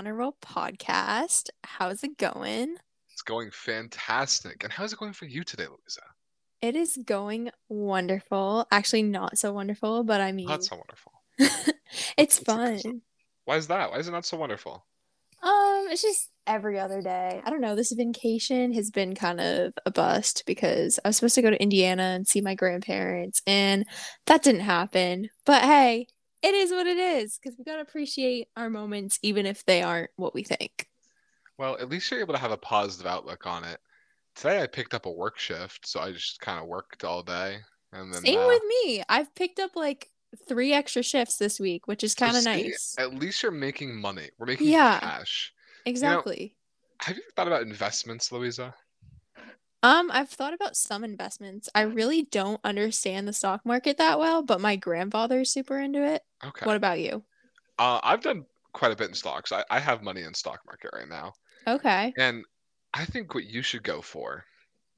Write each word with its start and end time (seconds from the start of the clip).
Honor 0.00 0.14
Roll 0.14 0.34
podcast. 0.42 1.50
How's 1.62 2.02
it 2.02 2.16
going? 2.16 2.76
It's 3.12 3.20
going 3.20 3.50
fantastic. 3.50 4.64
And 4.64 4.72
how's 4.72 4.94
it 4.94 4.98
going 4.98 5.12
for 5.12 5.26
you 5.26 5.44
today, 5.44 5.66
Luisa? 5.66 6.00
It 6.62 6.74
is 6.74 6.98
going 7.04 7.50
wonderful. 7.68 8.66
Actually, 8.70 9.02
not 9.02 9.36
so 9.36 9.52
wonderful, 9.52 10.02
but 10.02 10.22
I 10.22 10.32
mean, 10.32 10.48
Not 10.48 10.64
so 10.64 10.76
wonderful. 10.76 11.12
it's 12.16 12.38
What's 12.38 12.38
the 12.38 12.44
fun. 12.46 13.02
Why 13.44 13.56
is 13.56 13.66
that? 13.66 13.90
Why 13.90 13.98
is 13.98 14.08
it 14.08 14.12
not 14.12 14.24
so 14.24 14.38
wonderful? 14.38 14.86
Um, 15.42 15.88
it's 15.90 16.00
just 16.00 16.30
every 16.46 16.78
other 16.78 17.02
day. 17.02 17.42
I 17.44 17.50
don't 17.50 17.60
know. 17.60 17.76
This 17.76 17.92
vacation 17.92 18.72
has 18.72 18.90
been 18.90 19.14
kind 19.14 19.38
of 19.38 19.74
a 19.84 19.90
bust 19.90 20.44
because 20.46 20.98
I 21.04 21.10
was 21.10 21.16
supposed 21.16 21.34
to 21.34 21.42
go 21.42 21.50
to 21.50 21.62
Indiana 21.62 22.14
and 22.14 22.26
see 22.26 22.40
my 22.40 22.54
grandparents, 22.54 23.42
and 23.46 23.84
that 24.24 24.42
didn't 24.42 24.62
happen. 24.62 25.28
But 25.44 25.62
hey, 25.62 26.06
it 26.42 26.54
is 26.54 26.70
what 26.70 26.86
it 26.86 26.98
is 26.98 27.38
because 27.38 27.58
we 27.58 27.64
gotta 27.64 27.82
appreciate 27.82 28.48
our 28.56 28.70
moments, 28.70 29.18
even 29.22 29.46
if 29.46 29.64
they 29.64 29.82
aren't 29.82 30.10
what 30.16 30.34
we 30.34 30.42
think. 30.42 30.88
Well, 31.58 31.76
at 31.78 31.88
least 31.90 32.10
you're 32.10 32.20
able 32.20 32.34
to 32.34 32.40
have 32.40 32.52
a 32.52 32.56
positive 32.56 33.06
outlook 33.06 33.46
on 33.46 33.64
it. 33.64 33.78
Today 34.34 34.62
I 34.62 34.66
picked 34.66 34.94
up 34.94 35.06
a 35.06 35.10
work 35.10 35.38
shift, 35.38 35.86
so 35.86 36.00
I 36.00 36.12
just 36.12 36.40
kind 36.40 36.58
of 36.60 36.66
worked 36.66 37.04
all 37.04 37.22
day. 37.22 37.58
And 37.92 38.14
then 38.14 38.22
Same 38.22 38.38
uh, 38.38 38.46
with 38.46 38.62
me. 38.62 39.02
I've 39.08 39.34
picked 39.34 39.58
up 39.58 39.76
like 39.76 40.08
three 40.48 40.72
extra 40.72 41.02
shifts 41.02 41.36
this 41.36 41.58
week, 41.60 41.86
which 41.88 42.04
is 42.04 42.14
kind 42.14 42.36
of 42.36 42.44
nice. 42.44 42.94
At 42.98 43.14
least 43.14 43.42
you're 43.42 43.52
making 43.52 44.00
money. 44.00 44.30
We're 44.38 44.46
making 44.46 44.68
Yeah. 44.68 45.00
cash. 45.00 45.52
Exactly. 45.84 46.54
Have 47.02 47.16
you 47.16 47.22
thought 47.34 47.46
about 47.46 47.62
investments, 47.62 48.30
Luisa? 48.30 48.74
Um, 49.82 50.10
I've 50.12 50.28
thought 50.28 50.52
about 50.52 50.76
some 50.76 51.04
investments. 51.04 51.68
I 51.74 51.82
really 51.82 52.22
don't 52.22 52.60
understand 52.64 53.26
the 53.26 53.32
stock 53.32 53.64
market 53.64 53.96
that 53.96 54.18
well, 54.18 54.42
but 54.42 54.60
my 54.60 54.76
grandfather's 54.76 55.50
super 55.50 55.78
into 55.78 56.04
it. 56.04 56.22
Okay. 56.44 56.66
What 56.66 56.76
about 56.76 57.00
you? 57.00 57.24
Uh, 57.78 57.98
I've 58.02 58.20
done 58.20 58.44
quite 58.72 58.92
a 58.92 58.96
bit 58.96 59.08
in 59.08 59.14
stocks. 59.14 59.52
I, 59.52 59.64
I 59.70 59.80
have 59.80 60.02
money 60.02 60.22
in 60.22 60.34
stock 60.34 60.60
market 60.66 60.90
right 60.92 61.08
now. 61.08 61.32
Okay. 61.66 62.12
And 62.18 62.44
I 62.92 63.04
think 63.06 63.34
what 63.34 63.44
you 63.44 63.62
should 63.62 63.82
go 63.82 64.02
for 64.02 64.44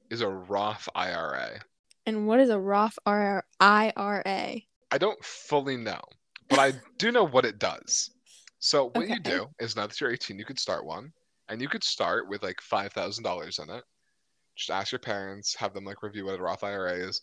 is 0.09 0.21
a 0.21 0.27
Roth 0.27 0.89
IRA. 0.95 1.61
And 2.05 2.27
what 2.27 2.39
is 2.41 2.49
a 2.49 2.59
Roth 2.59 2.99
R- 3.05 3.45
IRA? 3.59 4.61
I 4.91 4.97
don't 4.97 5.23
fully 5.23 5.77
know, 5.77 6.01
but 6.49 6.59
I 6.59 6.73
do 6.97 7.11
know 7.11 7.23
what 7.25 7.45
it 7.45 7.57
does. 7.57 8.11
So 8.59 8.91
what 8.93 9.09
you 9.09 9.19
do 9.19 9.47
is 9.59 9.75
now 9.75 9.87
that 9.87 9.99
you're 9.99 10.11
18, 10.11 10.39
you 10.39 10.45
could 10.45 10.59
start 10.59 10.85
one, 10.85 11.11
and 11.49 11.61
you 11.61 11.67
could 11.67 11.83
start 11.83 12.29
with 12.29 12.43
like 12.43 12.61
five 12.61 12.93
thousand 12.93 13.23
dollars 13.23 13.59
in 13.59 13.69
it. 13.69 13.83
Just 14.55 14.69
ask 14.69 14.91
your 14.91 14.99
parents, 14.99 15.55
have 15.55 15.73
them 15.73 15.85
like 15.85 16.03
review 16.03 16.25
what 16.25 16.39
a 16.39 16.41
Roth 16.41 16.63
IRA 16.63 16.93
is, 16.93 17.21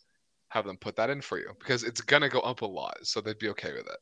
have 0.49 0.67
them 0.67 0.77
put 0.77 0.97
that 0.97 1.11
in 1.11 1.21
for 1.21 1.39
you 1.39 1.51
because 1.59 1.85
it's 1.85 2.01
gonna 2.01 2.29
go 2.29 2.41
up 2.41 2.63
a 2.63 2.67
lot, 2.67 2.97
so 3.03 3.21
they'd 3.21 3.39
be 3.39 3.49
okay 3.51 3.73
with 3.73 3.87
it. 3.87 3.99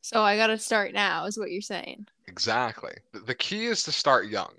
So 0.00 0.22
I 0.22 0.36
gotta 0.36 0.58
start 0.58 0.92
now, 0.92 1.26
is 1.26 1.38
what 1.38 1.52
you're 1.52 1.62
saying. 1.62 2.06
Exactly. 2.26 2.92
The, 3.12 3.34
key 3.34 3.66
is 3.66 3.84
to 3.84 3.92
start 3.92 4.28
young, 4.28 4.52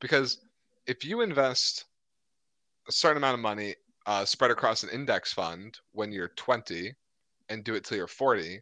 because 0.00 0.38
if 0.86 1.04
you 1.04 1.20
invest 1.20 1.84
a 2.88 2.92
certain 2.92 3.18
amount 3.18 3.34
of 3.34 3.40
money 3.40 3.74
uh, 4.06 4.24
spread 4.24 4.50
across 4.50 4.82
an 4.82 4.88
index 4.88 5.32
fund 5.32 5.78
when 5.92 6.10
you're 6.10 6.28
20 6.28 6.94
and 7.50 7.62
do 7.62 7.74
it 7.74 7.84
till 7.84 7.98
you're 7.98 8.06
40, 8.06 8.60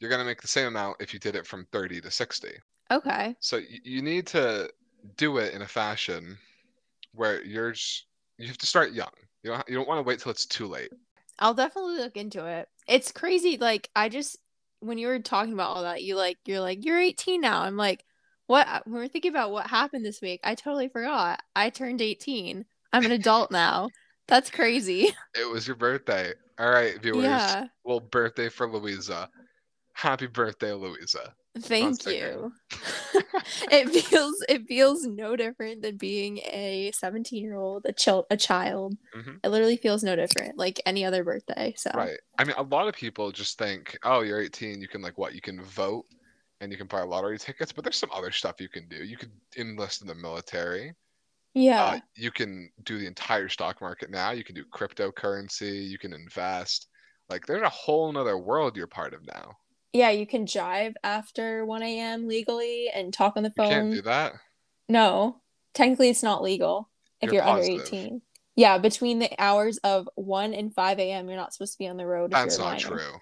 you're 0.00 0.10
going 0.10 0.20
to 0.20 0.26
make 0.26 0.42
the 0.42 0.48
same 0.48 0.66
amount 0.66 0.96
if 1.00 1.14
you 1.14 1.20
did 1.20 1.36
it 1.36 1.46
from 1.46 1.66
30 1.70 2.00
to 2.00 2.10
60. 2.10 2.48
Okay. 2.90 3.36
So 3.38 3.58
you, 3.58 3.78
you 3.84 4.02
need 4.02 4.26
to 4.28 4.68
do 5.16 5.38
it 5.38 5.54
in 5.54 5.62
a 5.62 5.68
fashion 5.68 6.36
where 7.12 7.42
you're 7.44 7.72
just, 7.72 8.06
you 8.38 8.46
have 8.48 8.58
to 8.58 8.66
start 8.66 8.92
young. 8.92 9.10
You 9.42 9.52
don't, 9.52 9.68
you 9.68 9.74
don't 9.74 9.88
want 9.88 9.98
to 9.98 10.02
wait 10.02 10.20
till 10.20 10.30
it's 10.32 10.46
too 10.46 10.66
late. 10.66 10.90
I'll 11.38 11.54
definitely 11.54 11.96
look 11.96 12.16
into 12.16 12.46
it. 12.46 12.68
It's 12.88 13.12
crazy. 13.12 13.58
Like 13.58 13.88
I 13.94 14.08
just 14.08 14.38
when 14.80 14.98
you 14.98 15.08
were 15.08 15.18
talking 15.18 15.52
about 15.52 15.76
all 15.76 15.82
that, 15.82 16.02
you 16.02 16.16
like 16.16 16.38
you're 16.44 16.60
like 16.60 16.84
you're 16.84 17.00
18 17.00 17.40
now. 17.40 17.62
I'm 17.62 17.76
like, 17.76 18.04
what? 18.46 18.86
When 18.86 18.96
we're 18.96 19.08
thinking 19.08 19.30
about 19.30 19.50
what 19.50 19.66
happened 19.66 20.04
this 20.04 20.20
week, 20.20 20.40
I 20.44 20.54
totally 20.54 20.88
forgot. 20.88 21.40
I 21.56 21.70
turned 21.70 22.02
18. 22.02 22.64
I'm 22.92 23.04
an 23.04 23.12
adult 23.12 23.50
now. 23.50 23.88
That's 24.28 24.50
crazy. 24.50 25.14
It 25.34 25.50
was 25.50 25.66
your 25.66 25.76
birthday. 25.76 26.32
All 26.58 26.70
right, 26.70 27.00
viewers. 27.02 27.24
Yeah. 27.24 27.66
Well, 27.84 28.00
birthday 28.00 28.48
for 28.48 28.70
Luisa. 28.70 29.28
Happy 29.92 30.26
birthday, 30.26 30.72
Luisa. 30.72 31.34
Thank 31.60 32.06
you. 32.06 32.52
it 33.70 33.90
feels 33.90 34.44
it 34.48 34.66
feels 34.66 35.04
no 35.06 35.36
different 35.36 35.82
than 35.82 35.96
being 35.96 36.38
a 36.38 36.90
17 36.94 37.42
year 37.44 37.56
old, 37.56 37.84
a 37.86 37.92
child, 37.92 38.26
a 38.30 38.36
child. 38.36 38.96
Mhm. 39.14 39.40
It 39.42 39.48
literally 39.50 39.76
feels 39.76 40.02
no 40.02 40.16
different, 40.16 40.56
like 40.58 40.80
any 40.86 41.04
other 41.04 41.22
birthday. 41.24 41.74
So 41.76 41.90
Right. 41.92 42.18
I 42.38 42.44
mean, 42.44 42.56
a 42.56 42.62
lot 42.62 42.88
of 42.88 42.94
people 42.94 43.30
just 43.30 43.56
think, 43.58 43.96
oh, 44.02 44.20
you're 44.22 44.40
18, 44.40 44.80
you 44.80 44.88
can 44.88 45.00
like 45.02 45.16
what? 45.18 45.34
You 45.34 45.40
can 45.40 45.62
vote 45.62 46.06
and 46.60 46.72
you 46.72 46.78
can 46.78 46.86
buy 46.88 47.02
lottery 47.02 47.38
tickets, 47.38 47.72
but 47.72 47.84
there's 47.84 47.96
some 47.96 48.10
other 48.12 48.30
stuff 48.32 48.60
you 48.60 48.68
can 48.68 48.88
do. 48.88 49.04
You 49.04 49.16
could 49.16 49.32
enlist 49.56 50.02
in 50.02 50.08
the 50.08 50.14
military. 50.14 50.94
yeah, 51.54 51.94
Uh, 51.94 51.98
you 52.16 52.30
can 52.32 52.70
do 52.84 52.98
the 52.98 53.06
entire 53.06 53.48
stock 53.48 53.80
market 53.80 54.10
now. 54.10 54.32
You 54.32 54.44
can 54.44 54.54
do 54.56 54.64
cryptocurrency. 54.66 55.88
You 55.88 55.98
can 55.98 56.12
invest. 56.14 56.88
Like, 57.30 57.46
there's 57.46 57.62
a 57.62 57.70
whole 57.70 58.12
nother 58.12 58.38
world 58.38 58.76
you're 58.76 58.86
part 58.88 59.14
of 59.14 59.24
now. 59.26 59.56
Yeah. 59.94 60.10
You 60.10 60.26
can 60.26 60.44
drive 60.44 60.94
after 61.02 61.64
1 61.64 61.82
a.m. 61.82 62.28
legally 62.28 62.90
and 62.94 63.14
talk 63.14 63.38
on 63.38 63.42
the 63.42 63.52
You 63.56 63.64
can't 63.64 63.84
phone. 63.86 63.90
do 63.92 64.02
that. 64.02 64.34
No, 64.88 65.40
technically 65.72 66.10
it's 66.10 66.22
not 66.22 66.42
legal 66.42 66.90
if 67.22 67.32
You're 67.32 67.42
you're, 67.42 67.50
under 67.50 67.62
18. 67.62 68.20
Yeah, 68.56 68.76
between 68.78 69.18
the 69.18 69.30
hours 69.38 69.78
of 69.78 70.08
1 70.16 70.52
and 70.54 70.72
5 70.74 70.98
a.m., 70.98 71.26
you're 71.28 71.36
not 71.36 71.52
supposed 71.54 71.72
to 71.72 71.78
be 71.78 71.88
on 71.88 71.96
the 71.96 72.06
road. 72.06 72.30
That's 72.30 72.58
not 72.58 72.82
minor. 72.82 72.98
true. 72.98 73.18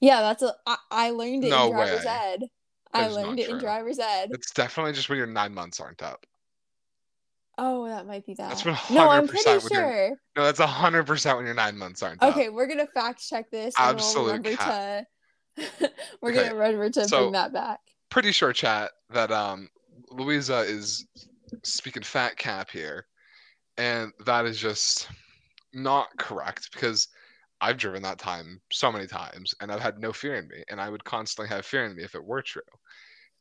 Yeah, 0.00 0.20
that's 0.20 0.42
a. 0.42 0.54
I, 0.66 0.76
I 0.90 1.10
learned 1.10 1.44
it 1.44 1.50
No 1.50 1.66
in 1.66 1.72
driver's 1.72 2.04
way. 2.04 2.10
ed. 2.10 2.40
That 2.92 3.02
I 3.04 3.08
learned 3.08 3.38
it 3.38 3.48
in 3.48 3.58
driver's 3.58 3.98
ed. 3.98 4.30
It's 4.32 4.50
definitely 4.52 4.92
just 4.94 5.08
when 5.08 5.18
your 5.18 5.26
nine 5.26 5.54
months 5.54 5.78
aren't 5.80 6.02
up. 6.02 6.24
Oh, 7.58 7.86
that 7.88 8.06
might 8.06 8.24
be 8.24 8.34
that. 8.34 8.50
That's 8.64 8.90
no, 8.90 9.08
I'm 9.10 9.26
pretty 9.26 9.42
sure. 9.68 10.10
No, 10.36 10.44
that's 10.44 10.60
100% 10.60 11.36
when 11.36 11.44
your 11.44 11.54
nine 11.54 11.76
months 11.76 12.02
aren't 12.02 12.22
up. 12.22 12.30
Okay, 12.30 12.48
we're 12.48 12.68
gonna 12.68 12.86
fact 12.86 13.26
check 13.26 13.50
this. 13.50 13.74
And 13.78 13.96
Absolute 13.98 14.16
we'll 14.24 14.26
remember 14.36 14.56
cap. 14.56 14.68
to. 14.68 15.06
we're 16.22 16.30
Okay, 16.30 16.48
gonna 16.48 16.54
remember 16.54 16.90
to 16.90 17.08
so- 17.08 17.18
bring 17.20 17.32
that 17.32 17.52
back. 17.52 17.80
pretty 18.10 18.32
sure, 18.32 18.52
chat, 18.52 18.90
that 19.10 19.30
um 19.30 19.68
Luisa 20.10 20.60
is 20.60 21.06
speaking 21.64 22.02
fat 22.02 22.36
cap 22.36 22.70
here, 22.70 23.06
and 23.76 24.12
that 24.24 24.46
is 24.46 24.58
just 24.58 25.08
not 25.74 26.08
correct 26.18 26.70
because 26.72 27.08
I've 27.60 27.76
driven 27.76 28.02
that 28.02 28.18
time 28.18 28.60
so 28.70 28.90
many 28.92 29.06
times, 29.06 29.52
and 29.60 29.70
I've 29.72 29.80
had 29.80 29.98
no 29.98 30.12
fear 30.12 30.36
in 30.36 30.48
me, 30.48 30.62
and 30.70 30.80
I 30.80 30.88
would 30.88 31.04
constantly 31.04 31.54
have 31.54 31.66
fear 31.66 31.84
in 31.84 31.96
me 31.96 32.04
if 32.04 32.14
it 32.14 32.24
were 32.24 32.42
true. 32.42 32.62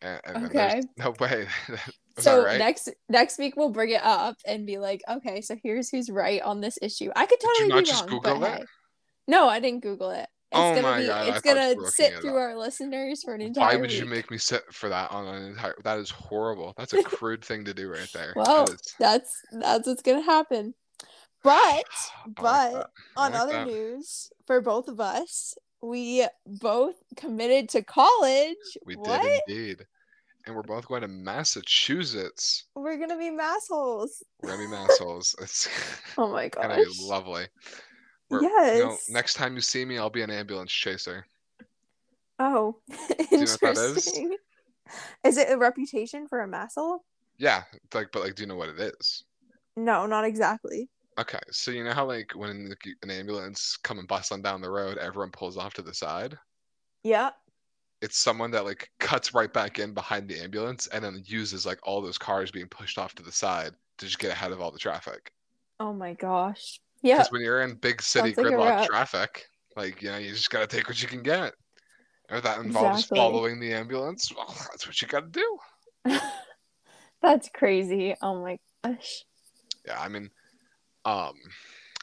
And, 0.02 0.22
and 0.26 0.46
Okay. 0.46 0.82
no 0.98 1.14
way. 1.20 1.48
So 2.20 2.44
right? 2.44 2.58
next 2.58 2.90
next 3.10 3.38
week 3.38 3.56
we'll 3.56 3.70
bring 3.70 3.92
it 3.92 4.04
up 4.04 4.38
and 4.44 4.66
be 4.66 4.80
like, 4.80 5.04
okay, 5.08 5.40
so 5.42 5.56
here's 5.62 5.90
who's 5.90 6.10
right 6.10 6.42
on 6.42 6.62
this 6.62 6.80
issue. 6.82 7.12
I 7.16 7.28
could 7.28 7.40
Did 7.40 7.46
you 7.46 7.68
totally 7.68 7.70
not 7.76 7.84
be 7.84 7.90
just 7.92 8.02
wrong, 8.02 8.10
Google 8.10 8.40
but 8.40 8.54
it? 8.54 8.60
hey. 8.62 8.66
No, 9.28 9.48
I 9.48 9.60
didn't 9.60 9.84
Google 9.84 10.10
it. 10.10 10.28
It's 10.50 10.60
Oh 10.60 10.70
gonna 10.76 10.82
my 10.82 11.02
be 11.02 11.08
God, 11.08 11.28
it's 11.28 11.42
gonna 11.42 11.76
sit 11.90 12.14
it 12.14 12.22
through 12.22 12.32
up. 12.32 12.36
our 12.38 12.58
listeners 12.58 13.22
for 13.24 13.34
an 13.36 13.42
entire 13.42 13.76
Why 13.76 13.76
would 13.76 13.92
you 13.92 14.06
make 14.06 14.32
me 14.32 14.38
sit 14.38 14.64
for 14.74 14.88
that 14.90 15.12
on 15.12 15.28
an 15.28 15.44
entire? 15.50 15.76
That 15.84 15.98
is 16.00 16.10
horrible. 16.10 16.74
That's 16.78 16.94
a 16.94 17.04
crude 17.04 17.44
thing 17.44 17.66
to 17.66 17.74
do 17.74 17.90
right 17.92 18.10
there. 18.14 18.32
Well, 18.36 18.66
That 18.66 18.74
is- 18.74 18.96
That's 19.00 19.42
that's 19.52 19.88
what's 19.88 20.02
gonna 20.02 20.22
happen. 20.24 20.74
But 21.44 21.52
I 21.54 21.84
like 22.26 22.36
but 22.36 22.90
on 23.18 23.34
like 23.34 23.42
other 23.42 23.52
that. 23.54 23.68
news 23.68 24.30
for 24.46 24.62
both 24.62 24.88
of 24.88 25.00
us, 25.02 25.54
we 25.82 26.26
both 26.46 26.96
committed 27.18 27.68
to 27.70 27.84
college. 27.84 28.56
We 28.86 28.96
what? 28.96 29.22
did 29.22 29.42
indeed, 29.50 29.86
and 30.46 30.56
we're 30.56 30.64
both 30.64 30.88
going 30.88 31.02
to 31.02 31.08
Massachusetts. 31.10 32.66
We're 32.74 32.98
gonna 32.98 33.18
be 33.18 33.30
massholes. 33.32 34.24
We're 34.42 34.52
gonna 34.56 34.68
be 34.70 34.74
massholes. 34.76 35.36
It's 35.42 35.68
Oh 36.18 36.32
my 36.32 36.48
gonna 36.50 36.78
be 36.78 36.86
lovely. 37.02 37.46
We're- 38.30 38.44
Yes. 38.44 38.78
You 38.78 38.84
know, 38.86 38.98
next 39.10 39.36
time 39.36 39.56
you 39.56 39.62
see 39.62 39.86
me, 39.86 39.98
I'll 39.98 40.10
be 40.10 40.22
an 40.22 40.32
ambulance 40.32 40.72
chaser. 40.72 41.26
Oh, 42.40 42.78
you 43.32 43.38
know 43.38 43.44
is? 43.44 43.64
interesting. 43.64 44.38
Is 45.24 45.38
it 45.38 45.52
a 45.52 45.58
reputation 45.58 46.28
for 46.28 46.42
a 46.42 46.48
masshole? 46.48 47.00
Yeah, 47.38 47.64
like, 47.94 48.10
but 48.12 48.24
like, 48.24 48.36
do 48.36 48.44
you 48.44 48.48
know 48.48 48.56
what 48.56 48.70
it 48.70 48.80
is? 48.80 49.24
No, 49.76 50.06
not 50.06 50.24
exactly. 50.26 50.90
Okay, 51.20 51.40
so 51.52 51.72
you 51.72 51.84
know 51.84 51.94
how 51.94 52.06
like 52.06 52.32
when 52.36 52.72
an 53.02 53.10
ambulance 53.10 53.78
come 53.78 54.00
and 54.00 54.08
bustling 54.08 54.44
down 54.44 54.62
the 54.62 54.70
road, 54.70 54.98
everyone 54.98 55.32
pulls 55.32 55.58
off 55.58 55.74
to 55.76 55.82
the 55.82 55.94
side. 55.94 56.38
Yeah. 57.04 57.32
It's 58.02 58.20
someone 58.20 58.52
that 58.52 58.66
like 58.66 58.92
cuts 59.00 59.34
right 59.34 59.52
back 59.52 59.80
in 59.80 59.94
behind 59.94 60.30
the 60.30 60.40
ambulance 60.40 60.86
and 60.88 61.04
then 61.04 61.24
uses 61.26 61.66
like 61.66 61.80
all 61.82 62.02
those 62.02 62.20
cars 62.20 62.52
being 62.52 62.68
pushed 62.68 63.00
off 63.00 63.16
to 63.16 63.24
the 63.24 63.32
side 63.32 63.72
to 63.98 64.06
just 64.06 64.20
get 64.20 64.32
ahead 64.32 64.52
of 64.52 64.62
all 64.62 64.72
the 64.72 64.78
traffic. 64.78 65.32
Oh 65.80 65.94
my 65.94 66.14
gosh. 66.14 66.80
Yeah. 67.02 67.18
Because 67.18 67.32
when 67.32 67.42
you're 67.42 67.62
in 67.62 67.76
big 67.76 68.02
city 68.02 68.34
Sounds 68.34 68.52
gridlock 68.52 68.66
wrap. 68.66 68.88
traffic, 68.88 69.46
like 69.76 70.02
you 70.02 70.10
know, 70.12 70.18
you 70.18 70.32
just 70.32 70.50
gotta 70.50 70.68
take 70.68 70.88
what 70.88 71.02
you 71.02 71.08
can 71.08 71.24
get. 71.24 71.54
If 72.30 72.44
that 72.44 72.60
involves 72.60 73.02
Exactly. 73.02 73.18
following 73.18 73.60
the 73.60 73.74
ambulance, 73.74 74.32
well, 74.36 74.48
that's 74.72 74.86
what 74.88 75.02
you 75.02 75.08
gotta 75.08 75.28
do. 75.28 75.60
That's 77.22 77.50
crazy. 77.50 78.16
Oh 78.22 78.42
my 78.42 78.60
gosh. 78.84 79.24
Yeah, 79.86 80.00
I 80.00 80.08
mean, 80.08 80.30
um, 81.06 81.34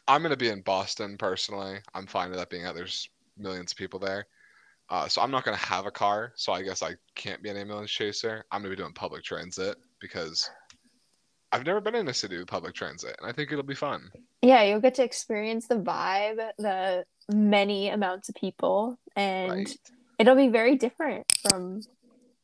I'm 0.08 0.22
gonna 0.22 0.36
be 0.36 0.48
in 0.48 0.62
Boston 0.62 1.16
personally. 1.18 1.78
I'm 1.94 2.06
fine 2.06 2.30
with 2.30 2.38
that 2.38 2.50
being 2.50 2.64
out. 2.64 2.74
There's 2.74 3.08
millions 3.36 3.72
of 3.72 3.78
people 3.78 3.98
there, 4.00 4.26
Uh, 4.90 5.08
so 5.08 5.22
I'm 5.22 5.30
not 5.30 5.44
gonna 5.44 5.56
have 5.56 5.86
a 5.86 5.90
car, 5.90 6.32
so 6.36 6.52
I 6.52 6.62
guess 6.62 6.82
I 6.82 6.96
can't 7.14 7.42
be 7.42 7.50
an 7.50 7.56
ambulance 7.56 7.90
chaser. 7.90 8.44
I'm 8.50 8.62
gonna 8.62 8.70
be 8.74 8.76
doing 8.82 8.92
public 8.94 9.24
transit 9.24 9.76
because 10.00 10.50
I've 11.52 11.64
never 11.64 11.80
been 11.80 11.94
in 11.94 12.08
a 12.08 12.14
city 12.14 12.36
with 12.36 12.48
public 12.48 12.74
transit, 12.74 13.16
and 13.20 13.28
I 13.28 13.32
think 13.32 13.50
it'll 13.52 13.64
be 13.64 13.74
fun. 13.74 14.10
Yeah, 14.44 14.62
you'll 14.62 14.80
get 14.80 14.94
to 14.96 15.02
experience 15.04 15.66
the 15.68 15.76
vibe, 15.76 16.36
the 16.58 17.06
many 17.32 17.88
amounts 17.88 18.28
of 18.28 18.34
people, 18.34 18.98
and 19.16 19.50
Right. 19.50 19.76
it'll 20.18 20.36
be 20.36 20.48
very 20.48 20.76
different 20.76 21.24
from 21.48 21.80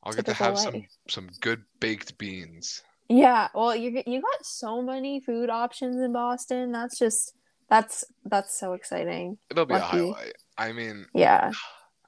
I'll 0.03 0.15
get 0.15 0.25
to 0.27 0.33
have 0.33 0.59
some 0.59 0.75
life. 0.75 0.89
some 1.09 1.29
good 1.41 1.63
baked 1.79 2.17
beans. 2.17 2.83
Yeah, 3.11 3.49
well, 3.55 3.77
you 3.77 4.03
you 4.07 4.23
got 4.23 4.47
so 4.47 4.81
many 4.81 5.21
food 5.21 5.51
options 5.51 6.01
in 6.01 6.13
Boston. 6.13 6.73
That's 6.73 6.99
just 6.99 7.35
that's 7.69 8.05
that's 8.25 8.59
so 8.59 8.73
exciting. 8.73 9.37
It'll 9.51 9.67
be 9.67 9.75
Lucky. 9.75 9.99
a 9.99 10.03
highlight. 10.13 10.33
I 10.57 10.73
mean, 10.73 11.07
Yeah. 11.13 11.53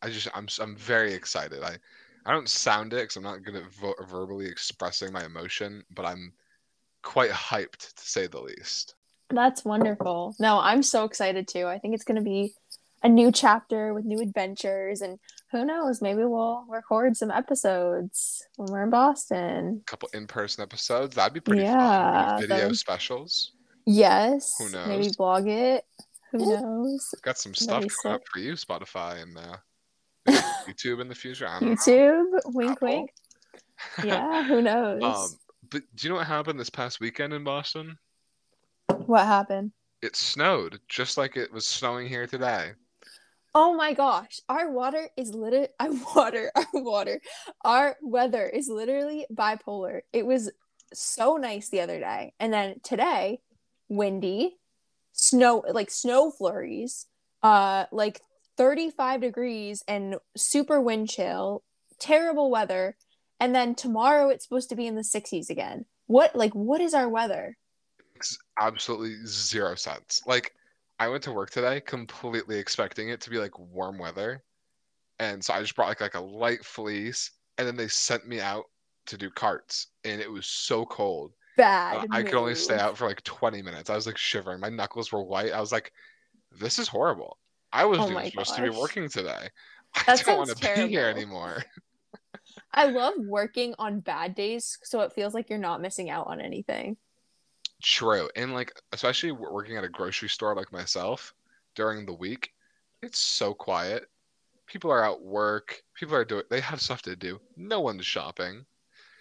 I 0.00 0.08
just 0.08 0.28
I'm 0.34 0.48
I'm 0.58 0.74
very 0.74 1.12
excited. 1.12 1.62
I 1.62 1.76
I 2.24 2.32
don't 2.32 2.48
sound 2.48 2.94
it 2.94 3.02
because 3.02 3.16
I'm 3.16 3.24
not 3.24 3.42
good 3.42 3.56
at 3.56 3.70
vo- 3.74 3.94
verbally 4.08 4.46
expressing 4.46 5.12
my 5.12 5.24
emotion, 5.24 5.84
but 5.90 6.06
I'm 6.06 6.32
quite 7.02 7.30
hyped 7.30 7.94
to 7.94 8.08
say 8.08 8.26
the 8.26 8.40
least. 8.40 8.94
That's 9.30 9.64
wonderful. 9.64 10.34
No, 10.38 10.58
I'm 10.60 10.82
so 10.82 11.04
excited 11.04 11.48
too. 11.48 11.66
I 11.66 11.78
think 11.78 11.94
it's 11.94 12.04
going 12.04 12.16
to 12.18 12.22
be 12.22 12.54
a 13.02 13.08
new 13.08 13.32
chapter 13.32 13.92
with 13.94 14.04
new 14.04 14.20
adventures 14.20 15.00
and 15.00 15.18
who 15.50 15.64
knows, 15.64 16.00
maybe 16.00 16.24
we'll 16.24 16.64
record 16.68 17.16
some 17.16 17.30
episodes 17.30 18.46
when 18.56 18.70
we're 18.70 18.82
in 18.84 18.90
Boston. 18.90 19.82
A 19.82 19.90
couple 19.90 20.08
in-person 20.14 20.62
episodes 20.62 21.14
that'd 21.16 21.34
be 21.34 21.40
pretty 21.40 21.62
Yeah, 21.62 22.28
fun. 22.36 22.40
Video 22.40 22.72
specials. 22.72 23.52
Yes. 23.86 24.54
Who 24.58 24.70
knows 24.70 24.88
Maybe 24.88 25.10
blog 25.16 25.48
it. 25.48 25.84
Who 26.30 26.38
knows? 26.38 27.14
Got 27.22 27.36
some 27.38 27.54
stuff 27.54 27.84
coming 28.02 28.14
up 28.14 28.22
for 28.32 28.38
you, 28.38 28.52
Spotify 28.52 29.20
and 29.22 29.36
uh, 29.36 29.56
YouTube 30.68 31.00
in 31.00 31.08
the 31.08 31.14
future. 31.14 31.46
I 31.46 31.58
don't 31.60 31.70
know. 31.70 31.74
YouTube, 31.76 32.40
wink 32.54 32.70
Apple. 32.72 32.88
wink. 32.88 33.10
Yeah, 34.04 34.44
who 34.44 34.62
knows? 34.62 35.02
um, 35.02 35.28
but 35.70 35.82
do 35.94 36.06
you 36.06 36.10
know 36.12 36.16
what 36.18 36.26
happened 36.26 36.58
this 36.60 36.70
past 36.70 37.00
weekend 37.00 37.32
in 37.34 37.44
Boston? 37.44 37.98
What 38.92 39.26
happened? 39.26 39.72
It 40.02 40.16
snowed 40.16 40.80
just 40.88 41.16
like 41.16 41.36
it 41.36 41.52
was 41.52 41.66
snowing 41.66 42.08
here 42.08 42.26
today. 42.26 42.72
Oh 43.54 43.74
my 43.74 43.92
gosh, 43.92 44.40
our 44.48 44.70
water 44.70 45.08
is 45.16 45.34
literally 45.34 45.68
our 45.80 45.90
water, 46.14 46.50
our 46.54 46.66
water, 46.74 47.20
our 47.64 47.96
weather 48.02 48.46
is 48.46 48.68
literally 48.68 49.26
bipolar. 49.32 50.00
It 50.12 50.26
was 50.26 50.50
so 50.94 51.36
nice 51.36 51.68
the 51.68 51.80
other 51.80 52.00
day, 52.00 52.32
and 52.40 52.52
then 52.52 52.76
today, 52.82 53.40
windy, 53.88 54.56
snow 55.12 55.64
like 55.68 55.90
snow 55.90 56.30
flurries, 56.30 57.06
uh, 57.42 57.86
like 57.92 58.20
35 58.56 59.20
degrees 59.20 59.82
and 59.86 60.16
super 60.36 60.80
wind 60.80 61.10
chill, 61.10 61.62
terrible 61.98 62.50
weather, 62.50 62.96
and 63.38 63.54
then 63.54 63.74
tomorrow 63.74 64.28
it's 64.28 64.44
supposed 64.44 64.70
to 64.70 64.76
be 64.76 64.86
in 64.86 64.94
the 64.94 65.02
60s 65.02 65.50
again. 65.50 65.84
What 66.06 66.34
like 66.34 66.54
what 66.54 66.80
is 66.80 66.94
our 66.94 67.08
weather? 67.08 67.56
Absolutely 68.60 69.24
zero 69.26 69.74
sense. 69.74 70.22
Like, 70.26 70.54
I 70.98 71.08
went 71.08 71.22
to 71.24 71.32
work 71.32 71.50
today 71.50 71.80
completely 71.80 72.58
expecting 72.58 73.08
it 73.08 73.20
to 73.22 73.30
be 73.30 73.38
like 73.38 73.58
warm 73.58 73.98
weather, 73.98 74.44
and 75.18 75.44
so 75.44 75.54
I 75.54 75.60
just 75.62 75.76
brought 75.76 75.88
like 75.88 76.00
like 76.02 76.14
a 76.16 76.20
light 76.20 76.64
fleece, 76.64 77.32
and 77.58 77.66
then 77.68 77.76
they 77.76 77.88
sent 77.88 78.26
me 78.28 78.40
out 78.40 78.66
to 79.06 79.18
do 79.18 79.30
carts, 79.30 79.88
and 80.04 80.20
it 80.20 80.30
was 80.30 80.46
so 80.46 80.86
cold. 80.86 81.34
Bad. 81.56 82.02
Uh, 82.02 82.04
I 82.10 82.24
could 82.24 82.38
only 82.38 82.54
stay 82.56 82.78
out 82.78 82.98
for 82.98 83.08
like 83.08 83.22
20 83.24 83.62
minutes. 83.62 83.90
I 83.90 83.96
was 83.96 84.06
like 84.06 84.18
shivering. 84.18 84.60
My 84.60 84.70
knuckles 84.70 85.12
were 85.12 85.24
white. 85.24 85.52
I 85.52 85.60
was 85.60 85.72
like, 85.72 85.92
this 86.52 86.78
is 86.78 86.88
horrible. 86.88 87.38
I 87.72 87.84
wasn't 87.86 88.06
Oh 88.06 88.12
even 88.12 88.24
supposed 88.26 88.54
to 88.56 88.62
be 88.62 88.70
working 88.70 89.08
today. 89.10 89.50
I 89.96 90.04
That 90.06 90.24
don't 90.24 90.38
want 90.38 90.50
to 90.50 90.56
be 90.56 90.88
here 90.88 91.08
anymore. 91.08 91.64
I 92.72 92.86
love 92.86 93.14
working 93.18 93.74
on 93.78 94.00
bad 94.00 94.34
days 94.34 94.78
so 94.82 95.00
it 95.00 95.12
feels 95.12 95.34
like 95.34 95.48
you're 95.50 95.58
not 95.58 95.80
missing 95.80 96.10
out 96.10 96.26
on 96.26 96.40
anything. 96.40 96.96
True. 97.82 98.28
And 98.36 98.54
like, 98.54 98.72
especially 98.92 99.32
working 99.32 99.76
at 99.76 99.84
a 99.84 99.88
grocery 99.88 100.28
store 100.28 100.54
like 100.54 100.72
myself 100.72 101.34
during 101.74 102.06
the 102.06 102.14
week, 102.14 102.52
it's 103.02 103.18
so 103.18 103.54
quiet. 103.54 104.08
People 104.66 104.90
are 104.90 105.04
at 105.04 105.20
work. 105.20 105.82
People 105.94 106.14
are 106.14 106.24
doing, 106.24 106.44
they 106.50 106.60
have 106.60 106.80
stuff 106.80 107.02
to 107.02 107.16
do. 107.16 107.40
No 107.56 107.80
one's 107.80 108.06
shopping. 108.06 108.64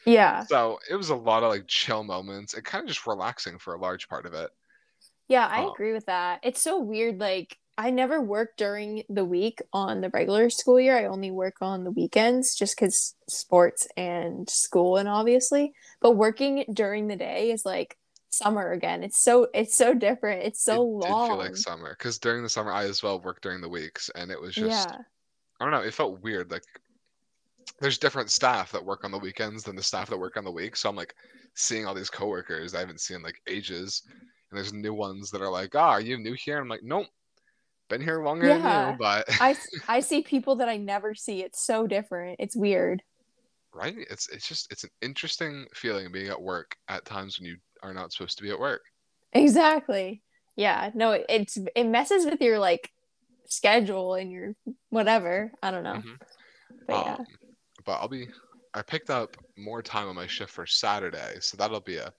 Yeah. 0.06 0.46
So 0.46 0.80
it 0.90 0.96
was 0.96 1.10
a 1.10 1.16
lot 1.16 1.44
of 1.44 1.50
like 1.50 1.68
chill 1.68 2.04
moments 2.04 2.54
and 2.54 2.64
kind 2.66 2.84
of 2.84 2.88
just 2.88 3.08
relaxing 3.08 3.58
for 3.60 3.74
a 3.74 3.80
large 3.80 4.08
part 4.10 4.26
of 4.26 4.34
it. 4.34 4.52
Yeah, 5.28 5.48
I 5.48 5.64
Oh. 5.64 5.72
agree 5.72 5.94
with 5.94 6.06
that. 6.08 6.42
It's 6.44 6.62
so 6.62 6.80
weird. 6.80 7.20
Like, 7.20 7.58
I 7.78 7.90
never 7.90 8.22
work 8.22 8.58
during 8.58 9.04
the 9.10 9.26
week 9.26 9.62
on 9.74 10.02
the 10.02 10.10
regular 10.10 10.50
school 10.50 10.80
year. 10.80 10.98
I 10.98 11.06
only 11.06 11.32
work 11.32 11.56
on 11.62 11.84
the 11.84 11.92
weekends 11.92 12.56
just 12.56 12.76
because 12.76 13.16
sports 13.30 13.88
and 13.98 14.50
school, 14.50 14.98
and 14.98 15.08
obviously. 15.08 15.74
But 16.02 16.12
working 16.12 16.66
during 16.74 17.08
the 17.08 17.16
day 17.16 17.52
is 17.52 17.66
like 17.66 17.98
summer 18.32 18.72
again. 18.72 19.04
It's 19.04 19.18
so 19.24 19.48
it's 19.54 19.76
so 19.76 19.94
different. 19.94 20.44
It's 20.44 20.64
so 20.64 20.76
it 20.76 21.10
long. 21.10 21.28
did 21.30 21.34
feel 21.34 21.38
like 21.38 21.56
summer 21.58 21.96
because 21.98 22.18
during 22.18 22.44
the 22.44 22.50
summer 22.50 22.72
I 22.72 22.86
as 22.86 23.04
well 23.04 23.20
worked 23.20 23.44
during 23.44 23.62
the 23.62 23.70
weeks 23.70 24.10
and 24.16 24.32
it 24.32 24.40
was 24.42 24.56
just 24.56 24.90
yeah. 24.90 24.98
I 25.60 25.64
don't 25.64 25.72
know, 25.72 25.82
it 25.88 25.94
felt 25.94 26.22
weird. 26.22 26.50
Like 26.52 26.64
there's 27.80 27.98
different 27.98 28.32
staff 28.32 28.72
that 28.72 28.84
work 28.84 29.04
on 29.04 29.12
the 29.12 29.20
weekends 29.20 29.64
than 29.64 29.76
the 29.76 29.84
staff 29.84 30.10
that 30.10 30.18
work 30.18 30.38
on 30.38 30.44
the 30.44 30.52
week. 30.52 30.76
So 30.76 30.90
I'm 30.90 30.96
like 30.96 31.14
seeing 31.56 31.86
all 31.86 31.94
these 31.94 32.10
coworkers 32.10 32.74
I 32.74 32.80
haven't 32.80 33.02
seen 33.02 33.22
like 33.22 33.42
ages. 33.48 34.04
And 34.50 34.58
there's 34.58 34.74
new 34.74 34.94
ones 34.94 35.32
that 35.32 35.42
are 35.42 35.50
like, 35.52 35.76
ah, 35.76 35.92
are 35.92 36.02
you 36.02 36.18
new 36.18 36.34
here? 36.34 36.60
I'm 36.60 36.68
like, 36.68 36.84
nope. 36.84 37.08
Been 37.90 38.02
here 38.02 38.24
longer 38.24 38.48
than 38.48 38.62
Yeah. 38.62 38.92
you, 38.92 38.98
but 38.98 39.26
I 39.42 39.56
I 39.88 40.00
see 40.00 40.22
people 40.22 40.56
that 40.58 40.70
I 40.70 40.78
never 40.78 41.14
see. 41.16 41.42
It's 41.44 41.62
so 41.66 41.88
different. 41.88 42.38
It's 42.40 42.56
weird. 42.56 43.02
right? 43.74 43.96
It's 44.10 44.30
it's 44.30 44.48
just 44.48 44.72
it's 44.72 44.84
an 44.86 44.90
interesting 45.02 45.66
feeling 45.74 46.12
being 46.12 46.28
at 46.30 46.42
work 46.42 46.76
at 46.88 47.04
times 47.06 47.38
when 47.40 47.48
you 47.50 47.58
are 47.84 47.94
not 47.94 48.12
supposed 48.14 48.38
to 48.38 48.44
be 48.44 48.50
at 48.52 48.60
work. 48.60 48.82
Exactly. 49.34 50.22
Yeah. 50.56 50.92
No, 50.94 51.12
it's 51.12 51.58
it 51.76 51.86
messes 51.86 52.26
with 52.26 52.42
your 52.42 52.60
like 52.60 52.92
schedule 53.46 54.16
and 54.16 54.32
your 54.32 54.56
whatever. 54.90 55.52
I 55.64 55.72
don't 55.72 55.84
know. 55.84 56.02
Mhm. 56.04 56.18
But 56.88 57.06
yeah. 57.06 57.16
Um, 57.16 57.26
but 57.86 57.94
I'll 57.94 58.08
be 58.08 58.28
I 58.74 58.82
picked 58.82 59.10
up 59.10 59.36
more 59.58 59.82
time 59.82 60.08
on 60.08 60.16
my 60.16 60.28
shift 60.28 60.52
for 60.52 60.66
Saturday, 60.66 61.38
so 61.42 61.58
that'll 61.58 61.80
be 61.82 61.98
a 61.98 62.14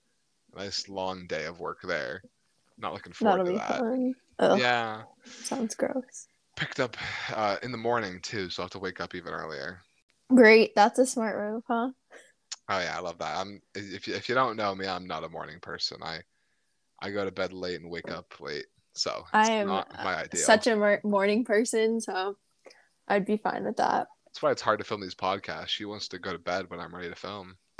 nice 0.54 0.88
long 0.88 1.26
day 1.26 1.46
of 1.46 1.60
work 1.60 1.78
there. 1.82 2.22
Not 2.78 2.92
looking 2.92 3.12
forward 3.12 3.40
That'll 3.40 3.46
to 3.46 3.52
be 3.52 3.58
that. 3.58 3.78
fun. 3.78 4.14
Ugh, 4.38 4.58
Yeah. 4.58 5.02
sounds 5.24 5.74
gross. 5.74 6.26
picked 6.56 6.80
up 6.80 6.96
uh, 7.34 7.56
in 7.62 7.72
the 7.72 7.78
morning 7.78 8.20
too, 8.20 8.50
so 8.50 8.62
I 8.62 8.64
have 8.64 8.70
to 8.70 8.78
wake 8.78 9.00
up 9.00 9.14
even 9.14 9.32
earlier. 9.32 9.80
Great. 10.34 10.74
That's 10.74 10.98
a 10.98 11.06
smart 11.06 11.38
move, 11.38 11.62
huh? 11.68 11.90
Oh 12.68 12.78
yeah, 12.78 12.96
I 12.96 13.00
love 13.00 13.18
that. 13.18 13.36
I'm 13.36 13.60
if 13.74 14.06
you, 14.06 14.14
if 14.14 14.28
you 14.28 14.34
don't 14.34 14.56
know 14.56 14.74
me, 14.74 14.86
I'm 14.86 15.06
not 15.06 15.24
a 15.24 15.28
morning 15.28 15.58
person. 15.60 15.98
I 16.02 16.20
I 17.00 17.10
go 17.10 17.24
to 17.24 17.32
bed 17.32 17.52
late 17.52 17.80
and 17.80 17.90
wake 17.90 18.10
up 18.10 18.32
late, 18.40 18.66
so 18.94 19.10
it's 19.16 19.28
I 19.32 19.50
am 19.52 19.66
not 19.66 19.92
my 20.02 20.14
uh, 20.14 20.18
ideal. 20.18 20.46
Such 20.46 20.66
a 20.68 20.76
mor- 20.76 21.00
morning 21.02 21.44
person, 21.44 22.00
so 22.00 22.36
I'd 23.08 23.26
be 23.26 23.36
fine 23.36 23.64
with 23.64 23.76
that. 23.76 24.06
That's 24.26 24.42
why 24.42 24.52
it's 24.52 24.62
hard 24.62 24.78
to 24.78 24.84
film 24.84 25.00
these 25.00 25.14
podcasts. 25.14 25.68
She 25.68 25.84
wants 25.84 26.08
to 26.08 26.18
go 26.18 26.32
to 26.32 26.38
bed 26.38 26.70
when 26.70 26.80
I'm 26.80 26.94
ready 26.94 27.08
to 27.08 27.14
film. 27.14 27.56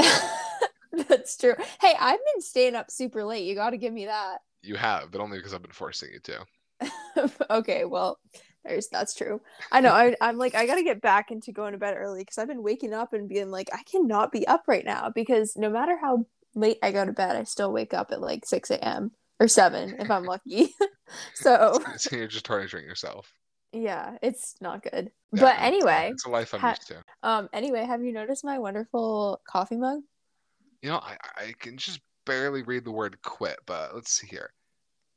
That's 1.08 1.36
true. 1.36 1.54
Hey, 1.80 1.94
I've 1.98 2.20
been 2.34 2.42
staying 2.42 2.74
up 2.74 2.90
super 2.90 3.24
late. 3.24 3.46
You 3.46 3.54
got 3.54 3.70
to 3.70 3.78
give 3.78 3.92
me 3.92 4.06
that. 4.06 4.38
You 4.62 4.74
have, 4.76 5.10
but 5.10 5.20
only 5.20 5.38
because 5.38 5.54
I've 5.54 5.62
been 5.62 5.70
forcing 5.72 6.10
you 6.12 6.20
to. 6.20 7.30
okay, 7.50 7.84
well, 7.84 8.18
there's 8.64 8.88
that's 8.88 9.14
true. 9.14 9.40
I 9.70 9.80
know. 9.80 9.92
I, 9.92 10.14
I'm 10.20 10.38
like, 10.38 10.54
I 10.54 10.66
got 10.66 10.76
to 10.76 10.84
get 10.84 11.00
back 11.00 11.30
into 11.30 11.52
going 11.52 11.72
to 11.72 11.78
bed 11.78 11.94
early 11.96 12.20
because 12.20 12.38
I've 12.38 12.48
been 12.48 12.62
waking 12.62 12.94
up 12.94 13.12
and 13.12 13.28
being 13.28 13.50
like, 13.50 13.68
I 13.72 13.82
cannot 13.84 14.32
be 14.32 14.46
up 14.46 14.64
right 14.66 14.84
now 14.84 15.10
because 15.14 15.56
no 15.56 15.70
matter 15.70 15.96
how 16.00 16.26
late 16.54 16.78
I 16.82 16.92
go 16.92 17.04
to 17.04 17.12
bed, 17.12 17.36
I 17.36 17.44
still 17.44 17.72
wake 17.72 17.94
up 17.94 18.12
at 18.12 18.20
like 18.20 18.44
6 18.46 18.70
a.m. 18.70 19.12
or 19.40 19.48
7 19.48 19.96
if 19.98 20.10
I'm 20.10 20.24
lucky. 20.24 20.74
so, 21.34 21.80
so 21.96 22.16
you're 22.16 22.28
just 22.28 22.44
torturing 22.44 22.84
yourself. 22.84 23.32
yeah, 23.72 24.16
it's 24.22 24.54
not 24.60 24.82
good. 24.82 25.10
Yeah, 25.32 25.40
but 25.40 25.56
anyway, 25.60 26.10
it's 26.12 26.26
a 26.26 26.30
life 26.30 26.54
I'm 26.54 26.60
ha- 26.60 26.70
used 26.70 26.88
to. 26.88 27.02
um, 27.22 27.48
anyway, 27.52 27.84
have 27.84 28.04
you 28.04 28.12
noticed 28.12 28.44
my 28.44 28.58
wonderful 28.58 29.40
coffee 29.48 29.76
mug? 29.76 30.00
You 30.82 30.90
know, 30.90 30.98
I 30.98 31.16
I 31.36 31.54
can 31.58 31.76
just 31.76 32.00
barely 32.26 32.62
read 32.62 32.84
the 32.84 32.92
word 32.92 33.20
quit, 33.22 33.58
but 33.66 33.94
let's 33.94 34.12
see 34.12 34.26
here. 34.26 34.50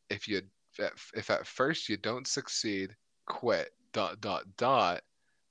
If 0.09 0.27
you 0.27 0.41
if 1.15 1.29
at 1.29 1.47
first 1.47 1.89
you 1.89 1.97
don't 1.97 2.27
succeed, 2.27 2.95
quit 3.25 3.71
dot 3.93 4.21
dot 4.21 4.43
dot, 4.57 5.01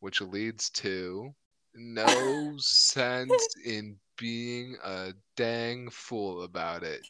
which 0.00 0.20
leads 0.20 0.70
to 0.70 1.34
no 1.74 2.54
sense 2.58 3.46
in 3.64 3.96
being 4.16 4.76
a 4.84 5.12
dang 5.36 5.90
fool 5.90 6.42
about 6.42 6.82
it. 6.84 7.00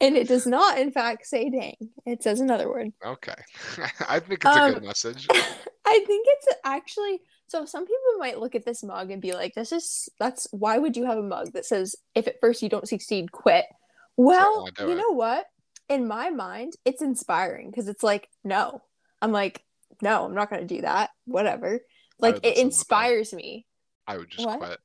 And 0.00 0.16
it 0.16 0.28
does 0.28 0.46
not, 0.46 0.78
in 0.78 0.90
fact, 0.90 1.26
say 1.26 1.48
dang. 1.48 1.76
It 2.04 2.22
says 2.22 2.40
another 2.40 2.68
word. 2.68 2.90
okay. 3.04 3.34
I 4.08 4.18
think 4.20 4.44
it's 4.44 4.56
a 4.56 4.68
good 4.70 4.78
Um, 4.78 4.84
message. 4.84 5.26
I 5.86 6.04
think 6.06 6.26
it's 6.28 6.46
actually 6.64 7.20
so 7.46 7.64
some 7.64 7.84
people 7.84 8.18
might 8.18 8.38
look 8.40 8.54
at 8.54 8.64
this 8.64 8.82
mug 8.82 9.10
and 9.10 9.22
be 9.22 9.32
like, 9.32 9.54
this 9.54 9.70
is 9.70 10.08
that's 10.18 10.46
why 10.50 10.78
would 10.78 10.96
you 10.96 11.04
have 11.04 11.18
a 11.18 11.22
mug 11.22 11.52
that 11.52 11.64
says 11.64 11.94
if 12.14 12.26
at 12.26 12.40
first 12.40 12.62
you 12.62 12.68
don't 12.68 12.88
succeed, 12.88 13.30
quit? 13.32 13.66
Well, 14.16 14.68
you 14.80 14.94
know 14.94 15.12
what? 15.14 15.46
In 15.88 16.08
my 16.08 16.30
mind, 16.30 16.74
it's 16.84 17.02
inspiring 17.02 17.70
because 17.70 17.88
it's 17.88 18.02
like, 18.02 18.28
no. 18.42 18.82
I'm 19.20 19.32
like, 19.32 19.62
no, 20.02 20.24
I'm 20.24 20.34
not 20.34 20.50
gonna 20.50 20.64
do 20.64 20.80
that. 20.82 21.10
Whatever. 21.26 21.80
Like 22.18 22.36
it 22.36 22.42
listen 22.42 22.42
to 22.42 22.54
the 22.54 22.56
mug. 22.60 22.66
inspires 22.66 23.32
me. 23.34 23.66
I 24.06 24.16
would 24.18 24.30
just 24.30 24.46
What? 24.46 24.58
quit. 24.60 24.78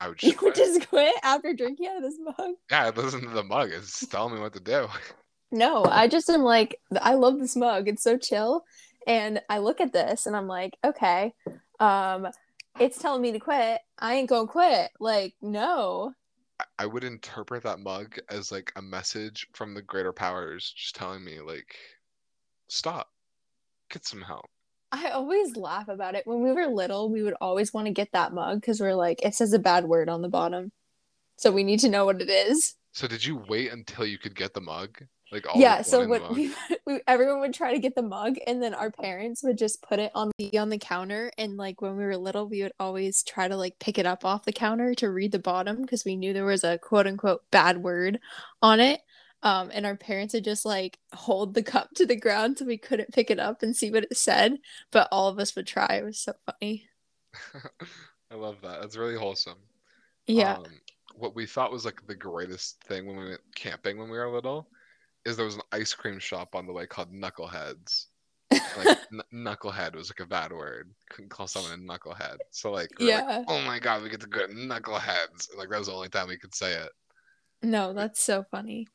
I 0.00 0.08
would 0.08 0.22
You 0.22 0.30
just 0.32 0.42
would 0.42 0.54
quit. 0.54 0.66
just 0.66 0.88
quit 0.88 1.14
after 1.22 1.52
drinking 1.54 1.86
out 1.88 1.96
of 1.98 2.02
this 2.02 2.18
mug? 2.18 2.54
Yeah, 2.70 2.90
listen 2.94 3.20
to 3.22 3.28
the 3.28 3.42
mug. 3.44 3.70
It's 3.72 4.06
telling 4.06 4.34
me 4.34 4.40
what 4.40 4.52
to 4.54 4.60
do. 4.60 4.86
No, 5.52 5.84
I 5.84 6.08
just 6.08 6.30
am 6.30 6.42
like, 6.42 6.76
I 7.00 7.14
love 7.14 7.38
this 7.38 7.56
mug. 7.56 7.88
It's 7.88 8.02
so 8.02 8.16
chill. 8.16 8.64
And 9.06 9.40
I 9.50 9.58
look 9.58 9.80
at 9.80 9.92
this 9.92 10.26
and 10.26 10.36
I'm 10.36 10.46
like, 10.46 10.76
okay, 10.84 11.32
um, 11.80 12.28
it's 12.78 12.98
telling 12.98 13.20
me 13.22 13.32
to 13.32 13.40
quit. 13.40 13.80
I 13.98 14.14
ain't 14.14 14.28
gonna 14.28 14.46
quit. 14.46 14.90
Like, 15.00 15.34
no. 15.42 16.12
I- 16.78 16.86
would 16.86 17.04
interpret 17.04 17.62
that 17.62 17.80
mug 17.80 18.18
as 18.28 18.50
like 18.50 18.72
a 18.76 18.82
message 18.82 19.46
from 19.52 19.74
the 19.74 19.82
greater 19.82 20.12
powers 20.12 20.72
just 20.76 20.94
telling 20.94 21.24
me 21.24 21.40
like 21.40 21.76
stop. 22.68 23.08
Get 23.90 24.06
some 24.06 24.22
help. 24.22 24.46
I 24.92 25.10
always 25.10 25.56
laugh 25.56 25.88
about 25.88 26.14
it. 26.14 26.26
When 26.26 26.42
we 26.42 26.52
were 26.52 26.66
little, 26.66 27.10
we 27.10 27.22
would 27.22 27.34
always 27.40 27.72
want 27.72 27.86
to 27.86 27.92
get 27.92 28.10
that 28.12 28.32
mug 28.32 28.60
because 28.60 28.80
we're 28.80 28.94
like, 28.94 29.24
it 29.24 29.34
says 29.34 29.52
a 29.52 29.58
bad 29.58 29.84
word 29.84 30.08
on 30.08 30.22
the 30.22 30.28
bottom. 30.28 30.72
So 31.36 31.50
we 31.50 31.62
need 31.62 31.80
to 31.80 31.88
know 31.88 32.04
what 32.04 32.20
it 32.20 32.28
is. 32.28 32.74
So 32.92 33.06
did 33.06 33.24
you 33.24 33.36
wait 33.48 33.72
until 33.72 34.04
you 34.04 34.18
could 34.18 34.34
get 34.34 34.52
the 34.52 34.60
mug? 34.60 34.98
Like 35.32 35.46
all 35.48 35.60
yeah, 35.60 35.82
so 35.82 35.98
one 35.98 36.04
in 36.04 36.10
the 36.10 36.12
when 36.12 36.22
mug? 36.22 36.36
we, 36.36 36.54
we 36.86 37.00
everyone 37.06 37.40
would 37.40 37.54
try 37.54 37.72
to 37.72 37.78
get 37.78 37.94
the 37.94 38.02
mug 38.02 38.36
and 38.46 38.62
then 38.62 38.74
our 38.74 38.90
parents 38.90 39.42
would 39.44 39.58
just 39.58 39.80
put 39.82 39.98
it 40.00 40.10
on 40.14 40.32
the 40.38 40.58
on 40.58 40.70
the 40.70 40.78
counter 40.78 41.30
and 41.38 41.56
like 41.56 41.80
when 41.80 41.96
we 41.96 42.04
were 42.04 42.16
little 42.16 42.48
we 42.48 42.62
would 42.62 42.72
always 42.80 43.22
try 43.22 43.46
to 43.46 43.56
like 43.56 43.78
pick 43.78 43.98
it 43.98 44.06
up 44.06 44.24
off 44.24 44.44
the 44.44 44.52
counter 44.52 44.94
to 44.94 45.10
read 45.10 45.30
the 45.32 45.38
bottom 45.38 45.82
because 45.82 46.04
we 46.04 46.16
knew 46.16 46.32
there 46.32 46.44
was 46.44 46.64
a 46.64 46.78
quote 46.78 47.06
unquote 47.06 47.42
bad 47.52 47.78
word 47.78 48.18
on 48.60 48.80
it 48.80 49.00
um 49.42 49.70
and 49.72 49.86
our 49.86 49.96
parents 49.96 50.34
would 50.34 50.44
just 50.44 50.64
like 50.64 50.98
hold 51.12 51.54
the 51.54 51.62
cup 51.62 51.90
to 51.94 52.04
the 52.04 52.16
ground 52.16 52.58
so 52.58 52.64
we 52.64 52.76
couldn't 52.76 53.12
pick 53.12 53.30
it 53.30 53.38
up 53.38 53.62
and 53.62 53.76
see 53.76 53.90
what 53.90 54.04
it 54.04 54.16
said 54.16 54.56
but 54.90 55.06
all 55.12 55.28
of 55.28 55.38
us 55.38 55.54
would 55.54 55.66
try 55.66 55.94
it 55.94 56.04
was 56.04 56.18
so 56.18 56.32
funny 56.46 56.86
I 58.32 58.34
love 58.34 58.56
that. 58.62 58.80
That's 58.80 58.96
really 58.96 59.16
wholesome. 59.16 59.58
yeah 60.26 60.54
Um, 60.54 60.64
what 61.14 61.34
we 61.34 61.46
thought 61.46 61.72
was 61.72 61.84
like 61.84 62.06
the 62.06 62.14
greatest 62.14 62.82
thing 62.84 63.06
when 63.06 63.16
we 63.16 63.28
went 63.30 63.40
camping 63.54 63.98
when 63.98 64.08
we 64.10 64.18
were 64.18 64.28
little 64.30 64.68
is 65.24 65.36
there 65.36 65.44
was 65.46 65.56
an 65.56 65.62
ice 65.72 65.92
cream 65.94 66.18
shop 66.18 66.54
on 66.54 66.66
the 66.66 66.72
way 66.72 66.86
called 66.86 67.12
Knuckleheads. 67.12 68.06
Like 68.50 68.98
kn- 69.10 69.22
knucklehead 69.32 69.94
was 69.94 70.10
like 70.10 70.20
a 70.20 70.28
bad 70.28 70.52
word. 70.52 70.90
Couldn't 71.10 71.30
call 71.30 71.46
someone 71.46 71.72
a 71.72 71.76
knucklehead. 71.76 72.36
So 72.50 72.70
like, 72.72 72.88
we 72.98 73.06
were 73.06 73.12
like, 73.12 73.24
Yeah. 73.24 73.44
oh 73.48 73.60
my 73.62 73.78
god, 73.78 74.02
we 74.02 74.08
get 74.10 74.20
to 74.20 74.26
go 74.26 74.46
to 74.46 74.52
knuckleheads. 74.52 75.48
Like 75.56 75.68
that 75.68 75.78
was 75.78 75.86
the 75.88 75.94
only 75.94 76.08
time 76.08 76.28
we 76.28 76.38
could 76.38 76.54
say 76.54 76.72
it. 76.74 76.90
No, 77.62 77.92
that's 77.92 78.22
so 78.22 78.44
funny. 78.50 78.86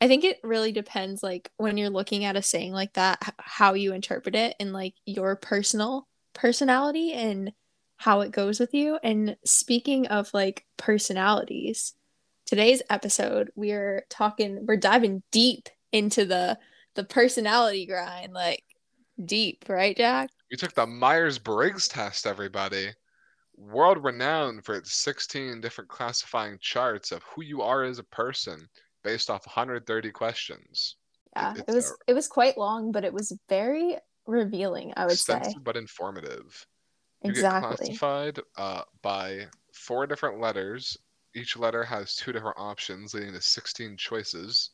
I 0.00 0.08
think 0.08 0.24
it 0.24 0.38
really 0.42 0.72
depends, 0.72 1.22
like, 1.22 1.50
when 1.56 1.76
you're 1.76 1.88
looking 1.90 2.24
at 2.24 2.36
a 2.36 2.42
saying 2.42 2.72
like 2.72 2.94
that, 2.94 3.18
h- 3.24 3.34
how 3.38 3.74
you 3.74 3.92
interpret 3.92 4.34
it 4.34 4.56
and 4.58 4.72
like 4.72 4.94
your 5.06 5.36
personal 5.36 6.08
personality 6.32 7.12
and 7.12 7.52
how 7.96 8.20
it 8.22 8.32
goes 8.32 8.58
with 8.58 8.74
you. 8.74 8.98
And 9.02 9.36
speaking 9.44 10.08
of 10.08 10.32
like 10.34 10.64
personalities, 10.76 11.94
today's 12.44 12.82
episode, 12.90 13.52
we're 13.54 14.04
talking, 14.10 14.66
we're 14.66 14.76
diving 14.76 15.22
deep 15.30 15.68
into 15.94 16.26
the 16.26 16.58
the 16.94 17.04
personality 17.04 17.86
grind, 17.86 18.32
like 18.34 18.62
deep, 19.24 19.64
right, 19.68 19.96
Jack? 19.96 20.30
We 20.50 20.56
took 20.56 20.74
the 20.74 20.86
Myers 20.86 21.38
Briggs 21.38 21.88
test, 21.88 22.26
everybody. 22.26 22.90
World 23.56 24.02
renowned 24.02 24.64
for 24.64 24.74
its 24.74 24.92
16 24.94 25.60
different 25.60 25.88
classifying 25.88 26.58
charts 26.60 27.12
of 27.12 27.22
who 27.22 27.42
you 27.42 27.62
are 27.62 27.84
as 27.84 27.98
a 28.00 28.04
person 28.04 28.68
based 29.04 29.30
off 29.30 29.46
130 29.46 30.10
questions. 30.10 30.96
Yeah, 31.36 31.54
it 31.54 31.64
it's 31.68 31.74
was 31.74 31.90
a- 31.90 32.10
it 32.10 32.14
was 32.14 32.28
quite 32.28 32.58
long, 32.58 32.90
but 32.92 33.04
it 33.04 33.12
was 33.12 33.32
very 33.48 33.96
revealing, 34.26 34.92
I 34.96 35.06
would 35.06 35.18
say. 35.18 35.42
But 35.62 35.76
informative. 35.76 36.66
You 37.22 37.30
Exactly. 37.30 37.70
get 37.70 37.98
classified 37.98 38.40
uh, 38.56 38.82
by 39.02 39.46
four 39.72 40.06
different 40.06 40.40
letters. 40.40 40.96
Each 41.34 41.56
letter 41.56 41.82
has 41.82 42.14
two 42.16 42.32
different 42.32 42.58
options, 42.58 43.14
leading 43.14 43.32
to 43.32 43.40
16 43.40 43.96
choices. 43.96 44.70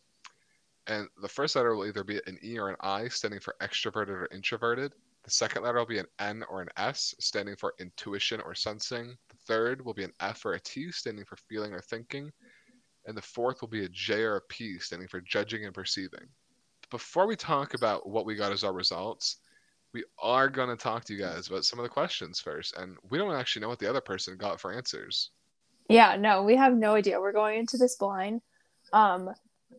And 0.90 1.08
the 1.22 1.28
first 1.28 1.54
letter 1.54 1.76
will 1.76 1.86
either 1.86 2.02
be 2.02 2.20
an 2.26 2.36
E 2.42 2.58
or 2.58 2.68
an 2.68 2.76
I, 2.80 3.06
standing 3.08 3.38
for 3.38 3.54
extroverted 3.62 4.08
or 4.08 4.28
introverted. 4.32 4.92
The 5.22 5.30
second 5.30 5.62
letter 5.62 5.78
will 5.78 5.86
be 5.86 6.00
an 6.00 6.08
N 6.18 6.42
or 6.50 6.60
an 6.62 6.68
S, 6.76 7.14
standing 7.20 7.54
for 7.54 7.74
intuition 7.78 8.40
or 8.44 8.56
sensing. 8.56 9.16
The 9.28 9.36
third 9.46 9.84
will 9.84 9.94
be 9.94 10.02
an 10.02 10.12
F 10.18 10.44
or 10.44 10.54
a 10.54 10.60
T, 10.60 10.90
standing 10.90 11.24
for 11.24 11.36
feeling 11.48 11.72
or 11.72 11.80
thinking. 11.80 12.32
And 13.06 13.16
the 13.16 13.22
fourth 13.22 13.60
will 13.60 13.68
be 13.68 13.84
a 13.84 13.88
J 13.90 14.22
or 14.22 14.36
a 14.36 14.40
P, 14.40 14.80
standing 14.80 15.06
for 15.06 15.20
judging 15.20 15.64
and 15.64 15.72
perceiving. 15.72 16.26
Before 16.90 17.28
we 17.28 17.36
talk 17.36 17.74
about 17.74 18.08
what 18.08 18.26
we 18.26 18.34
got 18.34 18.50
as 18.50 18.64
our 18.64 18.72
results, 18.72 19.36
we 19.92 20.02
are 20.18 20.48
going 20.48 20.70
to 20.70 20.76
talk 20.76 21.04
to 21.04 21.14
you 21.14 21.20
guys 21.20 21.46
about 21.46 21.64
some 21.64 21.78
of 21.78 21.84
the 21.84 21.88
questions 21.88 22.40
first. 22.40 22.76
And 22.76 22.96
we 23.10 23.16
don't 23.16 23.36
actually 23.36 23.62
know 23.62 23.68
what 23.68 23.78
the 23.78 23.88
other 23.88 24.00
person 24.00 24.36
got 24.36 24.60
for 24.60 24.72
answers. 24.72 25.30
Yeah, 25.88 26.16
no, 26.16 26.42
we 26.42 26.56
have 26.56 26.74
no 26.74 26.94
idea. 26.94 27.20
We're 27.20 27.32
going 27.32 27.60
into 27.60 27.76
this 27.76 27.94
blind. 27.94 28.42
Um, 28.92 29.30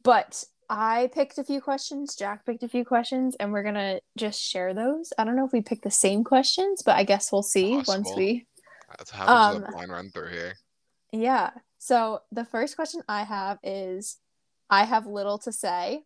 but 0.04 0.46
I 0.72 1.10
picked 1.14 1.38
a 1.38 1.44
few 1.44 1.60
questions, 1.60 2.16
Jack 2.16 2.46
picked 2.46 2.64
a 2.64 2.70
few 2.70 2.86
questions, 2.86 3.36
and 3.42 3.52
we're 3.52 3.62
gonna 3.62 4.00
just 4.18 4.42
share 4.42 4.74
those. 4.74 5.12
I 5.18 5.26
don't 5.26 5.36
know 5.36 5.46
if 5.46 5.52
we 5.52 5.62
picked 5.62 5.84
the 5.84 5.92
same 5.92 6.24
questions, 6.24 6.82
but 6.82 6.96
I 6.96 7.04
guess 7.04 7.30
we'll 7.30 7.44
see 7.44 7.84
once 7.86 8.10
we 8.16 8.48
That's 8.98 9.12
how 9.12 9.28
Um, 9.28 9.64
a 9.64 9.72
blind 9.72 9.92
run 9.92 10.10
through 10.12 10.30
here. 10.30 10.54
Yeah. 11.12 11.52
So 11.78 12.22
the 12.32 12.46
first 12.46 12.78
question 12.78 13.02
I 13.10 13.24
have 13.24 13.60
is 13.64 14.18
I 14.70 14.86
have 14.86 15.06
little 15.08 15.40
to 15.40 15.52
say, 15.52 16.06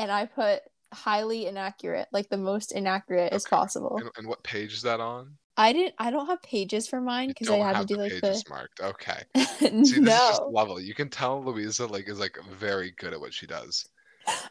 and 0.00 0.10
I 0.10 0.26
put 0.26 0.62
highly 0.92 1.46
inaccurate, 1.46 2.08
like 2.10 2.28
the 2.28 2.36
most 2.36 2.72
inaccurate 2.72 3.32
as 3.32 3.44
possible. 3.44 3.98
And, 3.98 4.10
and 4.16 4.26
what 4.26 4.42
page 4.42 4.72
is 4.72 4.82
that 4.82 4.98
on? 4.98 5.38
I 5.56 5.72
didn't 5.74 5.94
I 5.98 6.10
don't 6.10 6.26
have 6.28 6.42
pages 6.42 6.88
for 6.88 7.00
mine 7.00 7.28
because 7.30 7.50
I 7.50 7.58
had 7.58 7.78
to 7.78 7.84
do 7.84 7.96
the 7.96 7.98
like 7.98 8.20
pages 8.20 8.42
the 8.42 8.44
marked. 8.48 8.80
Okay. 8.80 9.22
See, 9.82 9.98
this 10.00 10.16
is 10.16 10.24
just 10.26 10.42
no. 10.42 10.50
level. 10.50 10.80
You 10.80 10.94
can 10.94 11.10
tell 11.10 11.42
Luisa 11.44 11.86
like 11.86 12.08
is 12.08 12.20
like 12.20 12.38
very 12.50 12.92
good 12.92 13.12
at 13.14 13.20
what 13.20 13.34
she 13.34 13.46
does. 13.46 13.88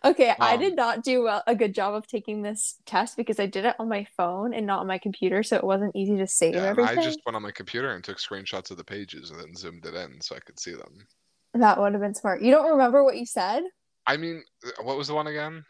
Okay, 0.03 0.33
I 0.39 0.55
Um, 0.55 0.57
did 0.57 0.75
not 0.75 1.03
do 1.03 1.23
well, 1.23 1.43
a 1.47 1.55
good 1.55 1.73
job 1.75 1.95
of 1.95 2.07
taking 2.07 2.41
this 2.41 2.75
test 2.85 3.17
because 3.17 3.39
I 3.39 3.45
did 3.45 3.65
it 3.65 3.75
on 3.79 3.89
my 3.89 4.05
phone 4.17 4.53
and 4.53 4.65
not 4.65 4.79
on 4.79 4.87
my 4.87 4.97
computer, 4.97 5.43
so 5.43 5.57
it 5.57 5.63
wasn't 5.63 5.95
easy 5.95 6.17
to 6.17 6.27
save 6.27 6.55
Yeah, 6.55 6.63
everything. 6.63 6.95
I 6.95 6.95
just 6.97 7.23
went 7.25 7.35
on 7.35 7.43
my 7.43 7.51
computer 7.51 7.91
and 7.91 8.03
took 8.03 8.17
screenshots 8.17 8.71
of 8.71 8.77
the 8.77 8.83
pages 8.83 9.29
and 9.29 9.39
then 9.39 9.55
zoomed 9.55 9.85
it 9.85 9.93
in 9.93 10.21
so 10.21 10.35
I 10.35 10.39
could 10.39 10.59
see 10.59 10.73
them. 10.73 11.07
That 11.55 11.79
would 11.79 11.93
have 11.93 12.01
been 12.03 12.13
smart. 12.13 12.43
You 12.43 12.51
don't 12.51 12.69
remember 12.69 13.03
what 13.03 13.17
you 13.17 13.25
said? 13.25 13.63
I 14.07 14.17
mean, 14.17 14.43
uh, 14.65 14.83
what 14.83 14.97
was 14.97 15.07
the 15.07 15.13
one 15.15 15.27
again? 15.27 15.65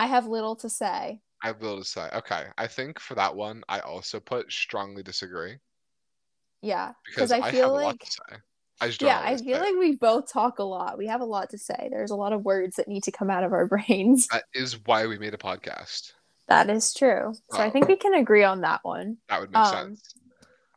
I 0.00 0.06
have 0.06 0.26
little 0.26 0.56
to 0.56 0.68
say. 0.68 1.20
I 1.42 1.52
will 1.52 1.76
to 1.78 1.84
say. 1.84 2.08
Okay, 2.14 2.48
I 2.56 2.66
think 2.66 2.98
for 2.98 3.14
that 3.14 3.36
one, 3.36 3.62
I 3.68 3.80
also 3.80 4.20
put 4.20 4.50
strongly 4.50 5.02
disagree 5.02 5.58
Yeah, 6.62 6.92
because 7.04 7.30
I 7.30 7.42
I, 7.42 7.50
feel 7.50 7.62
have 7.62 7.72
a 7.72 7.76
lot 7.76 7.96
like. 7.98 8.06
I 8.80 8.86
just 8.88 9.00
don't 9.00 9.08
yeah, 9.08 9.20
I 9.22 9.38
feel 9.38 9.58
it. 9.58 9.60
like 9.60 9.74
we 9.78 9.96
both 9.96 10.32
talk 10.32 10.58
a 10.58 10.64
lot. 10.64 10.98
We 10.98 11.06
have 11.08 11.20
a 11.22 11.26
lot 11.26 11.50
to 11.50 11.58
say. 11.58 11.88
There's 11.90 12.10
a 12.10 12.16
lot 12.16 12.32
of 12.34 12.44
words 12.44 12.76
that 12.76 12.88
need 12.88 13.04
to 13.04 13.12
come 13.12 13.30
out 13.30 13.44
of 13.44 13.52
our 13.52 13.66
brains. 13.68 14.28
that 14.30 14.44
is 14.54 14.78
why 14.86 15.06
we 15.06 15.18
made 15.18 15.34
a 15.34 15.38
podcast. 15.38 16.12
That 16.48 16.68
is 16.68 16.92
true. 16.92 17.34
So 17.48 17.62
I 17.62 17.70
Oh. 17.70 17.70
think 17.70 17.88
we 17.88 17.96
can 17.96 18.14
agree 18.14 18.44
on 18.44 18.60
that 18.62 18.80
one. 18.82 19.18
That 19.28 19.40
would 19.40 19.50
make 19.50 19.64
Um, 19.64 19.64
sense. 19.64 20.14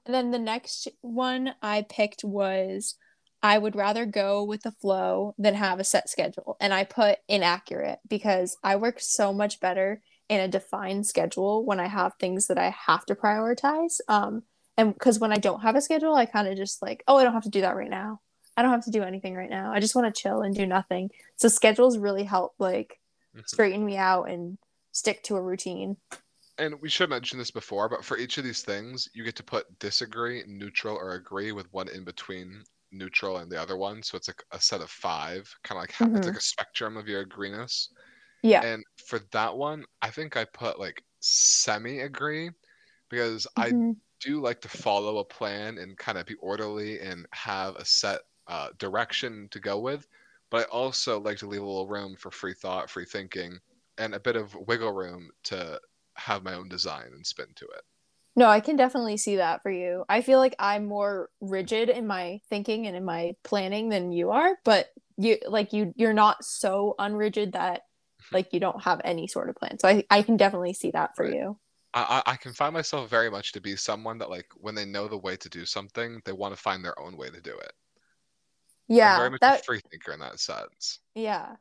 And 0.05 0.15
then 0.15 0.31
the 0.31 0.39
next 0.39 0.87
one 1.01 1.55
I 1.61 1.83
picked 1.83 2.23
was 2.23 2.95
I 3.43 3.57
would 3.57 3.75
rather 3.75 4.05
go 4.05 4.43
with 4.43 4.63
the 4.63 4.71
flow 4.71 5.35
than 5.37 5.55
have 5.55 5.79
a 5.79 5.83
set 5.83 6.09
schedule. 6.09 6.57
And 6.59 6.73
I 6.73 6.85
put 6.85 7.19
inaccurate 7.27 7.99
because 8.07 8.57
I 8.63 8.75
work 8.77 8.99
so 8.99 9.33
much 9.33 9.59
better 9.59 10.01
in 10.29 10.39
a 10.41 10.47
defined 10.47 11.05
schedule 11.05 11.65
when 11.65 11.79
I 11.79 11.87
have 11.87 12.13
things 12.19 12.47
that 12.47 12.57
I 12.57 12.69
have 12.69 13.05
to 13.07 13.15
prioritize. 13.15 13.99
Um, 14.07 14.43
and 14.77 14.93
because 14.93 15.19
when 15.19 15.31
I 15.31 15.37
don't 15.37 15.61
have 15.61 15.75
a 15.75 15.81
schedule, 15.81 16.15
I 16.15 16.25
kind 16.25 16.47
of 16.47 16.57
just 16.57 16.81
like, 16.81 17.03
oh, 17.07 17.17
I 17.17 17.23
don't 17.23 17.33
have 17.33 17.43
to 17.43 17.49
do 17.49 17.61
that 17.61 17.75
right 17.75 17.89
now. 17.89 18.21
I 18.55 18.61
don't 18.61 18.71
have 18.71 18.85
to 18.85 18.91
do 18.91 19.03
anything 19.03 19.35
right 19.35 19.49
now. 19.49 19.71
I 19.73 19.79
just 19.79 19.95
want 19.95 20.13
to 20.13 20.21
chill 20.21 20.41
and 20.41 20.55
do 20.55 20.65
nothing. 20.65 21.11
So 21.35 21.47
schedules 21.47 21.97
really 21.97 22.23
help 22.23 22.53
like 22.59 22.99
Mhm. 23.33 23.43
straighten 23.45 23.85
me 23.85 23.97
out 23.97 24.29
and 24.29 24.57
stick 24.91 25.23
to 25.23 25.35
a 25.35 25.41
routine. 25.41 25.97
And 26.57 26.81
we 26.81 26.89
should 26.89 27.09
mention 27.11 27.37
this 27.37 27.51
before, 27.51 27.87
but 27.89 28.03
for 28.05 28.17
each 28.17 28.37
of 28.39 28.43
these 28.43 28.63
things, 28.63 29.07
you 29.13 29.23
get 29.23 29.35
to 29.37 29.43
put 29.43 29.77
disagree, 29.79 30.43
neutral, 30.47 30.95
or 30.95 31.13
agree 31.13 31.51
with 31.51 31.71
one 31.73 31.89
in 31.89 32.03
between 32.03 32.63
neutral 32.91 33.37
and 33.37 33.51
the 33.51 33.61
other 33.61 33.75
one. 33.77 34.01
So 34.03 34.17
it's 34.17 34.27
like 34.27 34.43
a 34.51 34.59
set 34.59 34.81
of 34.81 34.89
five, 34.89 35.51
kind 35.63 35.77
of 35.77 35.83
like 35.83 35.91
ha- 35.91 36.09
it's 36.15 36.25
like 36.27 36.35
a 36.35 36.41
spectrum 36.41 36.97
of 36.97 37.07
your 37.07 37.25
agreeness. 37.25 37.87
Yeah. 38.43 38.63
And 38.63 38.83
for 39.07 39.19
that 39.31 39.57
one, 39.57 39.85
I 40.01 40.09
think 40.11 40.37
I 40.37 40.45
put 40.45 40.79
like 40.79 41.03
semi 41.19 41.99
agree 42.01 42.51
because 43.09 43.47
I 43.57 43.73
Mhm. 43.73 44.01
do 44.21 44.41
like 44.41 44.61
to 44.61 44.69
follow 44.69 45.17
a 45.19 45.25
plan 45.25 45.77
and 45.77 45.97
kind 45.97 46.17
of 46.17 46.25
be 46.25 46.35
orderly 46.35 46.99
and 47.01 47.27
have 47.33 47.75
a 47.75 47.85
set 47.85 48.21
uh, 48.47 48.69
direction 48.77 49.49
to 49.51 49.59
go 49.59 49.79
with. 49.79 50.07
But 50.49 50.61
I 50.67 50.71
also 50.71 51.19
like 51.19 51.37
to 51.39 51.47
leave 51.47 51.61
a 51.61 51.65
little 51.65 51.87
room 51.87 52.15
for 52.17 52.31
free 52.31 52.53
thought, 52.53 52.89
free 52.89 53.05
thinking, 53.05 53.59
and 53.97 54.15
a 54.15 54.19
bit 54.19 54.35
of 54.35 54.55
wiggle 54.55 54.93
room 54.93 55.31
to 55.45 55.81
have 56.17 56.43
my 56.43 56.53
own 56.53 56.69
design 56.69 57.07
and 57.13 57.25
spin 57.25 57.53
to 57.55 57.65
it. 57.65 57.83
No, 58.35 58.47
I 58.47 58.61
can 58.61 58.75
definitely 58.75 59.17
see 59.17 59.35
that 59.35 59.61
for 59.61 59.69
you. 59.69 60.05
I 60.09 60.21
feel 60.21 60.39
like 60.39 60.55
I'm 60.57 60.85
more 60.85 61.29
rigid 61.39 61.89
in 61.89 62.07
my 62.07 62.41
thinking 62.49 62.87
and 62.87 62.95
in 62.95 63.05
my 63.05 63.35
planning 63.43 63.89
than 63.89 64.11
you 64.11 64.31
are, 64.31 64.57
but 64.65 64.89
you 65.17 65.37
like 65.47 65.73
you 65.73 65.93
you're 65.95 66.13
not 66.13 66.43
so 66.43 66.95
unrigid 66.97 67.51
that 67.53 67.83
like 68.33 68.53
you 68.53 68.59
don't 68.59 68.83
have 68.83 69.01
any 69.03 69.27
sort 69.27 69.49
of 69.49 69.55
plan. 69.55 69.79
So 69.79 69.87
I 69.87 70.03
I 70.09 70.21
can 70.23 70.37
definitely 70.37 70.73
see 70.73 70.91
that 70.91 71.15
for 71.15 71.25
Right. 71.25 71.35
you. 71.35 71.57
I, 71.95 72.23
I 72.25 72.35
can 72.37 72.53
find 72.53 72.73
myself 72.73 73.09
very 73.09 73.29
much 73.31 73.51
to 73.53 73.61
be 73.61 73.75
someone 73.75 74.17
that 74.19 74.29
like 74.29 74.47
when 74.55 74.75
they 74.75 74.85
know 74.85 75.07
the 75.07 75.17
way 75.17 75.35
to 75.37 75.49
do 75.49 75.65
something, 75.65 76.21
they 76.25 76.31
want 76.33 76.55
to 76.55 76.61
find 76.61 76.83
their 76.83 76.99
own 76.99 77.17
way 77.17 77.29
to 77.29 77.41
do 77.41 77.57
it. 77.57 77.73
I'm 78.97 78.97
Yeah, 78.97 79.15
very 79.15 79.29
much 79.29 79.41
a 79.47 79.51
that 79.51 79.65
free 79.65 79.81
thinker 79.91 80.13
in 80.13 80.19
that 80.21 80.39
sense. 80.39 80.99
yeah. 81.15 81.55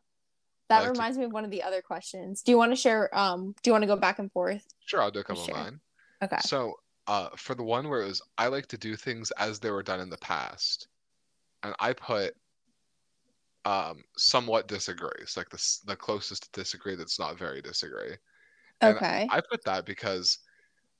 That 0.69 0.85
like 0.85 0.93
to 0.93 0.93
reminds 0.93 1.19
me 1.19 1.25
of 1.25 1.33
one 1.33 1.45
of 1.45 1.50
the 1.50 1.62
other 1.62 1.83
questions. 1.83 2.43
Do 2.43 2.52
you 2.52 2.59
want 2.59 2.73
to 2.73 2.76
share 2.76 3.17
um 3.17 3.55
do 3.62 3.69
you 3.71 3.73
want 3.73 3.83
to 3.83 3.87
go 3.88 3.97
back 3.97 4.19
and 4.19 4.33
forth? 4.33 4.67
sure 4.87 5.00
I'll 5.02 5.11
do 5.11 5.21
a 5.21 5.25
couple 5.25 5.45
Sure. 5.45 5.55
of 5.55 5.64
mine. 5.64 5.81
Okay. 6.23 6.37
So 6.37 6.75
uh 7.07 7.31
for 7.37 7.55
the 7.55 7.62
one 7.64 7.88
where 7.88 8.02
it 8.02 8.07
was 8.09 8.23
I 8.38 8.49
like 8.49 8.67
to 8.69 8.79
do 8.79 8.97
things 8.97 9.31
as 9.33 9.61
they 9.61 9.71
were 9.71 9.83
done 9.83 10.00
in 10.00 10.11
the 10.11 10.19
past, 10.19 10.88
and 11.62 11.75
I 11.81 11.93
put 11.95 12.35
um 13.64 14.04
somewhat 14.16 14.69
disagree. 14.69 15.11
It's 15.21 15.37
like 15.37 15.50
the 15.50 15.81
the 15.87 15.97
closest 15.97 16.45
to 16.45 16.61
disagree 16.61 16.97
that's 16.97 17.19
not 17.19 17.38
very 17.38 17.62
disagree. 17.62 18.16
And 18.83 18.97
Okay. 18.97 19.28
I 19.31 19.40
put 19.50 19.64
that 19.64 19.87
because 19.87 20.38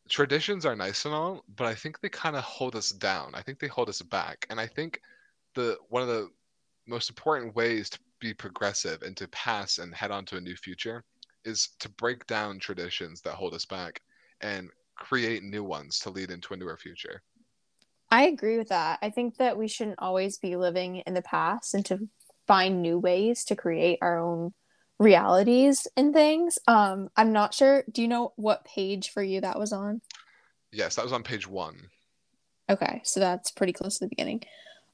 traditions 0.09 0.66
are 0.66 0.76
nice 0.76 1.04
and 1.04 1.14
all, 1.14 1.45
but 1.49 1.66
I 1.66 1.75
think 1.75 2.00
they 2.00 2.09
kind 2.09 2.37
of 2.37 2.45
hold 2.45 2.76
us 2.76 2.90
down. 2.90 3.35
I 3.35 3.42
think 3.42 3.59
they 3.59 3.69
hold 3.69 3.88
us 3.88 4.02
back. 4.02 4.47
And 4.50 4.61
I 4.61 4.66
think 4.66 5.00
the 5.54 5.78
one 5.88 6.02
of 6.02 6.09
the 6.09 6.31
most 6.87 7.11
important 7.11 7.54
ways 7.57 7.90
to 7.90 8.00
be 8.21 8.35
progressive 8.35 9.02
and 9.02 9.16
to 9.19 9.28
pass 9.28 9.78
and 9.78 9.95
head 9.95 10.11
on 10.12 10.25
to 10.26 10.37
a 10.38 10.40
new 10.40 10.57
future 10.57 11.04
is 11.45 11.69
to 11.81 11.88
break 11.90 12.26
down 12.26 12.59
traditions 12.61 13.23
that 13.23 13.35
hold 13.35 13.54
us 13.54 13.66
back 13.66 14.02
and 14.40 14.71
create 14.97 15.42
new 15.42 15.64
ones 15.64 15.99
to 16.00 16.11
lead 16.11 16.31
into 16.31 16.54
a 16.54 16.57
newer 16.57 16.76
future. 16.76 17.23
I 18.11 18.25
agree 18.26 18.59
with 18.59 18.69
that. 18.69 18.99
I 19.02 19.11
think 19.11 19.38
that 19.38 19.57
we 19.57 19.69
shouldn't 19.69 19.99
always 19.99 20.38
be 20.38 20.57
living 20.57 20.97
in 20.99 21.14
the 21.14 21.23
past 21.23 21.73
and 21.75 21.85
to 21.87 22.09
find 22.46 22.82
new 22.82 22.99
ways 22.99 23.44
to 23.46 23.56
create 23.56 23.99
our 24.02 24.18
own 24.18 24.52
realities 24.99 25.87
and 25.96 26.12
things. 26.14 26.58
Um, 26.68 27.08
I'm 27.16 27.32
not 27.32 27.54
sure. 27.54 27.84
Do 27.90 28.02
you 28.02 28.08
know 28.08 28.32
what 28.37 28.64
page 28.64 29.11
for 29.11 29.22
you 29.22 29.40
that 29.40 29.58
was 29.58 29.72
on? 29.72 30.00
Yes, 30.70 30.96
that 30.96 31.04
was 31.04 31.12
on 31.12 31.22
page 31.22 31.46
one. 31.49 31.88
Okay, 32.70 33.00
so 33.04 33.20
that's 33.20 33.50
pretty 33.50 33.72
close 33.72 33.99
to 33.99 34.04
the 34.04 34.08
beginning. 34.08 34.42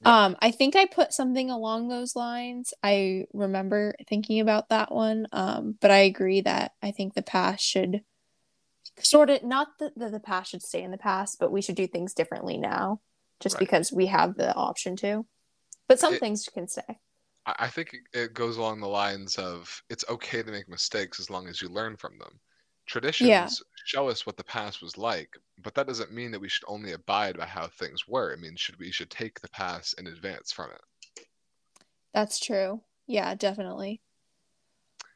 Yeah. 0.02 0.24
Um, 0.26 0.36
I 0.40 0.50
think 0.50 0.76
I 0.76 0.86
put 0.86 1.12
something 1.12 1.50
along 1.50 1.88
those 1.88 2.16
lines. 2.16 2.72
I 2.82 3.26
remember 3.32 3.94
thinking 4.08 4.40
about 4.40 4.68
that 4.70 4.92
one. 4.92 5.26
Um, 5.32 5.76
but 5.80 5.90
I 5.90 5.98
agree 5.98 6.40
that 6.42 6.72
I 6.82 6.90
think 6.92 7.14
the 7.14 7.22
past 7.22 7.64
should 7.64 8.02
sort 9.00 9.30
of 9.30 9.42
not 9.44 9.68
that 9.80 9.92
the, 9.96 10.08
the 10.08 10.20
past 10.20 10.50
should 10.50 10.62
stay 10.62 10.82
in 10.82 10.90
the 10.90 10.98
past, 10.98 11.38
but 11.38 11.52
we 11.52 11.60
should 11.62 11.74
do 11.76 11.86
things 11.86 12.14
differently 12.14 12.56
now, 12.58 13.00
just 13.40 13.56
Right. 13.56 13.60
because 13.60 13.92
we 13.92 14.06
have 14.06 14.36
the 14.36 14.54
option 14.54 14.96
to. 14.96 15.26
But 15.86 16.00
some 16.00 16.14
It- 16.14 16.20
things 16.20 16.48
can 16.52 16.66
stay. 16.68 16.98
I 17.48 17.54
I 17.66 17.68
think 17.68 17.96
it- 18.12 18.32
goes 18.34 18.56
along 18.58 18.80
the 18.80 18.88
lines 18.88 19.36
of 19.38 19.82
it's 19.90 20.04
okay 20.08 20.42
to 20.42 20.50
make 20.52 20.68
mistakes 20.68 21.18
as 21.20 21.30
long 21.30 21.48
as 21.48 21.60
you 21.60 21.68
learn 21.68 21.96
from 21.96 22.18
them. 22.18 22.40
Traditions 22.86 23.60
show 23.84 24.08
us 24.08 24.24
what 24.26 24.36
the 24.36 24.44
past 24.44 24.80
was 24.82 24.96
like, 24.96 25.34
but 25.58 25.74
that 25.74 25.86
doesn't 25.88 26.12
mean 26.12 26.30
that 26.32 26.40
we 26.40 26.48
should 26.48 26.64
only 26.68 26.92
abide 26.92 27.36
by 27.36 27.46
how 27.46 27.68
things 27.68 28.06
were. 28.06 28.32
It 28.32 28.38
means 28.40 28.60
should 28.60 28.78
we 28.78 28.92
should 28.92 29.10
take 29.10 29.40
the 29.40 29.48
past 29.48 29.94
and 29.98 30.06
advance 30.08 30.52
from 30.52 30.70
it. 30.72 30.80
That's 32.12 32.38
true. 32.38 32.84
Yeah, 33.06 33.34
definitely. 33.34 34.02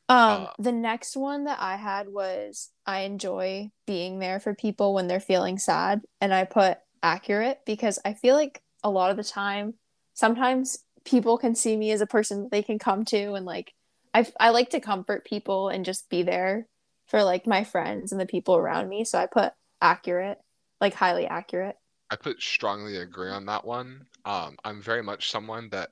Um, 0.09 0.49
Uh, 0.49 0.53
the 0.59 0.73
next 0.73 1.17
one 1.17 1.45
that 1.45 1.61
I 1.61 1.77
had 1.77 2.09
was 2.09 2.71
I 2.87 3.01
enjoy 3.01 3.71
being 3.87 4.19
there 4.19 4.41
for 4.41 4.55
people 4.55 4.95
when 4.95 5.07
they're 5.07 5.21
feeling 5.21 5.59
sad, 5.59 6.03
and 6.21 6.35
I 6.35 6.45
put 6.45 6.79
accurate 7.03 7.61
because 7.65 7.99
I 8.05 8.15
feel 8.15 8.35
like 8.35 8.63
a 8.85 8.91
lot 8.91 9.11
of 9.11 9.17
the 9.17 9.25
time, 9.25 9.75
sometimes 10.15 10.85
people 11.05 11.39
can 11.39 11.55
see 11.55 11.77
me 11.77 11.91
as 11.93 12.01
a 12.01 12.07
person 12.07 12.43
that 12.45 12.51
they 12.51 12.63
can 12.63 12.79
come 12.79 13.05
to, 13.07 13.35
and 13.35 13.47
like 13.47 13.75
I 14.15 14.31
I 14.41 14.51
like 14.51 14.71
to 14.71 14.81
comfort 14.81 15.25
people 15.25 15.69
and 15.69 15.85
just 15.85 16.09
be 16.09 16.23
there 16.23 16.69
for 17.07 17.25
like 17.25 17.47
my 17.47 17.65
friends 17.65 18.13
and 18.13 18.21
the 18.21 18.27
people 18.27 18.57
around 18.57 18.89
me. 18.89 19.05
So 19.05 19.19
I 19.19 19.27
put 19.27 19.53
accurate, 19.81 20.39
like 20.81 20.95
highly 20.95 21.27
accurate. 21.27 21.77
I 22.11 22.17
put 22.17 22.41
strongly 22.41 22.99
agree 22.99 23.31
on 23.31 23.47
that 23.47 23.65
one. 23.65 24.07
Um, 24.25 24.57
I'm 24.65 24.81
very 24.83 25.03
much 25.03 25.31
someone 25.31 25.69
that 25.71 25.91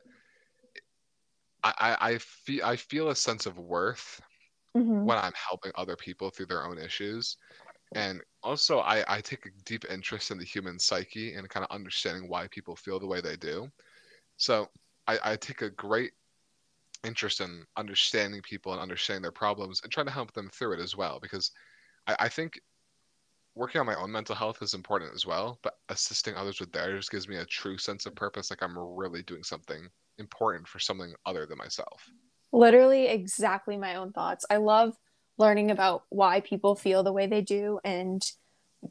I, 1.62 1.74
I, 1.78 2.10
I 2.10 2.18
feel 2.18 2.64
I 2.64 2.76
feel 2.76 3.08
a 3.10 3.16
sense 3.16 3.46
of 3.46 3.58
worth 3.58 4.20
Mhm. 4.74 5.10
when 5.10 5.18
I'm 5.18 5.34
helping 5.34 5.72
other 5.76 5.96
people 5.96 6.30
through 6.30 6.46
their 6.46 6.64
own 6.66 6.78
issues. 6.78 7.36
And 7.94 8.22
also, 8.42 8.80
I, 8.80 9.04
I 9.08 9.20
take 9.20 9.46
a 9.46 9.50
deep 9.64 9.84
interest 9.90 10.30
in 10.30 10.38
the 10.38 10.44
human 10.44 10.78
psyche 10.78 11.34
and 11.34 11.48
kind 11.48 11.64
of 11.64 11.70
understanding 11.74 12.28
why 12.28 12.48
people 12.48 12.76
feel 12.76 13.00
the 13.00 13.06
way 13.08 13.20
they 13.20 13.36
do. 13.36 13.68
So 14.38 14.68
I, 15.06 15.18
I 15.22 15.36
take 15.36 15.62
a 15.62 15.70
great 15.70 16.12
interest 17.04 17.40
in 17.40 17.64
understanding 17.76 18.42
people 18.42 18.72
and 18.72 18.80
understanding 18.80 19.22
their 19.22 19.32
problems 19.32 19.80
and 19.82 19.92
trying 19.92 20.06
to 20.06 20.12
help 20.12 20.32
them 20.32 20.50
through 20.52 20.74
it 20.74 20.80
as 20.80 20.96
well. 20.96 21.18
Because 21.20 21.50
I, 22.06 22.16
I 22.20 22.28
think 22.28 22.60
working 23.54 23.80
on 23.80 23.86
my 23.86 23.96
own 23.96 24.12
mental 24.12 24.34
health 24.34 24.62
is 24.62 24.74
important 24.74 25.14
as 25.14 25.26
well, 25.26 25.58
but 25.62 25.78
assisting 25.88 26.34
others 26.34 26.60
with 26.60 26.72
theirs 26.72 27.08
gives 27.08 27.28
me 27.28 27.36
a 27.36 27.44
true 27.44 27.78
sense 27.78 28.06
of 28.06 28.14
purpose. 28.14 28.50
Like 28.50 28.62
I'm 28.62 28.78
really 28.78 29.22
doing 29.22 29.42
something 29.42 29.88
important 30.18 30.68
for 30.68 30.78
something 30.78 31.12
other 31.26 31.46
than 31.46 31.58
myself. 31.58 32.08
Literally 32.52 33.06
exactly 33.06 33.76
my 33.76 33.96
own 33.96 34.12
thoughts. 34.12 34.44
I 34.50 34.56
love 34.56 34.94
learning 35.38 35.70
about 35.70 36.04
why 36.10 36.40
people 36.40 36.74
feel 36.74 37.02
the 37.02 37.12
way 37.12 37.26
they 37.26 37.40
do 37.40 37.80
and 37.84 38.22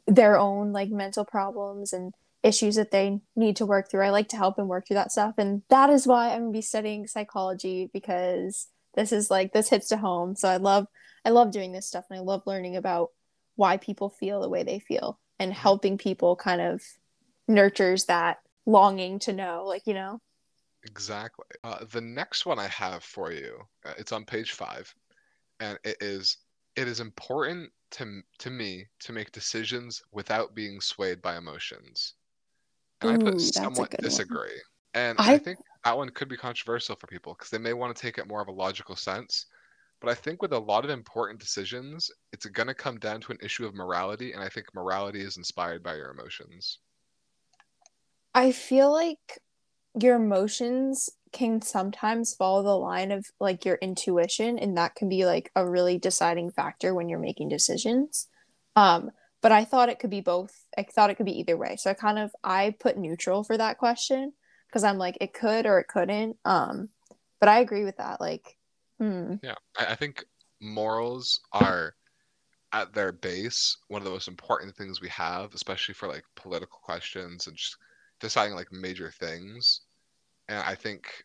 their 0.06 0.38
own 0.38 0.72
like 0.72 0.90
mental 0.90 1.24
problems 1.24 1.92
and 1.92 2.12
issues 2.42 2.76
that 2.76 2.90
they 2.90 3.20
need 3.36 3.56
to 3.56 3.66
work 3.66 3.90
through. 3.90 4.02
I 4.02 4.10
like 4.10 4.28
to 4.28 4.36
help 4.36 4.56
them 4.56 4.68
work 4.68 4.86
through 4.86 4.94
that 4.94 5.12
stuff. 5.12 5.34
And 5.38 5.62
that 5.68 5.90
is 5.90 6.06
why 6.06 6.30
I'm 6.30 6.40
gonna 6.40 6.52
be 6.52 6.62
studying 6.62 7.06
psychology 7.06 7.90
because 7.92 8.68
this 8.94 9.12
is 9.12 9.30
like 9.30 9.52
this 9.52 9.68
hits 9.68 9.88
to 9.88 9.96
home. 9.96 10.34
So 10.36 10.48
I 10.48 10.56
love 10.56 10.86
I 11.24 11.30
love 11.30 11.52
doing 11.52 11.72
this 11.72 11.86
stuff 11.86 12.06
and 12.10 12.18
I 12.18 12.22
love 12.22 12.42
learning 12.46 12.76
about 12.76 13.10
why 13.56 13.76
people 13.76 14.08
feel 14.08 14.40
the 14.40 14.48
way 14.48 14.62
they 14.62 14.78
feel 14.78 15.20
and 15.38 15.52
helping 15.52 15.98
people 15.98 16.36
kind 16.36 16.60
of 16.60 16.82
nurtures 17.46 18.06
that 18.06 18.38
longing 18.66 19.18
to 19.20 19.32
know, 19.32 19.64
like, 19.66 19.82
you 19.86 19.94
know. 19.94 20.20
Exactly. 20.84 21.44
Uh, 21.62 21.84
the 21.92 22.00
next 22.00 22.46
one 22.46 22.58
I 22.58 22.68
have 22.68 23.04
for 23.04 23.32
you, 23.32 23.58
uh, 23.84 23.92
it's 23.98 24.12
on 24.12 24.24
page 24.24 24.52
five, 24.52 24.92
and 25.60 25.78
it 25.84 25.98
is 26.00 26.38
it 26.74 26.88
is 26.88 27.00
important 27.00 27.70
to 27.90 28.22
to 28.38 28.50
me 28.50 28.86
to 29.00 29.12
make 29.12 29.30
decisions 29.32 30.02
without 30.12 30.54
being 30.54 30.80
swayed 30.80 31.20
by 31.20 31.36
emotions. 31.36 32.14
And 33.02 33.10
I 33.10 33.16
put 33.16 33.40
somewhat 33.40 33.90
good 33.90 33.98
one. 34.02 34.10
disagree. 34.10 34.60
And 34.94 35.18
I- 35.18 35.34
I 35.34 35.38
think 35.38 35.58
that 35.84 35.96
one 35.96 36.10
could 36.10 36.28
be 36.28 36.36
controversial 36.36 36.96
for 36.96 37.06
people 37.06 37.34
because 37.34 37.50
they 37.50 37.58
may 37.58 37.72
want 37.72 37.96
to 37.96 38.00
take 38.00 38.18
it 38.18 38.26
more 38.28 38.42
of 38.42 38.48
a 38.48 38.52
logical 38.52 38.96
sense. 38.96 39.46
But 40.00 40.10
I 40.10 40.14
think 40.14 40.42
with 40.42 40.52
a 40.52 40.58
lot 40.58 40.84
of 40.84 40.90
important 40.90 41.40
decisions, 41.40 42.10
it's 42.32 42.46
going 42.46 42.68
to 42.68 42.74
come 42.74 42.98
down 42.98 43.20
to 43.22 43.32
an 43.32 43.38
issue 43.42 43.66
of 43.66 43.74
morality, 43.74 44.32
and 44.32 44.42
I 44.42 44.48
think 44.48 44.74
morality 44.74 45.20
is 45.20 45.36
inspired 45.36 45.82
by 45.82 45.94
your 45.96 46.10
emotions. 46.10 46.78
I 48.34 48.52
feel 48.52 48.92
like 48.92 49.40
your 50.00 50.16
emotions 50.16 51.10
can 51.32 51.62
sometimes 51.62 52.34
follow 52.34 52.62
the 52.62 52.76
line 52.76 53.12
of 53.12 53.26
like 53.40 53.64
your 53.64 53.76
intuition, 53.76 54.58
and 54.58 54.76
that 54.76 54.94
can 54.94 55.08
be 55.08 55.26
like 55.26 55.50
a 55.54 55.68
really 55.68 55.98
deciding 55.98 56.50
factor 56.50 56.94
when 56.94 57.08
you're 57.08 57.18
making 57.18 57.48
decisions. 57.48 58.28
Um, 58.76 59.10
but 59.42 59.52
I 59.52 59.64
thought 59.64 59.88
it 59.88 59.98
could 59.98 60.10
be 60.10 60.20
both. 60.20 60.64
I 60.76 60.82
thought 60.82 61.10
it 61.10 61.16
could 61.16 61.26
be 61.26 61.38
either 61.38 61.56
way. 61.56 61.76
So 61.76 61.90
I 61.90 61.94
kind 61.94 62.18
of 62.18 62.32
I 62.44 62.74
put 62.78 62.98
neutral 62.98 63.44
for 63.44 63.56
that 63.56 63.78
question 63.78 64.32
because 64.68 64.84
I'm 64.84 64.98
like 64.98 65.18
it 65.20 65.32
could 65.32 65.66
or 65.66 65.78
it 65.78 65.88
couldn't. 65.88 66.36
Um, 66.44 66.88
but 67.38 67.48
I 67.48 67.60
agree 67.60 67.84
with 67.84 67.96
that. 67.96 68.20
Like, 68.20 68.56
hmm, 68.98 69.34
Yeah, 69.42 69.54
I, 69.78 69.86
I 69.86 69.94
think 69.94 70.24
morals 70.60 71.40
are 71.52 71.94
at 72.72 72.92
their 72.92 73.10
base 73.12 73.76
one 73.88 74.00
of 74.00 74.04
the 74.04 74.12
most 74.12 74.28
important 74.28 74.76
things 74.76 75.00
we 75.00 75.08
have, 75.08 75.54
especially 75.54 75.94
for 75.94 76.06
like 76.06 76.24
political 76.36 76.78
questions 76.82 77.46
and 77.46 77.56
just 77.56 77.76
deciding 78.20 78.54
like 78.54 78.70
major 78.72 79.10
things. 79.10 79.80
And 80.48 80.58
I 80.58 80.74
think 80.74 81.24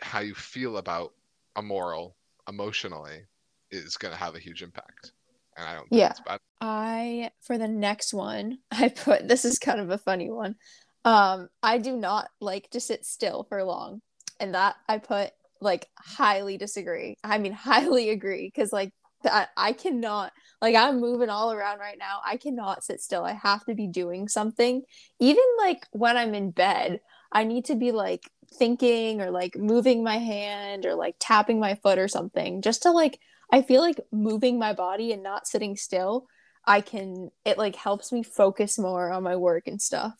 how 0.00 0.20
you 0.20 0.34
feel 0.34 0.78
about 0.78 1.12
a 1.56 1.62
moral 1.62 2.16
emotionally 2.48 3.26
is 3.70 3.96
going 3.96 4.12
to 4.12 4.18
have 4.18 4.34
a 4.34 4.40
huge 4.40 4.62
impact. 4.62 5.12
And 5.56 5.66
I 5.66 5.74
don't 5.74 5.90
think 5.92 5.98
Yeah. 5.98 6.10
it's 6.10 6.20
bad. 6.20 6.40
I 6.60 7.30
for 7.40 7.58
the 7.58 7.68
next 7.68 8.14
one 8.14 8.58
I 8.70 8.88
put 8.88 9.28
this 9.28 9.44
is 9.44 9.58
kind 9.58 9.80
of 9.80 9.90
a 9.90 9.98
funny 9.98 10.30
one. 10.30 10.56
Um, 11.04 11.48
I 11.62 11.78
do 11.78 11.96
not 11.96 12.28
like 12.40 12.70
to 12.70 12.80
sit 12.80 13.04
still 13.04 13.44
for 13.48 13.62
long, 13.64 14.00
and 14.38 14.54
that 14.54 14.76
I 14.88 14.98
put 14.98 15.30
like 15.60 15.88
highly 15.98 16.56
disagree. 16.56 17.16
I 17.24 17.38
mean 17.38 17.52
highly 17.68 18.10
agree 18.10 18.50
because 18.54 18.72
like 18.72 18.92
that 19.24 19.50
I 19.56 19.72
cannot 19.72 20.32
like 20.60 20.74
I'm 20.76 21.00
moving 21.00 21.28
all 21.30 21.52
around 21.52 21.78
right 21.78 21.98
now. 21.98 22.20
I 22.24 22.36
cannot 22.36 22.84
sit 22.84 23.00
still. 23.00 23.24
I 23.24 23.32
have 23.32 23.64
to 23.66 23.74
be 23.74 23.86
doing 23.86 24.28
something. 24.28 24.82
Even 25.20 25.44
like 25.58 25.86
when 25.92 26.16
I'm 26.16 26.34
in 26.34 26.50
bed, 26.50 27.00
I 27.32 27.44
need 27.44 27.64
to 27.66 27.74
be 27.76 27.92
like 27.92 28.22
thinking 28.58 29.20
or 29.20 29.30
like 29.30 29.56
moving 29.56 30.04
my 30.04 30.18
hand 30.18 30.84
or 30.86 30.94
like 30.94 31.16
tapping 31.18 31.58
my 31.60 31.74
foot 31.76 31.98
or 31.98 32.08
something 32.08 32.62
just 32.62 32.82
to 32.82 32.90
like 32.90 33.18
I 33.52 33.60
feel 33.60 33.82
like 33.82 34.00
moving 34.10 34.58
my 34.58 34.72
body 34.72 35.12
and 35.12 35.22
not 35.22 35.46
sitting 35.46 35.76
still, 35.76 36.26
I 36.66 36.80
can 36.80 37.30
it 37.44 37.58
like 37.58 37.76
helps 37.76 38.10
me 38.10 38.22
focus 38.22 38.78
more 38.78 39.12
on 39.12 39.22
my 39.22 39.36
work 39.36 39.66
and 39.66 39.80
stuff. 39.80 40.14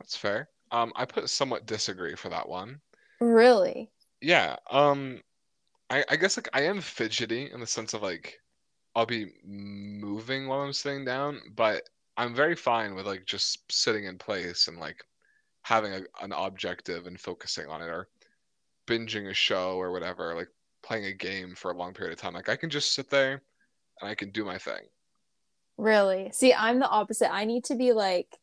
That's 0.00 0.16
fair. 0.16 0.48
Um, 0.70 0.92
I 0.96 1.04
put 1.04 1.28
somewhat 1.28 1.66
disagree 1.66 2.16
for 2.16 2.30
that 2.30 2.48
one. 2.48 2.80
Really? 3.20 3.90
Yeah. 4.20 4.56
Um, 4.70 5.20
I, 5.90 6.04
I 6.08 6.16
guess 6.16 6.36
like 6.38 6.48
I 6.54 6.62
am 6.62 6.80
fidgety 6.80 7.50
in 7.52 7.60
the 7.60 7.66
sense 7.66 7.92
of 7.92 8.02
like 8.02 8.40
I'll 8.96 9.06
be 9.06 9.32
moving 9.44 10.48
while 10.48 10.60
I'm 10.60 10.72
sitting 10.72 11.04
down, 11.04 11.40
but 11.54 11.82
I'm 12.16 12.34
very 12.34 12.56
fine 12.56 12.94
with 12.94 13.06
like 13.06 13.26
just 13.26 13.70
sitting 13.70 14.04
in 14.04 14.18
place 14.18 14.68
and 14.68 14.78
like 14.78 15.04
having 15.62 15.92
a, 15.92 16.02
an 16.22 16.32
objective 16.32 17.06
and 17.06 17.20
focusing 17.20 17.66
on 17.66 17.82
it 17.82 17.86
or 17.86 18.08
binging 18.86 19.30
a 19.30 19.34
show 19.34 19.76
or 19.76 19.92
whatever, 19.92 20.34
like 20.34 20.48
playing 20.84 21.06
a 21.06 21.12
game 21.12 21.54
for 21.56 21.70
a 21.70 21.76
long 21.76 21.92
period 21.92 22.12
of 22.12 22.20
time. 22.20 22.34
Like 22.34 22.48
I 22.48 22.56
can 22.56 22.70
just 22.70 22.94
sit 22.94 23.10
there 23.10 23.42
and 24.00 24.10
I 24.10 24.14
can 24.14 24.30
do 24.30 24.44
my 24.44 24.58
thing. 24.58 24.82
Really? 25.76 26.30
See, 26.32 26.54
I'm 26.54 26.78
the 26.78 26.88
opposite. 26.88 27.32
I 27.32 27.44
need 27.44 27.64
to 27.64 27.74
be 27.74 27.92
like 27.92 28.38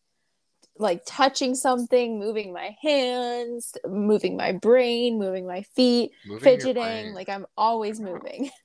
like 0.77 1.04
touching 1.06 1.54
something, 1.54 2.17
moving 2.17 2.51
my 2.51 2.75
hands, 2.82 3.73
moving 3.88 4.36
my 4.36 4.51
brain, 4.51 5.19
moving 5.19 5.45
my 5.45 5.62
feet, 5.62 6.12
moving 6.25 6.43
fidgeting. 6.43 7.13
Like 7.13 7.30
I'm 7.30 7.45
always 7.56 7.99
moving. 7.99 8.49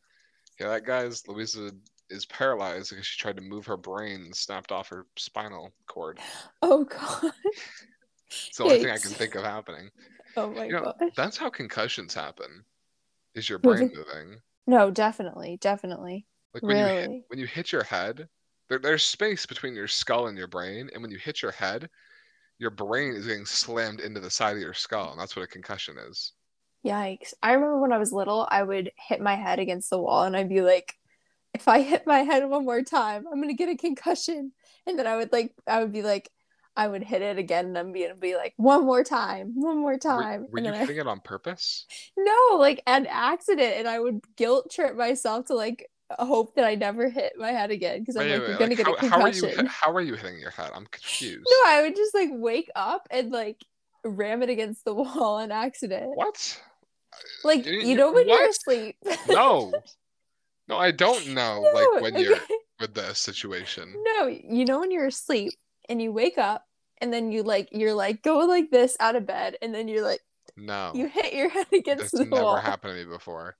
Yeah, 0.58 0.68
that 0.68 0.86
guy's 0.86 1.28
Luisa 1.28 1.70
is 2.08 2.24
paralyzed 2.24 2.88
because 2.88 3.06
she 3.06 3.20
tried 3.20 3.36
to 3.36 3.42
move 3.42 3.66
her 3.66 3.76
brain 3.76 4.22
and 4.22 4.34
snapped 4.34 4.72
off 4.72 4.88
her 4.88 5.04
spinal 5.18 5.70
cord. 5.86 6.18
Oh 6.62 6.84
god. 6.84 7.30
it's 8.30 8.56
the 8.56 8.64
only 8.64 8.78
thing 8.78 8.90
I 8.90 8.96
can 9.02 9.10
think 9.10 9.34
of 9.34 9.44
happening. 9.44 9.90
Oh 10.34 10.48
my 10.48 10.64
you 10.64 10.80
god. 10.80 10.94
That's 11.14 11.36
how 11.36 11.50
concussions 11.50 12.14
happen. 12.14 12.64
Is 13.36 13.48
your 13.48 13.58
brain 13.58 13.92
moving? 13.94 14.40
No, 14.66 14.90
definitely, 14.90 15.58
definitely. 15.60 16.26
Like 16.54 16.62
when 16.62 16.76
really? 16.76 16.94
you 16.94 17.00
hit, 17.00 17.24
when 17.28 17.38
you 17.38 17.46
hit 17.46 17.70
your 17.70 17.84
head, 17.84 18.28
there, 18.68 18.78
there's 18.78 19.04
space 19.04 19.46
between 19.46 19.74
your 19.74 19.86
skull 19.86 20.26
and 20.26 20.36
your 20.36 20.48
brain, 20.48 20.90
and 20.92 21.02
when 21.02 21.12
you 21.12 21.18
hit 21.18 21.42
your 21.42 21.52
head, 21.52 21.88
your 22.58 22.70
brain 22.70 23.12
is 23.14 23.26
getting 23.26 23.44
slammed 23.46 24.00
into 24.00 24.18
the 24.18 24.30
side 24.30 24.56
of 24.56 24.62
your 24.62 24.74
skull, 24.74 25.12
and 25.12 25.20
that's 25.20 25.36
what 25.36 25.42
a 25.42 25.46
concussion 25.46 25.96
is. 25.98 26.32
Yikes. 26.84 27.34
I 27.42 27.52
remember 27.52 27.80
when 27.80 27.92
I 27.92 27.98
was 27.98 28.12
little, 28.12 28.46
I 28.50 28.62
would 28.62 28.90
hit 28.96 29.20
my 29.20 29.34
head 29.34 29.58
against 29.58 29.90
the 29.90 29.98
wall 29.98 30.22
and 30.22 30.36
I'd 30.36 30.48
be 30.48 30.62
like, 30.62 30.94
if 31.52 31.68
I 31.68 31.80
hit 31.82 32.06
my 32.06 32.20
head 32.20 32.48
one 32.48 32.64
more 32.64 32.82
time, 32.82 33.26
I'm 33.30 33.40
gonna 33.40 33.54
get 33.54 33.68
a 33.68 33.76
concussion. 33.76 34.52
And 34.86 34.98
then 34.98 35.06
I 35.06 35.16
would 35.16 35.32
like 35.32 35.52
I 35.66 35.80
would 35.80 35.92
be 35.92 36.02
like, 36.02 36.30
I 36.76 36.88
would 36.88 37.02
hit 37.02 37.22
it 37.22 37.38
again 37.38 37.66
and 37.66 37.76
then 37.76 37.92
be 37.92 38.04
and 38.04 38.20
be 38.20 38.36
like, 38.36 38.54
one 38.56 38.84
more 38.84 39.02
time, 39.02 39.52
one 39.54 39.78
more 39.78 39.98
time. 39.98 40.42
Were, 40.42 40.60
were 40.60 40.60
you 40.60 40.72
hitting 40.72 40.98
I... 40.98 41.00
it 41.00 41.06
on 41.06 41.20
purpose? 41.20 41.86
No, 42.16 42.56
like 42.58 42.82
an 42.86 43.06
accident, 43.08 43.74
and 43.78 43.88
I 43.88 43.98
would 43.98 44.20
guilt 44.36 44.70
trip 44.70 44.96
myself 44.96 45.46
to 45.46 45.54
like 45.54 45.88
hope 46.10 46.54
that 46.54 46.64
I 46.64 46.74
never 46.74 47.08
hit 47.08 47.32
my 47.36 47.50
head 47.50 47.70
again 47.70 48.00
because 48.00 48.16
I'm 48.16 48.22
wait, 48.22 48.32
like, 48.32 48.40
wait, 48.40 48.48
you're 48.48 48.58
gonna 48.58 48.74
get 48.74 48.86
how, 48.86 48.92
a 48.92 48.96
concussion. 48.96 49.48
How 49.48 49.56
are, 49.56 49.62
you, 49.62 49.68
how 49.68 49.92
are 49.94 50.00
you 50.00 50.14
hitting 50.14 50.38
your 50.38 50.50
head? 50.50 50.70
I'm 50.74 50.86
confused. 50.86 51.46
No, 51.48 51.70
I 51.70 51.82
would 51.82 51.96
just 51.96 52.14
like 52.14 52.30
wake 52.32 52.70
up 52.76 53.08
and 53.10 53.30
like 53.30 53.64
ram 54.04 54.42
it 54.42 54.50
against 54.50 54.84
the 54.84 54.94
wall 54.94 55.36
on 55.36 55.50
accident. 55.50 56.12
What? 56.14 56.60
Like 57.44 57.64
you, 57.64 57.80
you 57.80 57.94
know 57.96 58.12
when 58.12 58.28
what? 58.28 58.40
you're 58.40 58.50
asleep. 58.50 58.96
no. 59.28 59.72
No, 60.68 60.78
I 60.78 60.90
don't 60.90 61.28
know. 61.28 61.62
No, 61.62 61.70
like 61.72 62.02
when 62.02 62.14
okay. 62.16 62.24
you're 62.24 62.40
with 62.80 62.92
the 62.92 63.14
situation. 63.14 63.94
No, 64.18 64.26
you 64.26 64.64
know 64.64 64.80
when 64.80 64.90
you're 64.90 65.06
asleep 65.06 65.52
and 65.88 66.02
you 66.02 66.12
wake 66.12 66.38
up 66.38 66.65
and 67.00 67.12
then 67.12 67.30
you 67.30 67.42
like 67.42 67.68
you're 67.72 67.94
like 67.94 68.22
go 68.22 68.38
like 68.40 68.70
this 68.70 68.96
out 69.00 69.16
of 69.16 69.26
bed 69.26 69.56
and 69.62 69.74
then 69.74 69.88
you're 69.88 70.04
like 70.04 70.20
no 70.56 70.92
you 70.94 71.08
hit 71.08 71.32
your 71.32 71.48
head 71.48 71.66
against 71.72 72.12
That's 72.12 72.24
the 72.24 72.30
wall. 72.30 72.54
never 72.54 72.66
happened 72.66 72.94
to 72.94 73.04
me 73.04 73.10
before. 73.10 73.56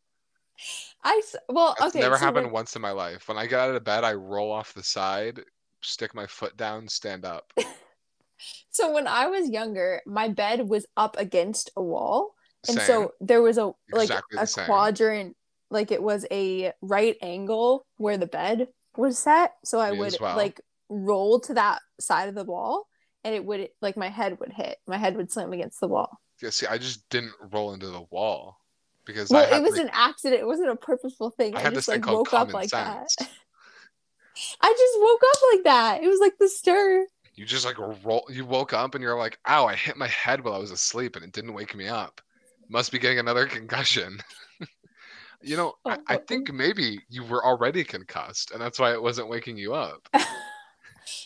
I 1.05 1.21
well 1.49 1.75
That's 1.79 1.95
okay. 1.95 2.03
Never 2.03 2.17
so 2.17 2.25
happened 2.25 2.47
when... 2.47 2.53
once 2.55 2.77
in 2.77 2.83
my 2.83 2.93
life. 2.93 3.29
When 3.29 3.39
I 3.39 3.47
get 3.47 3.61
out 3.61 3.75
of 3.75 3.85
bed, 3.85 4.05
I 4.05 4.15
roll 4.15 4.51
off 4.51 4.73
the 4.75 4.83
side, 4.83 5.41
stick 5.83 6.15
my 6.15 6.27
foot 6.27 6.57
down, 6.57 6.89
stand 6.89 7.25
up. 7.25 7.53
so 8.71 8.93
when 8.93 9.07
I 9.07 9.27
was 9.27 9.49
younger, 9.49 10.01
my 10.07 10.29
bed 10.29 10.69
was 10.69 10.87
up 10.97 11.17
against 11.19 11.71
a 11.77 11.83
wall, 11.83 12.35
and 12.69 12.79
same. 12.79 12.87
so 12.87 13.13
there 13.21 13.43
was 13.43 13.59
a 13.59 13.73
like 13.93 14.11
exactly 14.11 14.39
a 14.39 14.67
quadrant, 14.67 15.37
like 15.71 15.93
it 15.93 16.03
was 16.03 16.27
a 16.31 16.73
right 16.81 17.17
angle 17.23 17.87
where 17.97 18.19
the 18.19 18.27
bed 18.27 18.69
was 18.97 19.19
set. 19.19 19.53
So 19.65 19.79
I 19.79 19.93
Me 19.93 19.99
would 19.99 20.17
well. 20.21 20.37
like 20.37 20.61
roll 20.89 21.41
to 21.41 21.55
that 21.55 21.81
side 22.01 22.29
of 22.29 22.35
the 22.35 22.45
wall, 22.45 22.87
and 23.27 23.35
it 23.35 23.45
would 23.45 23.69
like 23.83 23.97
my 23.97 24.09
head 24.09 24.39
would 24.39 24.53
hit, 24.53 24.79
my 24.87 24.97
head 24.97 25.17
would 25.17 25.33
slam 25.33 25.53
against 25.53 25.81
the 25.81 25.89
wall. 25.89 26.21
Yeah, 26.41 26.51
see, 26.51 26.67
I 26.69 26.79
just 26.79 27.09
didn't 27.09 27.33
roll 27.51 27.75
into 27.75 27.89
the 27.89 28.05
wall 28.11 28.61
because 29.05 29.31
well, 29.31 29.53
it 29.53 29.63
was 29.63 29.81
an 29.81 29.91
accident. 29.93 30.41
It 30.41 30.47
wasn't 30.47 30.71
a 30.71 30.77
purposeful 30.77 31.31
thing. 31.31 31.57
I, 31.57 31.65
I 31.65 31.71
just 31.71 31.89
like 31.89 32.07
woke 32.07 32.33
up 32.33 32.53
like 32.53 32.69
sense. 32.69 33.17
that. 33.17 33.29
I 34.61 34.71
just 34.71 35.01
woke 35.01 35.23
up 35.29 35.43
like 35.53 35.65
that. 35.65 36.05
It 36.05 36.09
was 36.09 36.21
like 36.21 36.39
the 36.39 36.49
stir. 36.49 37.05
You 37.35 37.45
just 37.45 37.65
like 37.65 37.79
roll. 38.05 38.29
You 38.31 38.45
woke 38.45 38.73
up 38.73 38.95
and 38.95 39.03
you're 39.03 39.19
like, 39.19 39.41
"Ow! 39.49 39.67
I 39.67 39.75
hit 39.75 39.97
my 39.97 40.09
head 40.09 40.45
while 40.45 40.55
I 40.55 40.59
was 40.59 40.71
asleep, 40.71 41.17
and 41.17 41.25
it 41.25 41.33
didn't 41.33 41.55
wake 41.55 41.75
me 41.75 41.89
up. 41.89 42.21
Must 42.69 42.93
be 42.93 43.01
getting 43.01 43.19
another 43.19 43.47
concussion." 43.47 44.21
you 45.43 45.57
know, 45.57 45.75
oh, 45.85 45.91
I, 45.91 45.99
I 46.07 46.17
oh, 46.17 46.23
think 46.29 46.49
oh. 46.49 46.53
maybe 46.53 47.01
you 47.09 47.25
were 47.25 47.45
already 47.45 47.83
concussed, 47.83 48.53
and 48.53 48.61
that's 48.61 48.79
why 48.79 48.93
it 48.93 49.03
wasn't 49.03 49.29
waking 49.29 49.57
you 49.57 49.75
up. 49.75 50.09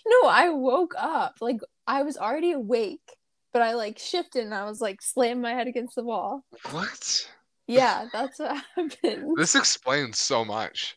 no, 0.06 0.28
I 0.28 0.50
woke 0.50 0.94
up 0.98 1.36
like 1.40 1.60
I 1.90 2.03
was 2.03 2.16
already 2.16 2.53
awake, 2.53 3.16
but 3.53 3.62
I 3.62 3.74
like 3.74 3.98
shifted 3.98 4.44
and 4.44 4.55
I 4.55 4.64
was 4.64 4.81
like 4.81 5.03
slammed 5.03 5.42
my 5.42 5.53
head 5.53 5.66
against 5.66 5.96
the 5.96 6.05
wall. 6.05 6.44
What? 6.70 7.29
Yeah, 7.66 8.07
that's 8.12 8.38
what 8.38 8.62
happened. 8.76 9.37
This 9.37 9.57
explains 9.57 10.18
so 10.18 10.44
much. 10.44 10.96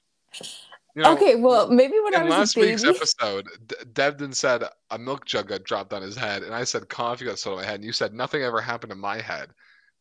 You 0.95 1.01
know, 1.01 1.13
okay, 1.13 1.33
well, 1.33 1.71
maybe 1.71 1.95
when 2.03 2.15
I 2.15 2.21
was 2.21 2.31
last 2.31 2.55
a 2.55 2.59
baby... 2.59 2.71
week's 2.71 2.83
episode, 2.83 3.47
D- 3.65 3.75
Devin 3.93 4.33
said 4.33 4.63
a 4.91 4.99
milk 4.99 5.25
jug 5.25 5.47
got 5.47 5.63
dropped 5.63 5.93
on 5.93 6.03
his 6.03 6.15
head, 6.15 6.43
and 6.43 6.53
I 6.53 6.63
said 6.63 6.87
coffee 6.89 7.25
got 7.25 7.39
sold 7.39 7.57
on 7.57 7.63
my 7.63 7.67
head, 7.67 7.75
and 7.75 7.83
you 7.83 7.91
said 7.91 8.13
nothing 8.13 8.43
ever 8.43 8.61
happened 8.61 8.91
to 8.91 8.95
my 8.95 9.19
head. 9.19 9.49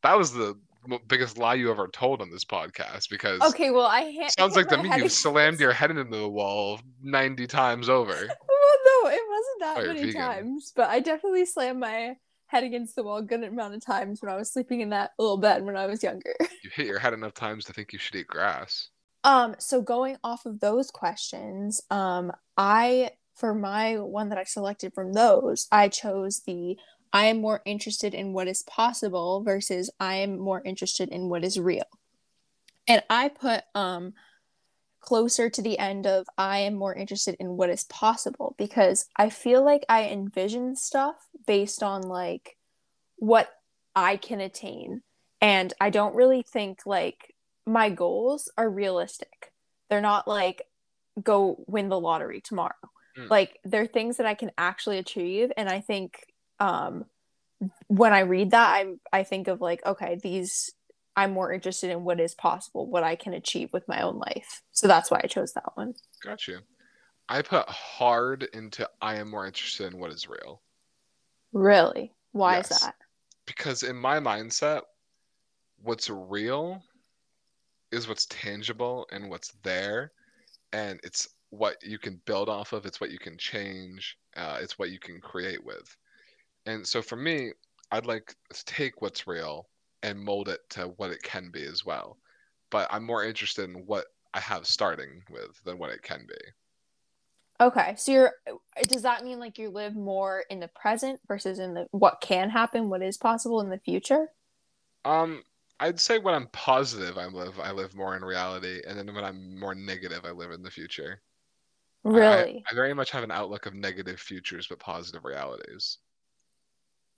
That 0.02 0.18
was 0.18 0.35
the 0.35 0.59
biggest 1.07 1.38
lie 1.38 1.55
you 1.55 1.71
ever 1.71 1.88
told 1.88 2.21
on 2.21 2.31
this 2.31 2.45
podcast 2.45 3.09
because 3.11 3.40
okay, 3.42 3.71
well, 3.71 3.87
I 3.87 4.12
ha- 4.21 4.29
sounds 4.37 4.57
like 4.57 4.68
to 4.68 4.83
me 4.83 4.95
you 4.97 5.09
slammed 5.09 5.61
your 5.61 5.73
head 5.81 5.90
into 5.90 6.05
the 6.05 6.29
wall 6.29 6.81
ninety 7.03 7.47
times 7.47 7.88
over. 7.88 8.12
well, 8.14 8.27
no, 8.27 9.11
it 9.11 9.21
wasn't 9.29 9.61
that 9.61 9.77
oh, 9.79 9.87
many 9.95 10.12
times, 10.12 10.73
but 10.75 10.88
I 10.90 11.01
definitely 11.01 11.47
slammed 11.47 11.81
my 11.81 12.16
head 12.47 12.64
against 12.64 12.95
the 12.95 13.03
wall 13.03 13.16
a 13.16 13.23
good 13.23 13.42
amount 13.42 13.75
of 13.75 13.85
times 13.85 14.21
when 14.21 14.31
I 14.31 14.37
was 14.37 14.53
sleeping 14.53 14.83
in 14.83 14.90
that 14.90 15.12
little 15.18 15.38
bed 15.38 15.64
when 15.64 15.77
I 15.77 15.87
was 15.87 16.03
younger. 16.03 16.35
You 16.62 16.71
hit 16.73 16.87
your 16.87 17.01
head 17.01 17.12
enough 17.12 17.35
times 17.35 17.64
to 17.64 17.73
think 17.73 17.92
you 17.92 17.99
should 17.99 18.14
eat 18.14 18.29
grass. 18.29 18.90
Um, 19.25 19.57
so 19.59 19.83
going 19.83 20.16
off 20.23 20.47
of 20.47 20.61
those 20.61 20.92
questions, 20.92 21.81
um, 21.90 22.31
I 22.57 23.11
for 23.35 23.55
my 23.55 23.99
one 23.99 24.29
that 24.29 24.38
I 24.38 24.45
selected 24.45 24.95
from 24.95 25.12
those, 25.12 25.66
I 25.73 25.88
chose 25.88 26.42
the 26.47 26.77
I 27.12 27.27
am 27.27 27.40
more 27.40 27.61
interested 27.64 28.14
in 28.14 28.33
what 28.33 28.48
is 28.48 28.62
possible 28.62 29.42
versus 29.42 29.90
I 30.01 30.16
am 30.16 30.38
more 30.38 30.62
interested 30.64 31.09
in 31.11 31.29
what 31.29 31.44
is 31.44 31.59
real. 31.59 31.87
And 32.88 33.03
I 33.11 33.29
put 33.29 33.62
um 33.75 34.14
closer 35.01 35.51
to 35.51 35.61
the 35.61 35.79
end 35.79 36.07
of 36.07 36.27
I 36.38 36.59
am 36.59 36.75
more 36.75 36.94
interested 36.94 37.37
in 37.40 37.57
what 37.57 37.68
is 37.68 37.85
possible 37.85 38.55
because 38.57 39.07
I 39.16 39.31
feel 39.31 39.64
like 39.64 39.85
I 39.88 40.05
envision 40.05 40.77
stuff 40.77 41.16
based 41.46 41.83
on 41.83 42.03
like 42.03 42.57
what 43.16 43.53
I 43.94 44.16
can 44.16 44.40
attain. 44.40 45.03
And 45.40 45.75
I 45.81 45.90
don't 45.90 46.14
really 46.14 46.42
think 46.42 46.87
like 46.87 47.35
my 47.66 47.90
goals 47.90 48.51
are 48.57 48.70
realistic. 48.70 49.53
They're 49.90 50.01
not 50.01 50.29
like 50.29 50.62
go 51.20 51.64
win 51.66 51.88
the 51.88 52.01
lottery 52.01 52.40
tomorrow. 52.40 52.72
Mm. 53.18 53.29
Like 53.29 53.59
they're 53.64 53.87
things 53.87 54.16
that 54.16 54.27
I 54.27 54.35
can 54.35 54.53
actually 54.57 54.98
achieve 54.98 55.51
and 55.57 55.68
I 55.68 55.81
think 55.81 56.25
um 56.62 57.05
when 57.88 58.12
I 58.12 58.20
read 58.20 58.53
that 58.53 58.68
I 58.68 58.94
I 59.12 59.22
think 59.25 59.48
of 59.48 59.61
like 59.61 59.85
okay, 59.85 60.18
these 60.22 60.72
I'm 61.14 61.33
more 61.33 61.53
interested 61.53 61.90
in 61.90 62.05
what 62.05 62.20
is 62.20 62.35
possible, 62.35 62.87
what 62.87 63.05
I 63.05 63.16
can 63.16 63.35
achieve 63.35 63.70
with 63.72 63.87
my 63.87 64.01
own 64.01 64.18
life. 64.18 64.62
So 64.70 64.87
that's 64.87 65.11
why 65.11 65.20
I 65.22 65.27
chose 65.27 65.53
that 65.53 65.77
one. 65.77 65.94
Got 66.22 66.48
you. 66.48 66.61
I 67.29 67.42
put 67.42 67.68
hard 67.68 68.48
into 68.55 68.88
I 69.01 69.16
am 69.16 69.31
more 69.31 69.46
interested 69.46 69.92
in 69.92 69.98
what 69.98 70.11
is 70.11 70.29
real. 70.29 70.62
Really? 71.53 72.12
Why 72.33 72.57
yes. 72.57 72.70
is 72.70 72.81
that? 72.81 72.94
Because 73.46 73.83
in 73.83 73.96
my 73.96 74.18
mindset, 74.18 74.83
what's 75.83 76.09
real 76.09 76.83
is 77.90 78.09
what's 78.09 78.27
tangible 78.27 79.07
and 79.12 79.29
what's 79.29 79.53
there. 79.62 80.12
And 80.72 80.98
it's 81.05 81.29
what 81.51 81.77
you 81.83 81.98
can 81.98 82.20
build 82.25 82.48
off 82.48 82.72
of, 82.72 82.87
it's 82.87 83.01
what 83.01 83.11
you 83.11 83.18
can 83.18 83.37
change, 83.37 84.16
uh, 84.37 84.59
it's 84.61 84.79
what 84.79 84.90
you 84.90 84.98
can 84.98 85.20
create 85.20 85.62
with. 85.62 85.94
And 86.66 86.87
so 86.87 87.03
for 87.03 87.16
me, 87.16 87.53
I'd 87.90 88.07
like 88.07 88.35
to 88.53 88.64
take 88.64 89.03
what's 89.03 89.27
real 89.27 89.68
and 90.03 90.18
mold 90.18 90.48
it 90.48 90.61
to 90.70 90.94
what 90.96 91.11
it 91.11 91.22
can 91.22 91.51
be 91.51 91.64
as 91.64 91.85
well. 91.85 92.18
But 92.70 92.88
I'm 92.90 93.05
more 93.05 93.25
interested 93.25 93.68
in 93.68 93.87
what 93.87 94.07
I 94.35 94.40
have 94.40 94.66
starting 94.66 95.22
with 95.31 95.62
than 95.64 95.79
what 95.79 95.90
it 95.90 96.03
can 96.03 96.27
be. 96.27 96.35
Okay, 97.61 97.94
so 97.96 98.11
you're 98.11 98.33
does 98.88 99.03
that 99.03 99.22
mean 99.22 99.38
like 99.38 99.57
you 99.57 99.70
live 99.70 99.94
more 99.94 100.44
in 100.51 100.59
the 100.59 100.68
present 100.68 101.20
versus 101.29 101.59
in 101.61 101.75
the 101.75 101.87
what 101.92 102.20
can 102.20 102.51
happen, 102.51 102.88
what 102.88 103.03
is 103.03 103.16
possible 103.16 103.61
in 103.61 103.68
the 103.68 103.79
future? 103.79 104.29
Um, 105.05 105.44
I'd 105.79 106.01
say 106.01 106.18
when 106.18 106.35
I'm 106.35 106.48
positive, 106.48 107.18
I 107.18 107.27
live 107.27 107.61
I 107.61 107.70
live 107.70 107.94
more 107.94 108.16
in 108.16 108.25
reality, 108.25 108.81
and 108.87 108.98
then 108.98 109.14
when 109.14 109.25
I'm 109.25 109.59
more 109.59 109.75
negative, 109.75 110.25
I 110.25 110.31
live 110.31 110.51
in 110.51 110.62
the 110.62 110.70
future. 110.70 111.20
Really, 112.03 112.64
I, 112.66 112.72
I 112.72 112.75
very 112.75 112.94
much 112.94 113.11
have 113.12 113.22
an 113.22 113.31
outlook 113.31 113.66
of 113.66 113.75
negative 113.75 114.18
futures 114.18 114.66
but 114.66 114.81
positive 114.81 115.25
realities. 115.25 115.98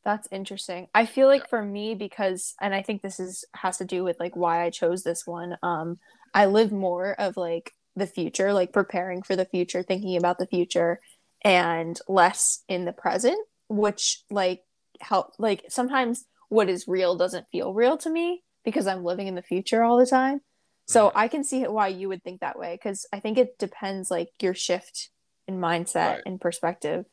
That's 0.05 0.29
interesting. 0.31 0.89
I 0.95 1.07
feel 1.07 1.29
like 1.29 1.43
yeah. 1.43 1.49
for 1.49 1.63
me 1.65 1.95
because 1.95 2.55
and 2.61 2.75
I 2.75 2.83
think 2.83 3.01
this 3.03 3.19
is 3.19 3.45
has 3.55 3.79
to 3.79 3.85
do 3.85 4.05
with 4.05 4.21
like 4.21 4.37
why 4.37 4.63
I 4.63 4.71
chose 4.71 5.03
this 5.03 5.27
one. 5.27 5.57
Um 5.63 5.99
I 6.35 6.47
live 6.47 6.73
more 6.73 7.15
of 7.19 7.37
like 7.37 7.73
the 7.97 8.07
future, 8.07 8.53
like 8.53 8.73
preparing 8.73 9.23
for 9.23 9.37
the 9.37 9.45
future, 9.47 9.83
thinking 9.83 10.17
about 10.17 10.39
the 10.39 10.47
future, 10.47 11.01
and 11.43 11.99
less 12.09 12.63
in 12.69 12.85
the 12.85 12.93
present, 12.93 13.39
which 13.69 14.23
like 14.31 14.63
help 15.01 15.33
like 15.39 15.65
sometimes 15.69 16.25
what 16.49 16.69
is 16.69 16.87
real 16.87 17.17
doesn't 17.17 17.49
feel 17.51 17.73
real 17.73 17.97
to 17.99 18.11
me 18.11 18.43
because 18.65 18.87
I'm 18.87 19.05
living 19.05 19.27
in 19.27 19.35
the 19.35 19.43
future 19.43 19.83
all 19.83 19.97
the 19.99 20.07
time. 20.07 20.41
So 20.87 21.09
Mhm. 21.09 21.13
I 21.15 21.29
can 21.29 21.45
see 21.45 21.63
why 21.67 21.89
you 21.89 22.09
would 22.09 22.23
think 22.23 22.41
that 22.41 22.59
way 22.59 22.75
because 22.75 23.07
I 23.13 23.21
think 23.21 23.39
it 23.39 23.59
depends 23.59 24.11
like 24.11 24.29
your 24.41 24.55
shift 24.55 25.11
in 25.49 25.59
mindset 25.59 26.17
Right. 26.17 26.23
and 26.27 26.41
perspective. 26.41 27.07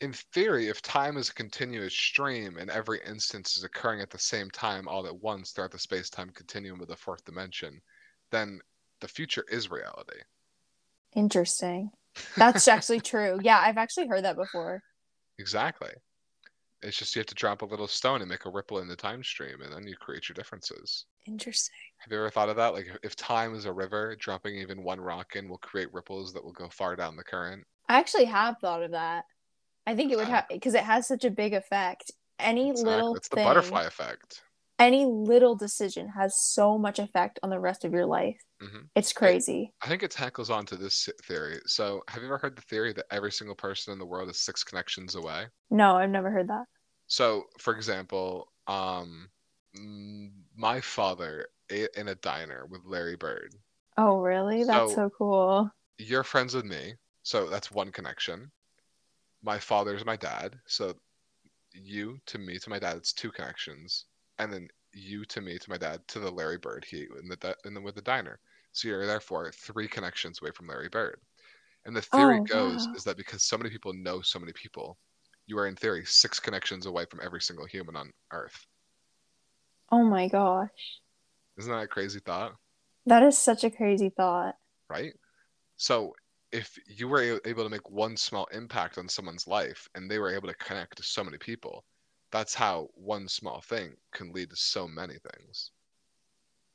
In 0.00 0.14
theory, 0.14 0.68
if 0.68 0.80
time 0.80 1.18
is 1.18 1.28
a 1.28 1.34
continuous 1.34 1.92
stream 1.92 2.56
and 2.56 2.70
every 2.70 3.00
instance 3.06 3.58
is 3.58 3.64
occurring 3.64 4.00
at 4.00 4.08
the 4.08 4.18
same 4.18 4.50
time 4.50 4.88
all 4.88 5.06
at 5.06 5.20
once 5.20 5.50
throughout 5.50 5.72
the 5.72 5.78
space-time 5.78 6.30
continuum 6.30 6.80
of 6.80 6.88
the 6.88 6.96
fourth 6.96 7.22
dimension, 7.24 7.82
then 8.30 8.60
the 9.00 9.08
future 9.08 9.44
is 9.50 9.70
reality. 9.70 10.18
Interesting. 11.14 11.90
That's 12.36 12.66
actually 12.66 13.00
true. 13.00 13.40
Yeah, 13.42 13.60
I've 13.60 13.76
actually 13.76 14.08
heard 14.08 14.24
that 14.24 14.36
before. 14.36 14.82
Exactly. 15.38 15.90
It's 16.82 16.96
just 16.96 17.14
you 17.14 17.20
have 17.20 17.26
to 17.26 17.34
drop 17.34 17.60
a 17.60 17.66
little 17.66 17.86
stone 17.86 18.22
and 18.22 18.30
make 18.30 18.46
a 18.46 18.50
ripple 18.50 18.78
in 18.78 18.88
the 18.88 18.96
time 18.96 19.22
stream, 19.22 19.60
and 19.60 19.70
then 19.70 19.86
you 19.86 19.96
create 19.96 20.30
your 20.30 20.34
differences. 20.34 21.04
Interesting. 21.26 21.74
Have 21.98 22.10
you 22.10 22.18
ever 22.18 22.30
thought 22.30 22.48
of 22.48 22.56
that? 22.56 22.72
Like, 22.72 22.86
if- 22.86 22.98
if 23.02 23.16
time 23.16 23.54
is 23.54 23.66
a 23.66 23.72
river, 23.72 24.16
dropping 24.16 24.56
even 24.56 24.82
one 24.82 24.98
rock 24.98 25.36
in 25.36 25.46
will 25.46 25.58
create 25.58 25.92
ripples 25.92 26.32
that 26.32 26.42
will 26.42 26.52
go 26.54 26.70
far 26.70 26.96
down 26.96 27.16
the 27.16 27.24
current. 27.24 27.66
I 27.90 27.98
actually 27.98 28.24
have 28.24 28.56
thought 28.60 28.82
of 28.82 28.92
that. 28.92 29.26
I 29.90 29.96
think 29.96 30.12
it 30.12 30.16
would 30.16 30.28
have 30.28 30.46
because 30.48 30.74
it 30.74 30.84
has 30.84 31.08
such 31.08 31.24
a 31.24 31.30
big 31.30 31.52
effect. 31.52 32.12
Any 32.38 32.70
Exactly. 32.70 32.94
little 32.94 33.16
It's 33.16 33.28
the 33.28 33.36
thing, 33.36 33.44
butterfly 33.44 33.84
effect. 33.86 34.42
any 34.78 35.04
little 35.04 35.56
decision 35.56 36.08
has 36.10 36.40
so 36.40 36.78
much 36.78 37.00
effect 37.00 37.40
on 37.42 37.50
the 37.50 37.58
rest 37.58 37.84
of 37.84 37.92
your 37.92 38.06
life. 38.06 38.40
Mhm. 38.62 38.88
It's 38.94 39.12
crazy. 39.12 39.74
I 39.82 39.88
think 39.88 40.04
it 40.04 40.12
tackles 40.12 40.48
onto 40.48 40.76
this 40.76 41.08
theory. 41.24 41.60
So, 41.66 42.04
have 42.06 42.22
you 42.22 42.28
ever 42.28 42.38
heard 42.38 42.54
the 42.54 42.62
theory 42.62 42.92
that 42.92 43.06
every 43.10 43.32
single 43.32 43.56
person 43.56 43.92
in 43.92 43.98
the 43.98 44.06
world 44.06 44.30
is 44.30 44.38
six 44.38 44.62
connections 44.62 45.16
away? 45.16 45.48
No, 45.70 45.96
I've 45.96 46.08
never 46.10 46.30
heard 46.30 46.46
that. 46.48 46.66
So, 47.08 47.46
for 47.58 47.74
example, 47.74 48.52
um, 48.68 49.28
my 49.74 50.80
father 50.80 51.48
ate 51.68 51.90
in 51.96 52.06
a 52.08 52.14
diner 52.14 52.64
with 52.66 52.82
Larry 52.84 53.16
Bird. 53.16 53.54
Oh, 53.96 54.18
really? 54.20 54.62
That's 54.62 54.92
So- 54.92 54.96
so 54.96 55.10
cool. 55.10 55.70
You're 55.98 56.24
friends 56.24 56.54
with 56.54 56.64
me, 56.64 56.94
so 57.24 57.48
that's 57.50 57.70
one 57.72 57.90
connection. 57.90 58.52
My 59.42 59.58
father's 59.58 60.04
my 60.06 60.16
dad, 60.16 60.58
so 60.66 60.98
you 61.72 62.20
to 62.26 62.38
me 62.38 62.58
to 62.58 62.70
my 62.70 62.78
dad, 62.78 62.96
it's 62.98 63.12
two 63.12 63.32
connections, 63.32 64.06
and 64.38 64.52
then 64.52 64.68
you 64.92 65.24
to 65.26 65.40
me 65.40 65.58
to 65.58 65.70
my 65.70 65.78
dad 65.78 66.06
to 66.08 66.20
the 66.20 66.30
Larry 66.32 66.58
Bird 66.58 66.84
he 66.84 67.02
in 67.20 67.28
the 67.28 67.56
in 67.64 67.74
the 67.74 67.80
with 67.82 67.96
the 67.96 68.02
diner. 68.02 68.40
So 68.72 68.88
you're 68.88 69.06
therefore 69.06 69.52
three 69.52 69.88
connections 69.88 70.40
away 70.42 70.52
from 70.52 70.68
Larry 70.68 70.88
Bird. 70.90 71.20
And 71.86 71.96
the 71.96 72.02
theory 72.02 72.40
Oh, 72.40 72.46
goes 72.48 72.88
wow. 72.88 72.94
is 72.94 73.04
that 73.04 73.16
because 73.18 73.44
so 73.44 73.58
many 73.58 73.70
people 73.70 73.94
know 73.94 74.22
so 74.22 74.38
many 74.40 74.52
people, 74.54 74.98
you 75.46 75.58
are 75.58 75.68
in 75.68 75.76
theory 75.76 76.04
six 76.06 76.40
connections 76.40 76.86
away 76.86 77.06
from 77.06 77.20
every 77.22 77.42
single 77.42 77.66
human 77.66 77.96
on 77.96 78.12
Earth. 78.32 78.66
Oh 79.92 80.02
my 80.04 80.26
gosh. 80.28 81.00
Isn't 81.58 81.70
that 81.70 81.84
a 81.84 81.86
crazy 81.86 82.18
thought? 82.18 82.56
That 83.04 83.22
is 83.22 83.36
such 83.36 83.62
a 83.62 83.70
crazy 83.70 84.08
thought. 84.08 84.56
right? 84.88 85.12
So 85.76 86.14
if 86.52 86.78
you 86.86 87.08
were 87.08 87.40
able 87.44 87.64
to 87.64 87.68
make 87.70 87.90
one 87.90 88.16
small 88.16 88.46
impact 88.46 88.98
on 88.98 89.08
someone's 89.08 89.46
life 89.46 89.88
and 89.94 90.10
they 90.10 90.18
were 90.18 90.34
able 90.34 90.48
to 90.48 90.54
connect 90.54 90.96
to 90.98 91.02
so 91.02 91.24
many 91.24 91.38
people, 91.38 91.84
that's 92.30 92.54
how 92.54 92.88
one 92.94 93.28
small 93.28 93.60
thing 93.60 93.96
can 94.12 94.32
lead 94.32 94.50
to 94.50 94.56
so 94.56 94.88
many 94.88 95.18
things. 95.18 95.72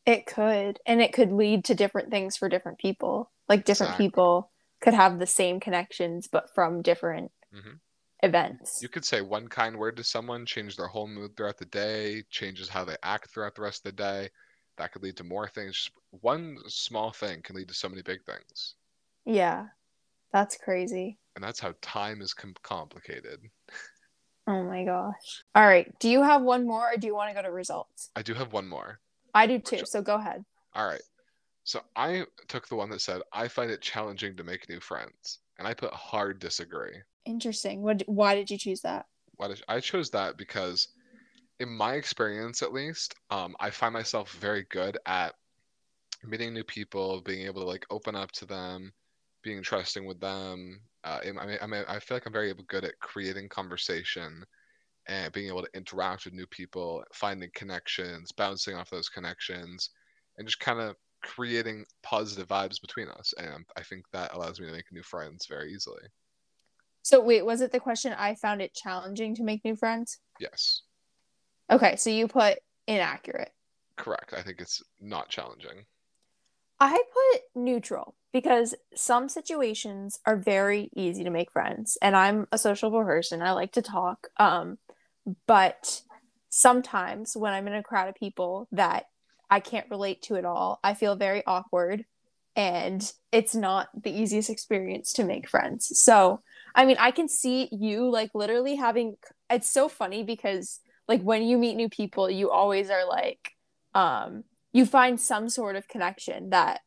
It 0.05 0.25
could. 0.27 0.79
And 0.85 1.01
it 1.01 1.13
could 1.13 1.31
lead 1.31 1.65
to 1.65 1.75
different 1.75 2.09
things 2.11 2.37
for 2.37 2.49
different 2.49 2.77
people. 2.79 3.31
Like 3.49 3.65
different 3.65 3.95
Exactly. 3.95 3.95
people 3.95 4.51
could 4.81 4.93
have 4.93 5.19
the 5.19 5.27
same 5.27 5.59
connections, 5.59 6.27
but 6.27 6.53
from 6.53 6.81
different 6.81 7.31
Mhm. 7.51 7.81
events. 8.23 8.79
You 8.79 8.87
could 8.87 9.03
say 9.03 9.21
one 9.21 9.49
kind 9.49 9.77
word 9.77 9.97
to 9.97 10.03
someone, 10.05 10.45
change 10.45 10.77
their 10.77 10.87
whole 10.87 11.07
mood 11.09 11.35
throughout 11.35 11.57
the 11.57 11.65
day, 11.65 12.23
changes 12.29 12.69
how 12.69 12.85
they 12.85 12.95
act 13.03 13.29
throughout 13.31 13.55
the 13.55 13.61
rest 13.63 13.79
of 13.79 13.83
the 13.83 13.91
day. 14.03 14.29
That 14.77 14.93
could 14.93 15.03
lead 15.03 15.17
to 15.17 15.25
more 15.25 15.49
things. 15.49 15.75
Just 15.75 15.91
one 16.11 16.59
small 16.69 17.11
thing 17.11 17.41
can 17.41 17.57
lead 17.57 17.67
to 17.67 17.73
so 17.73 17.89
many 17.89 18.01
big 18.01 18.23
things. 18.25 18.75
Yeah. 19.25 19.67
That's 20.31 20.57
crazy. 20.57 21.17
And 21.35 21.43
that's 21.43 21.59
how 21.59 21.73
time 21.81 22.21
is 22.21 22.33
com- 22.33 22.55
complicated. 22.63 23.39
Oh 24.47 24.63
my 24.63 24.83
gosh. 24.83 25.43
All 25.55 25.65
right. 25.65 25.91
Do 25.99 26.09
you 26.09 26.21
have 26.21 26.41
one 26.41 26.67
more 26.67 26.93
or 26.93 26.97
do 26.97 27.07
you 27.07 27.15
want 27.15 27.29
to 27.29 27.35
go 27.35 27.41
to 27.41 27.51
results? 27.51 28.11
I 28.15 28.21
do 28.21 28.33
have 28.33 28.53
one 28.53 28.67
more. 28.67 28.99
I 29.33 29.47
do 29.47 29.59
too. 29.59 29.85
So 29.85 30.01
go 30.01 30.15
ahead. 30.15 30.45
All 30.73 30.85
right. 30.85 31.01
So 31.63 31.81
I 31.95 32.25
took 32.47 32.67
the 32.67 32.75
one 32.75 32.89
that 32.91 33.01
said, 33.01 33.21
I 33.33 33.47
find 33.47 33.71
it 33.71 33.81
challenging 33.81 34.35
to 34.37 34.43
make 34.43 34.69
new 34.69 34.79
friends. 34.79 35.39
And 35.57 35.67
I 35.67 35.73
put 35.73 35.91
hard 35.93 36.39
disagree. 36.39 36.97
Interesting. 37.25 37.81
What 37.81 38.03
why 38.05 38.35
did 38.35 38.51
you 38.51 38.57
choose 38.57 38.81
that? 38.81 39.07
Why 39.37 39.47
did 39.47 39.63
I 39.67 39.79
chose 39.79 40.11
that 40.11 40.37
because 40.37 40.89
in 41.59 41.69
my 41.69 41.95
experience 41.95 42.61
at 42.61 42.73
least, 42.73 43.15
um, 43.31 43.55
I 43.59 43.69
find 43.69 43.93
myself 43.93 44.31
very 44.33 44.65
good 44.69 44.97
at 45.05 45.33
meeting 46.23 46.53
new 46.53 46.63
people, 46.63 47.21
being 47.21 47.45
able 47.45 47.61
to 47.61 47.67
like 47.67 47.85
open 47.89 48.15
up 48.15 48.31
to 48.33 48.45
them, 48.45 48.91
being 49.45 49.63
trusting 49.63 50.05
with 50.07 50.21
them. 50.21 50.81
Uh, 51.05 51.21
I 51.25 51.31
mean, 51.47 51.59
I 51.61 51.67
mean, 51.67 51.85
I 51.89 51.99
feel 51.99 52.17
like 52.17 52.27
I'm 52.27 52.33
very 52.33 52.53
good 52.67 52.85
at 52.85 52.99
creating 53.01 53.49
conversation 53.49 54.45
and 55.07 55.33
being 55.33 55.47
able 55.49 55.63
to 55.63 55.69
interact 55.75 56.25
with 56.25 56.33
new 56.35 56.47
people, 56.47 57.03
finding 57.13 57.51
connections, 57.55 58.31
bouncing 58.33 58.75
off 58.75 58.89
those 58.91 59.09
connections, 59.09 59.91
and 60.37 60.47
just 60.47 60.59
kind 60.61 60.81
of 60.81 60.97
creating 61.23 61.85
positive 62.03 62.47
vibes 62.49 62.81
between 62.81 63.09
us. 63.09 63.33
And 63.37 63.65
I 63.77 63.83
think 63.83 64.05
that 64.13 64.33
allows 64.33 64.59
me 64.59 64.67
to 64.67 64.73
make 64.73 64.91
new 64.91 65.03
friends 65.03 65.47
very 65.47 65.73
easily. 65.73 66.03
So 67.03 67.21
wait, 67.21 67.45
was 67.45 67.61
it 67.61 67.71
the 67.71 67.79
question 67.79 68.11
I 68.11 68.35
found 68.35 68.61
it 68.61 68.73
challenging 68.73 69.33
to 69.35 69.43
make 69.43 69.63
new 69.63 69.77
friends? 69.77 70.19
Yes, 70.39 70.83
Okay, 71.71 71.95
so 71.95 72.09
you 72.09 72.27
put 72.27 72.59
inaccurate. 72.87 73.51
correct. 73.97 74.33
I 74.33 74.41
think 74.41 74.61
it's 74.61 74.81
not 75.01 75.27
challenging. 75.29 75.85
I 76.79 77.03
put 77.13 77.41
neutral 77.53 78.15
because 78.35 78.75
some 78.93 79.29
situations 79.29 80.19
are 80.25 80.35
very 80.35 80.89
easy 80.93 81.23
to 81.23 81.29
make 81.29 81.49
friends 81.49 81.97
and 82.01 82.17
I'm 82.17 82.47
a 82.51 82.57
sociable 82.57 83.01
person. 83.01 83.41
I 83.41 83.53
like 83.53 83.71
to 83.71 83.81
talk. 83.81 84.27
Um 84.35 84.77
but 85.47 86.01
sometimes 86.49 87.37
when 87.37 87.53
I'm 87.53 87.65
in 87.67 87.75
a 87.75 87.81
crowd 87.81 88.09
of 88.09 88.15
people 88.15 88.67
that 88.73 89.05
I 89.49 89.61
can't 89.61 89.89
relate 89.89 90.21
to 90.23 90.35
at 90.35 90.43
all, 90.43 90.81
I 90.83 90.95
feel 90.95 91.15
very 91.15 91.43
awkward 91.47 92.03
and 92.57 93.09
it's 93.31 93.55
not 93.55 93.87
the 94.03 94.11
easiest 94.11 94.49
experience 94.49 95.13
to 95.13 95.23
make 95.23 95.47
friends. 95.47 95.97
So, 95.97 96.41
I 96.75 96.85
mean, 96.85 96.97
I 96.99 97.11
can 97.11 97.29
see 97.29 97.69
you 97.71 98.09
like 98.09 98.31
literally 98.33 98.75
having 98.75 99.15
it's 99.49 99.71
so 99.71 99.87
funny 99.87 100.23
because 100.23 100.81
like 101.07 101.21
when 101.21 101.41
you 101.43 101.57
meet 101.57 101.77
new 101.77 101.87
people, 101.87 102.29
you 102.29 102.51
always 102.51 102.89
are 102.89 103.07
like 103.07 103.53
um 103.93 104.43
you 104.73 104.85
find 104.85 105.21
some 105.21 105.47
sort 105.47 105.77
of 105.77 105.87
connection 105.87 106.49
that 106.49 106.81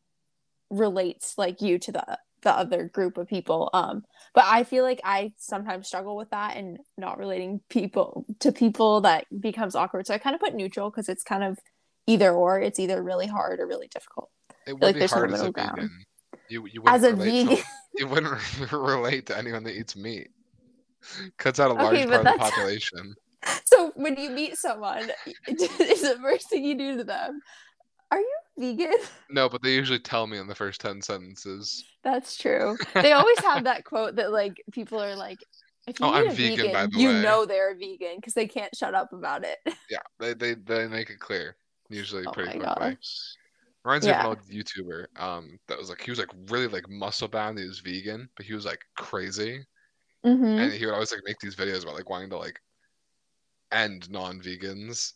relates 0.71 1.37
like 1.39 1.61
you 1.63 1.79
to 1.79 1.93
the 1.93 2.19
the 2.43 2.53
other 2.53 2.85
group 2.85 3.19
of 3.19 3.27
people 3.27 3.69
um 3.75 4.05
but 4.33 4.45
i 4.47 4.63
feel 4.63 4.85
like 4.85 5.01
i 5.03 5.33
sometimes 5.39 5.89
struggle 5.89 6.15
with 6.17 6.31
that 6.31 6.57
and 6.57 6.79
not 6.97 7.19
relating 7.19 7.61
people 7.69 8.25
to 8.39 8.53
people 8.53 9.01
that 9.01 9.25
becomes 9.41 9.75
awkward 9.75 10.07
so 10.07 10.15
i 10.15 10.19
kind 10.19 10.35
of 10.37 10.41
put 10.41 10.55
neutral 10.55 10.89
because 10.89 11.09
it's 11.09 11.25
kind 11.25 11.43
of 11.43 11.59
either 12.07 12.33
or 12.33 12.61
it's 12.61 12.79
either 12.79 13.03
really 13.03 13.27
hard 13.27 13.59
or 13.61 13.67
really 13.67 13.89
difficult 13.89 14.31
It 14.67 14.75
would 14.75 14.83
like 14.83 14.95
be 14.99 15.07
hard 15.07 15.33
as 15.33 15.43
a 15.43 15.51
ground. 15.51 15.77
vegan. 15.77 15.91
You 16.49 16.67
you 16.67 16.83
As 16.87 17.03
wouldn't 17.03 17.21
a 17.21 17.25
relate 17.25 17.59
to- 17.59 17.65
you 17.97 18.07
wouldn't 18.09 18.73
relate 18.73 19.27
to 19.27 19.37
anyone 19.37 19.65
that 19.65 19.75
eats 19.75 19.97
meat. 19.97 20.29
Cuts 21.39 21.59
out 21.61 21.71
a 21.71 21.75
large 21.75 21.97
Okay, 21.97 22.07
part 22.07 22.27
of 22.27 22.33
the 22.33 22.39
population. 22.39 23.15
so 23.65 23.93
when 23.97 24.17
you 24.17 24.31
meet 24.31 24.57
someone 24.57 25.11
is 25.47 26.01
the 26.03 26.19
first 26.23 26.49
thing 26.49 26.65
you 26.65 26.77
do 26.79 26.97
to 26.99 27.05
them 27.05 27.41
are 28.11 28.21
you 28.21 28.39
vegan 28.59 28.99
No, 29.31 29.49
but 29.49 29.63
they 29.63 29.75
usually 29.75 30.01
tell 30.01 30.27
me 30.27 30.37
in 30.37 30.49
the 30.49 30.55
first 30.55 30.83
ten 30.83 31.01
sentences. 31.01 31.87
that's 32.03 32.37
true 32.37 32.79
they 33.01 33.13
always 33.13 33.41
have 33.43 33.65
that 33.65 33.85
quote 33.85 34.17
that 34.17 34.33
like 34.33 34.63
people 34.73 35.03
are 35.03 35.17
like 35.17 35.45
if 35.87 36.01
you 36.01 36.09
Oh, 36.09 36.11
I'm 36.13 36.29
vegan, 36.31 36.71
vegan, 36.71 36.71
by 36.71 36.87
the 36.87 36.99
you 36.99 37.13
way. 37.13 37.13
know 37.13 37.47
they're 37.47 37.75
vegan 37.75 38.17
because 38.17 38.35
they 38.35 38.47
can't 38.47 38.75
shut 38.77 38.95
up 38.95 39.13
about 39.13 39.45
it 39.45 39.59
Yeah, 39.91 39.99
they 40.19 40.35
they, 40.35 40.55
they 40.55 40.87
make 40.89 41.11
it 41.11 41.19
clear 41.21 41.57
usually 41.89 42.27
oh 42.27 42.29
pretty 42.29 42.51
quickly. 42.53 42.97
Reminds 43.85 44.07
me 44.07 44.13
of 44.13 44.19
an 44.19 44.27
old 44.27 44.43
YouTuber 44.49 45.07
um 45.21 45.59
that 45.69 45.79
was 45.79 45.89
like 45.91 46.03
he 46.03 46.11
was 46.11 46.19
like 46.21 46.31
really 46.49 46.69
like 46.69 46.89
muscle 46.89 47.29
bound. 47.29 47.59
He 47.59 47.67
was 47.67 47.81
vegan, 47.81 48.29
but 48.37 48.47
he 48.47 48.55
was 48.55 48.67
like 48.67 48.81
crazy, 48.97 49.65
hmm 50.25 50.59
and 50.59 50.73
he 50.73 50.87
would 50.87 50.95
always 50.95 51.13
like 51.13 51.23
make 51.25 51.39
these 51.41 51.57
videos 51.57 51.83
about 51.85 51.97
like 51.97 52.11
wanting 52.11 52.31
to 52.31 52.39
like 52.39 52.61
end 53.73 54.11
non-vegans, 54.11 55.15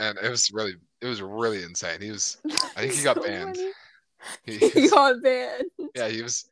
and 0.00 0.18
it 0.22 0.28
was 0.30 0.50
really 0.52 0.74
it 1.00 1.06
was 1.06 1.22
really 1.22 1.62
insane. 1.62 2.00
He 2.00 2.10
was 2.10 2.38
I 2.76 2.80
think 2.80 2.94
he 2.94 3.02
got 3.04 3.22
banned. 3.22 3.58
he, 4.44 4.56
he 4.68 4.88
got 4.88 5.22
banned. 5.22 5.64
yeah 5.94 6.08
he 6.08 6.22
was 6.22 6.46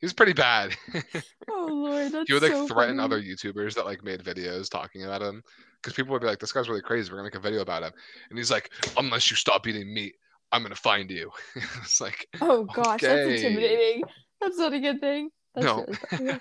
he 0.00 0.06
was 0.06 0.12
pretty 0.12 0.32
bad. 0.32 0.74
Oh 1.50 1.66
lord, 1.70 2.10
that's 2.10 2.26
he 2.26 2.32
would 2.32 2.42
like 2.42 2.52
so 2.52 2.66
threaten 2.66 2.96
funny. 2.96 3.04
other 3.04 3.20
YouTubers 3.22 3.74
that 3.74 3.84
like 3.84 4.02
made 4.02 4.22
videos 4.24 4.68
talking 4.70 5.04
about 5.04 5.20
him 5.22 5.42
because 5.76 5.92
people 5.94 6.12
would 6.12 6.22
be 6.22 6.26
like, 6.26 6.38
"This 6.38 6.52
guy's 6.52 6.68
really 6.70 6.80
crazy. 6.80 7.10
We're 7.10 7.18
gonna 7.18 7.26
make 7.26 7.34
a 7.34 7.40
video 7.40 7.60
about 7.60 7.82
him," 7.82 7.92
and 8.30 8.38
he's 8.38 8.50
like, 8.50 8.70
"Unless 8.96 9.30
you 9.30 9.36
stop 9.36 9.66
eating 9.66 9.92
meat, 9.92 10.14
I'm 10.52 10.62
gonna 10.62 10.74
find 10.74 11.10
you. 11.10 11.30
it's 11.82 12.00
like, 12.00 12.26
Oh 12.40 12.64
gosh, 12.64 13.02
that's 13.02 13.28
intimidating. 13.42 14.02
That's 14.40 14.56
not 14.58 14.72
a 14.72 14.80
good 14.80 15.00
thing. 15.00 15.30
That's 15.54 15.66
no. 15.66 15.86
really 16.18 16.40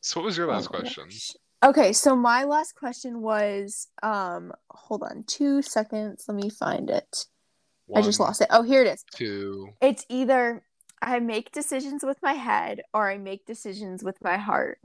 so 0.00 0.20
what 0.20 0.26
was 0.26 0.36
your 0.36 0.46
last 0.46 0.66
Oh 0.72 0.78
question? 0.78 1.04
gosh. 1.04 1.32
Okay, 1.62 1.92
so 1.92 2.16
my 2.16 2.44
last 2.44 2.74
question 2.74 3.20
was 3.20 3.88
um 4.02 4.52
hold 4.70 5.02
on 5.02 5.24
two 5.26 5.62
seconds. 5.62 6.24
Let 6.26 6.36
me 6.36 6.50
find 6.50 6.88
it. 6.90 7.26
I 7.94 8.02
just 8.02 8.20
lost 8.20 8.40
it. 8.40 8.48
Oh, 8.50 8.62
here 8.62 8.82
it 8.82 8.86
is. 8.86 9.04
Two. 9.14 9.70
It's 9.80 10.06
either 10.08 10.62
I 11.02 11.18
make 11.18 11.52
decisions 11.52 12.04
with 12.04 12.18
my 12.22 12.34
head 12.34 12.82
or 12.94 13.10
I 13.10 13.18
make 13.18 13.46
decisions 13.46 14.04
with 14.04 14.16
my 14.22 14.36
heart. 14.36 14.78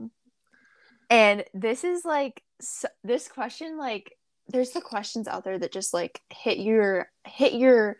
And 1.08 1.44
this 1.54 1.84
is 1.84 2.04
like 2.04 2.42
s 2.60 2.84
this 3.04 3.28
question 3.28 3.78
like 3.78 4.12
there's 4.48 4.70
the 4.70 4.80
questions 4.80 5.28
out 5.28 5.44
there 5.44 5.58
that 5.58 5.72
just 5.72 5.94
like 5.94 6.20
hit 6.30 6.58
your 6.58 7.10
hit 7.26 7.54
your 7.54 7.96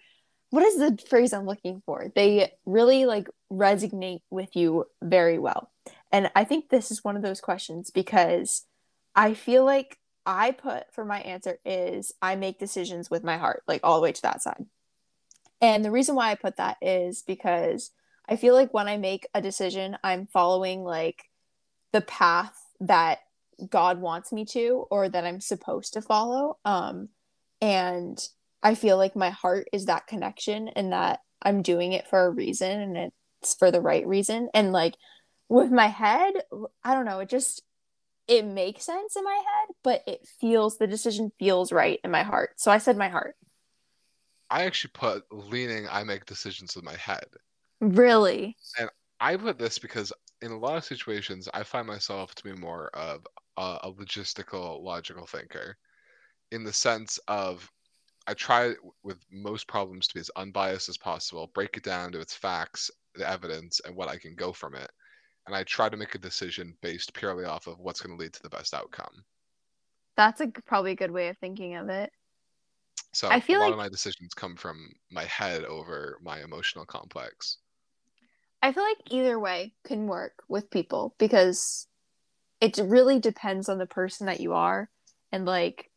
what 0.51 0.63
is 0.63 0.79
the 0.79 0.99
phrase 1.09 1.33
I'm 1.33 1.47
looking 1.47 1.83
for? 1.87 2.11
They 2.15 2.53
really 2.65 3.07
like 3.07 3.29
resonate 3.53 4.21
with 4.31 4.55
you 4.55 4.85
very 5.03 5.39
well. 5.39 5.71
And 6.13 6.31
I 6.35 6.45
think 6.45 6.69
this 6.69 6.91
is 6.91 7.05
one 7.05 7.17
of 7.17 7.23
those 7.23 7.41
questions 7.41 7.91
because 7.91 8.65
I 9.15 9.35
feel 9.35 9.65
like 9.65 9.99
I 10.25 10.51
put 10.51 10.93
for 10.93 11.05
my 11.05 11.21
answer 11.21 11.59
is 11.65 12.13
I 12.21 12.37
make 12.37 12.59
decisions 12.59 13.11
with 13.11 13.25
my 13.25 13.37
heart, 13.37 13.63
like 13.67 13.81
all 13.85 13.97
the 13.97 14.03
way 14.03 14.13
to 14.13 14.23
that 14.23 14.43
side. 14.43 14.67
And 15.61 15.85
the 15.85 15.91
reason 15.91 16.15
why 16.15 16.31
I 16.31 16.35
put 16.35 16.57
that 16.57 16.77
is 16.83 17.23
because 17.23 17.91
I 18.29 18.37
feel 18.37 18.55
like 18.55 18.75
when 18.75 18.89
I 18.89 18.97
make 18.97 19.27
a 19.35 19.41
decision, 19.41 19.97
I'm 20.03 20.27
following 20.27 20.85
like 20.85 21.25
the 21.93 22.01
path 22.01 22.55
that 22.81 23.21
God 23.71 24.01
wants 24.01 24.33
me 24.33 24.45
to 24.47 24.87
or 24.91 25.09
that 25.09 25.25
I'm 25.25 25.41
supposed 25.41 25.95
to 25.95 26.03
follow. 26.03 26.59
Um, 26.65 27.09
and 27.61 28.19
I 28.63 28.75
feel 28.75 28.97
like 28.97 29.17
my 29.17 29.31
heart 29.31 29.69
is 29.73 29.87
that 29.87 30.07
connection 30.07 30.69
and 30.69 30.93
that 30.93 31.21
I'm 31.41 31.63
doing 31.63 31.93
it 31.93 32.09
for 32.09 32.27
a 32.27 32.31
reason 32.31 32.81
and 32.81 33.13
it's 33.41 33.55
for 33.55 33.71
the 33.71 33.81
right 33.81 34.07
reason. 34.07 34.49
And 34.53 34.73
like 34.73 34.97
with 35.49 35.71
my 35.71 35.87
head, 35.87 36.35
I 36.85 36.95
don't 36.95 37.05
know, 37.05 37.21
it 37.21 37.29
just 37.29 37.63
it 38.29 38.45
makes 38.45 38.85
sense 38.85 39.17
in 39.17 39.23
my 39.23 39.35
head, 39.35 39.75
but 39.85 40.03
it 40.07 40.27
feels 40.41 40.79
the 40.79 40.87
decision 40.87 41.31
feels 41.39 41.71
right 41.71 42.01
in 42.03 42.11
my 42.11 42.25
heart. 42.25 42.51
So 42.57 42.71
I 42.71 42.79
said 42.79 42.97
my 42.97 43.09
heart. 43.09 43.37
I 44.51 44.65
actually 44.65 44.93
put 44.95 45.25
leaning. 45.31 45.87
I 45.91 46.05
make 46.05 46.27
decisions 46.27 46.75
with 46.75 46.85
my 46.85 46.97
head. 46.97 47.27
Really? 47.81 48.57
And 48.79 48.89
i 49.21 49.37
put 49.37 49.59
this 49.59 49.79
because 49.79 50.13
in 50.43 50.51
a 50.51 50.59
lot 50.59 50.77
of 50.77 50.85
situations, 50.85 51.49
I 51.55 51.63
find 51.63 51.87
myself 51.87 52.35
to 52.35 52.45
be 52.45 52.53
more 52.53 52.89
of 52.95 53.27
a, 53.57 53.79
a 53.85 53.93
logistical, 53.93 54.83
logical 54.83 55.27
thinker, 55.27 55.77
in 56.51 56.65
the 56.65 56.73
sense 56.73 57.19
of 57.29 57.71
I 58.27 58.35
try 58.35 58.75
with 59.03 59.19
most 59.31 59.69
problems 59.69 60.09
to 60.09 60.15
be 60.15 60.21
as 60.21 60.31
unbiased 60.37 60.89
as 60.89 60.99
possible, 60.99 61.51
break 61.55 61.77
it 61.77 61.85
down 61.85 62.13
to 62.13 62.21
its 62.21 62.35
facts, 62.35 62.91
the 63.15 63.29
evidence, 63.29 63.81
and 63.85 63.95
what 63.95 64.09
I 64.09 64.19
can 64.19 64.35
go 64.35 64.53
from 64.53 64.75
it, 64.75 64.91
and 65.47 65.55
I 65.55 65.65
try 65.65 65.89
to 65.89 65.97
make 65.97 66.15
a 66.15 66.19
decision 66.19 66.75
based 66.83 67.15
purely 67.15 67.45
off 67.45 67.67
of 67.67 67.79
what's 67.79 68.01
going 68.01 68.17
to 68.17 68.23
lead 68.23 68.33
to 68.35 68.43
the 68.43 68.51
best 68.51 68.75
outcome. 68.75 69.25
That's 70.17 70.41
a 70.41 70.49
probably 70.49 70.93
a 70.93 70.97
good 70.97 71.11
way 71.11 71.29
of 71.29 71.39
thinking 71.39 71.77
of 71.77 71.89
it. 71.89 72.11
So 73.13 73.29
I 73.29 73.41
feel 73.41 73.59
a 73.59 73.61
lot 73.61 73.67
like- 73.67 73.73
of 73.73 73.79
my 73.79 73.89
decisions 73.89 74.35
come 74.35 74.57
from 74.57 74.93
my 75.11 75.25
head 75.25 75.65
over 75.65 76.19
my 76.23 76.43
emotional 76.43 76.85
complex. 76.85 77.59
I 78.63 78.73
feel 78.73 78.83
like 78.83 78.99
either 79.11 79.39
way 79.39 79.75
can 79.87 80.07
work 80.07 80.43
with 80.49 80.71
people 80.71 81.15
because 81.19 81.87
it 82.61 82.79
really 82.79 83.21
depends 83.21 83.69
on 83.69 83.79
the 83.79 83.87
person 83.87 84.27
that 84.27 84.41
you 84.41 84.55
are 84.55 84.91
and 85.31 85.45
like 85.45 85.91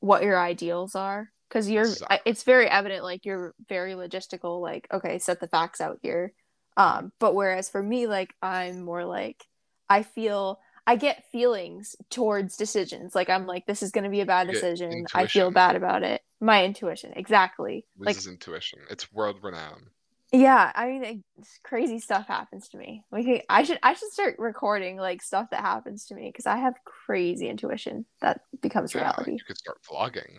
what 0.00 0.22
your 0.22 0.38
ideals 0.38 0.94
are. 0.94 1.30
Because 1.48 1.68
you're, 1.68 1.82
Exactly. 1.82 2.18
It's 2.24 2.42
very 2.42 2.68
evident, 2.68 3.04
like 3.04 3.24
you're 3.24 3.54
very 3.68 3.92
logistical. 3.92 4.60
Like, 4.60 4.88
okay, 4.92 5.18
set 5.18 5.40
the 5.40 5.48
facts 5.48 5.80
out 5.80 5.98
here. 6.02 6.32
Um, 6.76 7.12
but 7.20 7.34
whereas 7.34 7.68
for 7.70 7.82
me, 7.82 8.06
like 8.06 8.34
I'm 8.42 8.82
more 8.84 9.04
like 9.04 9.44
I 9.88 10.02
feel 10.02 10.60
I 10.86 10.96
get 10.96 11.24
feelings 11.30 11.96
towards 12.10 12.56
decisions. 12.56 13.14
Like 13.14 13.30
I'm 13.30 13.46
like, 13.46 13.66
this 13.66 13.82
is 13.82 13.90
going 13.90 14.04
to 14.04 14.10
be 14.10 14.20
a 14.20 14.26
bad 14.26 14.48
decision. 14.48 15.06
I 15.14 15.26
feel 15.26 15.50
bad 15.50 15.76
about 15.76 16.02
it. 16.02 16.22
My 16.40 16.64
intuition, 16.64 17.12
exactly. 17.16 17.86
This 17.98 18.08
Like 18.08 18.16
is 18.16 18.26
intuition. 18.26 18.80
It's 18.90 19.12
world 19.12 19.38
renowned. 19.42 19.88
Yeah, 20.32 20.72
I 20.74 20.86
mean, 20.88 21.02
like, 21.02 21.18
crazy 21.62 22.00
stuff 22.00 22.26
happens 22.26 22.68
to 22.70 22.76
me. 22.76 23.04
Like, 23.12 23.44
I 23.48 23.62
should, 23.62 23.78
I 23.84 23.94
should 23.94 24.10
start 24.10 24.34
recording 24.38 24.96
like 24.96 25.22
stuff 25.22 25.50
that 25.50 25.60
happens 25.60 26.06
to 26.06 26.14
me 26.16 26.28
because 26.28 26.46
I 26.46 26.56
have 26.56 26.74
crazy 26.84 27.48
intuition 27.48 28.04
that 28.20 28.40
becomes 28.60 28.94
Yeah, 28.94 29.02
reality. 29.12 29.32
you 29.32 29.44
could 29.46 29.58
start 29.58 29.78
vlogging. 29.88 30.38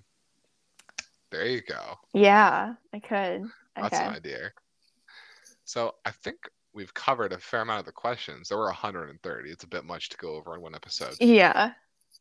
There 1.32 1.46
you 1.48 1.62
go. 1.62 1.96
Yeah, 2.14 2.76
I 2.94 3.00
could. 3.00 3.46
That's 3.76 3.96
Okay. 3.96 4.06
an 4.06 4.16
idea. 4.16 4.52
So 5.66 5.96
I 6.06 6.12
think 6.12 6.38
we've 6.74 6.94
covered 6.94 7.34
a 7.34 7.40
fair 7.40 7.62
amount 7.62 7.80
of 7.80 7.86
the 7.86 7.92
questions. 7.92 8.50
There 8.50 8.58
were 8.58 8.66
130. 8.66 9.50
It's 9.50 9.64
a 9.64 9.68
bit 9.68 9.84
much 9.84 10.10
to 10.10 10.18
go 10.18 10.36
over 10.36 10.56
in 10.56 10.62
one 10.62 10.76
episode. 10.76 11.16
Yeah, 11.20 11.72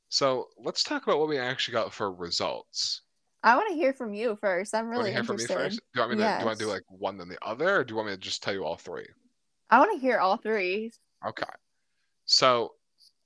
So 0.09 0.49
let's 0.59 0.83
talk 0.83 1.03
about 1.05 1.19
what 1.19 1.29
we 1.29 1.39
actually 1.39 1.73
got 1.73 1.93
for 1.93 2.13
results. 2.13 3.03
I 3.43 3.57
want 3.57 3.69
to 3.69 3.75
hear 3.75 3.93
from 3.93 4.15
you 4.15 4.39
first. 4.41 4.75
I'm 4.75 4.89
really 4.89 5.11
to 5.11 5.13
hear 5.13 5.25
from 5.25 5.37
me 5.37 5.45
first? 5.45 5.77
Do 5.79 5.85
you 5.95 6.01
want 6.01 6.13
me 6.13 6.17
to, 6.17 6.23
do 6.23 6.39
you 6.41 6.47
want 6.47 6.59
to 6.59 6.65
do 6.65 6.71
like 6.71 6.85
one 6.89 7.19
then 7.19 7.29
the 7.29 7.39
other, 7.43 7.81
or 7.81 7.85
do 7.85 7.93
you 7.93 7.97
want 7.97 8.09
me 8.09 8.15
to 8.15 8.21
just 8.21 8.43
tell 8.43 8.55
you 8.55 8.65
all 8.65 8.77
three? 8.77 9.07
I 9.71 9.79
want 9.79 9.93
to 9.93 9.99
hear 9.99 10.19
all 10.19 10.39
three. 10.39 10.93
Okay. 11.27 11.45
So 12.25 12.73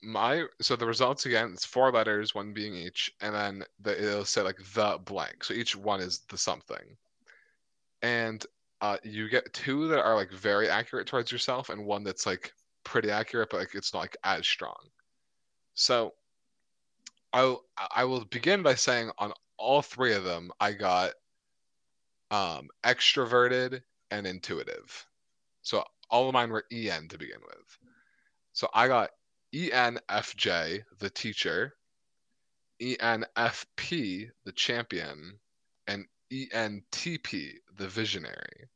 my 0.01 0.45
so 0.61 0.75
the 0.75 0.85
results 0.85 1.25
again, 1.25 1.51
it's 1.53 1.65
four 1.65 1.91
letters, 1.91 2.35
one 2.35 2.51
being 2.53 2.75
each, 2.75 3.11
and 3.21 3.33
then 3.33 3.63
the, 3.81 4.03
it'll 4.03 4.25
say 4.25 4.41
like 4.41 4.57
the 4.73 4.99
blank. 5.05 5.43
So 5.43 5.53
each 5.53 5.75
one 5.75 6.01
is 6.01 6.19
the 6.29 6.37
something. 6.37 6.97
And 8.01 8.45
uh, 8.81 8.97
you 9.03 9.29
get 9.29 9.53
two 9.53 9.87
that 9.89 10.01
are 10.01 10.15
like 10.15 10.31
very 10.31 10.69
accurate 10.69 11.07
towards 11.07 11.31
yourself, 11.31 11.69
and 11.69 11.85
one 11.85 12.03
that's 12.03 12.25
like 12.25 12.53
pretty 12.83 13.11
accurate, 13.11 13.49
but 13.49 13.59
like 13.59 13.75
it's 13.75 13.93
not 13.93 13.99
like 14.01 14.17
as 14.23 14.47
strong. 14.47 14.77
So 15.73 16.13
I'll 17.33 17.63
I 17.95 18.05
will 18.05 18.25
begin 18.25 18.63
by 18.63 18.75
saying 18.75 19.11
on 19.17 19.33
all 19.57 19.81
three 19.81 20.13
of 20.13 20.23
them, 20.23 20.51
I 20.59 20.73
got 20.73 21.11
um 22.31 22.69
extroverted 22.83 23.81
and 24.11 24.25
intuitive. 24.25 25.05
So 25.61 25.83
all 26.09 26.27
of 26.27 26.33
mine 26.33 26.49
were 26.49 26.65
EN 26.71 27.07
to 27.09 27.17
begin 27.17 27.39
with. 27.45 27.77
So 28.53 28.67
I 28.73 28.87
got 28.87 29.11
ENFJ, 29.53 30.83
the 30.99 31.09
teacher, 31.09 31.75
ENFP, 32.81 34.29
the 34.45 34.51
champion, 34.53 35.39
and 35.87 36.05
ENTP, 36.31 37.53
the 37.77 37.87
visionary. 37.87 38.67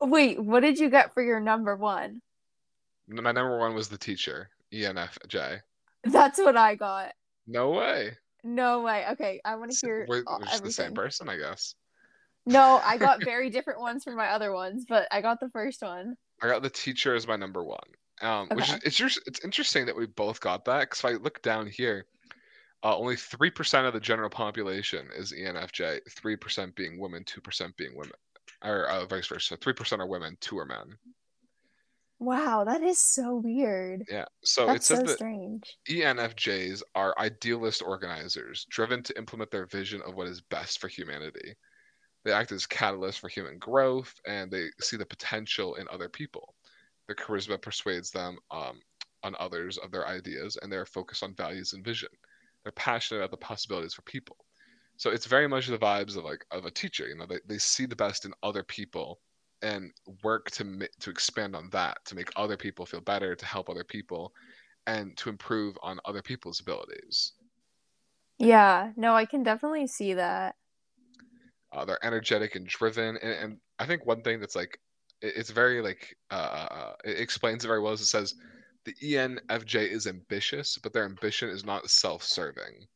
Wait, 0.00 0.42
what 0.42 0.60
did 0.60 0.78
you 0.78 0.90
get 0.90 1.14
for 1.14 1.22
your 1.22 1.40
number 1.40 1.76
one? 1.76 2.20
My 3.08 3.32
number 3.32 3.58
one 3.58 3.74
was 3.74 3.88
the 3.88 3.98
teacher, 3.98 4.50
ENFJ. 4.72 5.60
That's 6.04 6.38
what 6.38 6.56
I 6.56 6.74
got. 6.74 7.12
No 7.46 7.70
way. 7.70 8.16
No 8.42 8.82
way. 8.82 9.04
Okay, 9.12 9.40
I 9.44 9.54
want 9.54 9.70
to 9.70 9.86
hear 9.86 10.06
We're, 10.08 10.24
we're 10.26 10.60
the 10.60 10.72
same 10.72 10.94
person, 10.94 11.28
I 11.28 11.36
guess. 11.36 11.74
No, 12.46 12.80
I 12.84 12.98
got 12.98 13.24
very 13.24 13.50
different 13.50 13.80
ones 13.80 14.02
from 14.02 14.16
my 14.16 14.28
other 14.28 14.52
ones, 14.52 14.84
but 14.88 15.06
I 15.12 15.20
got 15.20 15.38
the 15.38 15.50
first 15.50 15.82
one. 15.82 16.16
I 16.42 16.48
got 16.48 16.62
the 16.62 16.70
teacher 16.70 17.14
as 17.14 17.26
my 17.26 17.36
number 17.36 17.62
one. 17.62 17.78
Um, 18.20 18.48
which 18.52 18.68
is 18.68 18.80
it's 18.84 18.96
just 18.96 19.20
it's 19.26 19.44
interesting 19.44 19.86
that 19.86 19.96
we 19.96 20.06
both 20.06 20.40
got 20.40 20.64
that 20.66 20.80
because 20.80 21.00
if 21.00 21.04
I 21.04 21.12
look 21.14 21.42
down 21.42 21.66
here, 21.66 22.06
uh, 22.84 22.96
only 22.96 23.16
three 23.16 23.50
percent 23.50 23.86
of 23.86 23.92
the 23.92 24.00
general 24.00 24.30
population 24.30 25.08
is 25.16 25.32
ENFJ, 25.32 26.00
three 26.10 26.36
percent 26.36 26.74
being 26.74 26.98
women, 26.98 27.24
two 27.24 27.40
percent 27.40 27.76
being 27.76 27.96
women, 27.96 28.14
or 28.64 28.86
uh, 28.88 29.06
vice 29.06 29.26
versa. 29.26 29.56
Three 29.56 29.72
percent 29.72 30.02
are 30.02 30.06
women, 30.08 30.36
two 30.40 30.58
are 30.58 30.66
men. 30.66 30.96
Wow, 32.18 32.62
that 32.64 32.84
is 32.84 33.00
so 33.00 33.36
weird. 33.36 34.04
Yeah. 34.08 34.26
So 34.44 34.64
it 34.64 34.66
That's 34.68 34.86
says 34.86 34.98
so 34.98 35.04
that 35.06 35.16
strange. 35.16 35.76
ENFJs 35.88 36.82
are 36.94 37.18
idealist 37.18 37.82
organizers, 37.82 38.64
driven 38.70 39.02
to 39.02 39.18
implement 39.18 39.50
their 39.50 39.66
vision 39.66 40.00
of 40.06 40.14
what 40.14 40.28
is 40.28 40.40
best 40.40 40.80
for 40.80 40.86
humanity. 40.86 41.56
They 42.24 42.30
act 42.30 42.52
as 42.52 42.64
catalysts 42.64 43.18
for 43.18 43.28
human 43.28 43.58
growth, 43.58 44.14
and 44.24 44.52
they 44.52 44.68
see 44.80 44.96
the 44.96 45.04
potential 45.04 45.74
in 45.74 45.88
other 45.90 46.08
people. 46.08 46.54
Their 47.08 47.16
charisma 47.16 47.60
persuades 47.60 48.12
them 48.12 48.38
um, 48.52 48.80
on 49.24 49.34
others 49.40 49.76
of 49.78 49.90
their 49.90 50.06
ideas, 50.06 50.56
and 50.62 50.70
they're 50.70 50.86
focused 50.86 51.24
on 51.24 51.34
values 51.34 51.72
and 51.72 51.84
vision. 51.84 52.10
They're 52.62 52.72
passionate 52.72 53.20
about 53.20 53.30
the 53.30 53.36
possibilities 53.36 53.94
for 53.94 54.02
people. 54.02 54.36
So 54.96 55.10
it's 55.10 55.26
very 55.26 55.48
much 55.48 55.66
the 55.66 55.78
vibes 55.78 56.16
of 56.16 56.24
like 56.24 56.44
of 56.50 56.64
a 56.64 56.70
teacher. 56.70 57.08
You 57.08 57.16
know, 57.16 57.26
they, 57.26 57.40
they 57.46 57.58
see 57.58 57.86
the 57.86 57.96
best 57.96 58.24
in 58.24 58.32
other 58.42 58.62
people 58.62 59.20
and 59.62 59.92
work 60.22 60.50
to 60.52 60.88
to 61.00 61.10
expand 61.10 61.56
on 61.56 61.68
that, 61.70 61.98
to 62.06 62.14
make 62.14 62.30
other 62.36 62.56
people 62.56 62.86
feel 62.86 63.00
better, 63.00 63.34
to 63.34 63.46
help 63.46 63.68
other 63.68 63.84
people, 63.84 64.32
and 64.86 65.16
to 65.16 65.28
improve 65.28 65.76
on 65.82 66.00
other 66.04 66.22
people's 66.22 66.60
abilities. 66.60 67.32
Yeah, 68.38 68.92
no, 68.96 69.14
I 69.14 69.24
can 69.24 69.42
definitely 69.42 69.86
see 69.86 70.14
that. 70.14 70.56
Uh, 71.72 71.84
they're 71.84 72.04
energetic 72.04 72.54
and 72.54 72.66
driven, 72.66 73.16
and, 73.16 73.32
and 73.32 73.56
I 73.78 73.86
think 73.86 74.04
one 74.04 74.22
thing 74.22 74.40
that's 74.40 74.56
like 74.56 74.78
it's 75.22 75.50
very 75.50 75.80
like 75.80 76.16
uh, 76.30 76.68
uh, 76.70 76.92
it 77.04 77.18
explains 77.18 77.64
it 77.64 77.68
very 77.68 77.80
well. 77.80 77.92
Is 77.92 78.00
it 78.00 78.06
says 78.06 78.34
the 78.84 78.94
ENFJ 78.94 79.90
is 79.90 80.06
ambitious, 80.06 80.78
but 80.78 80.92
their 80.92 81.04
ambition 81.04 81.48
is 81.48 81.64
not 81.64 81.88
self-serving. 81.90 82.86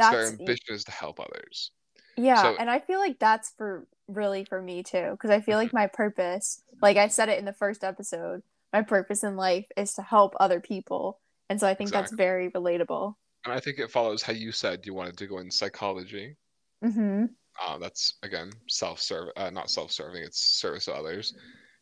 So 0.00 0.10
their 0.10 0.28
That's 0.28 0.40
ambition 0.40 0.74
is 0.74 0.84
to 0.84 0.92
help 0.92 1.20
others. 1.20 1.72
Yeah, 2.16 2.42
So 2.42 2.56
and 2.58 2.70
I 2.70 2.78
feel 2.78 2.98
like 2.98 3.18
that's 3.18 3.52
for 3.56 3.86
really 4.08 4.44
for 4.44 4.60
me 4.60 4.82
too, 4.82 5.10
because 5.12 5.30
I 5.30 5.40
feel 5.40 5.58
like 5.58 5.72
my 5.72 5.86
purpose, 5.86 6.62
like 6.80 6.96
I 6.96 7.08
said 7.08 7.28
it 7.28 7.38
in 7.38 7.44
the 7.44 7.52
first 7.52 7.84
episode, 7.84 8.42
my 8.72 8.82
purpose 8.82 9.22
in 9.22 9.36
life 9.36 9.66
is 9.76 9.94
to 9.94 10.02
help 10.02 10.34
other 10.40 10.60
people. 10.60 11.20
And 11.48 11.60
so 11.60 11.66
I 11.66 11.74
think 11.74 11.90
that's 11.90 12.12
very 12.12 12.50
relatable. 12.50 13.14
And 13.44 13.52
I 13.52 13.60
think 13.60 13.78
it 13.78 13.90
follows 13.90 14.22
how 14.22 14.32
you 14.32 14.52
said 14.52 14.86
you 14.86 14.94
wanted 14.94 15.16
to 15.18 15.26
go 15.26 15.38
in 15.38 15.50
psychology. 15.50 16.36
Mm-hmm. 16.84 17.26
Uh, 17.62 17.78
that's 17.78 18.14
again 18.22 18.50
self-serve, 18.68 19.28
uh, 19.36 19.50
not 19.50 19.70
self-serving. 19.70 20.22
It's 20.22 20.40
service 20.40 20.86
to 20.86 20.94
others. 20.94 21.34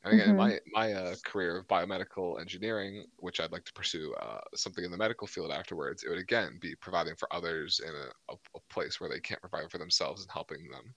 And 0.02 0.14
again, 0.14 0.30
in 0.30 0.36
Mm-hmm. 0.36 0.36
my 0.36 0.58
my 0.72 0.92
uh, 0.92 1.14
career 1.24 1.58
of 1.58 1.68
biomedical 1.68 2.40
engineering, 2.40 3.06
which 3.16 3.38
I'd 3.40 3.52
like 3.52 3.64
to 3.66 3.72
pursue 3.72 4.14
uh, 4.14 4.40
something 4.54 4.84
in 4.84 4.90
the 4.90 4.96
medical 4.96 5.26
field 5.26 5.50
afterwards, 5.52 6.02
it 6.02 6.08
would 6.08 6.18
again 6.18 6.58
be 6.60 6.74
providing 6.74 7.16
for 7.16 7.32
others 7.32 7.80
in 7.80 7.90
a, 7.94 8.32
a, 8.32 8.36
a 8.56 8.60
place 8.70 8.98
where 9.00 9.10
they 9.10 9.20
can't 9.20 9.40
provide 9.42 9.70
for 9.70 9.78
themselves 9.78 10.22
and 10.22 10.30
helping 10.30 10.68
them. 10.70 10.94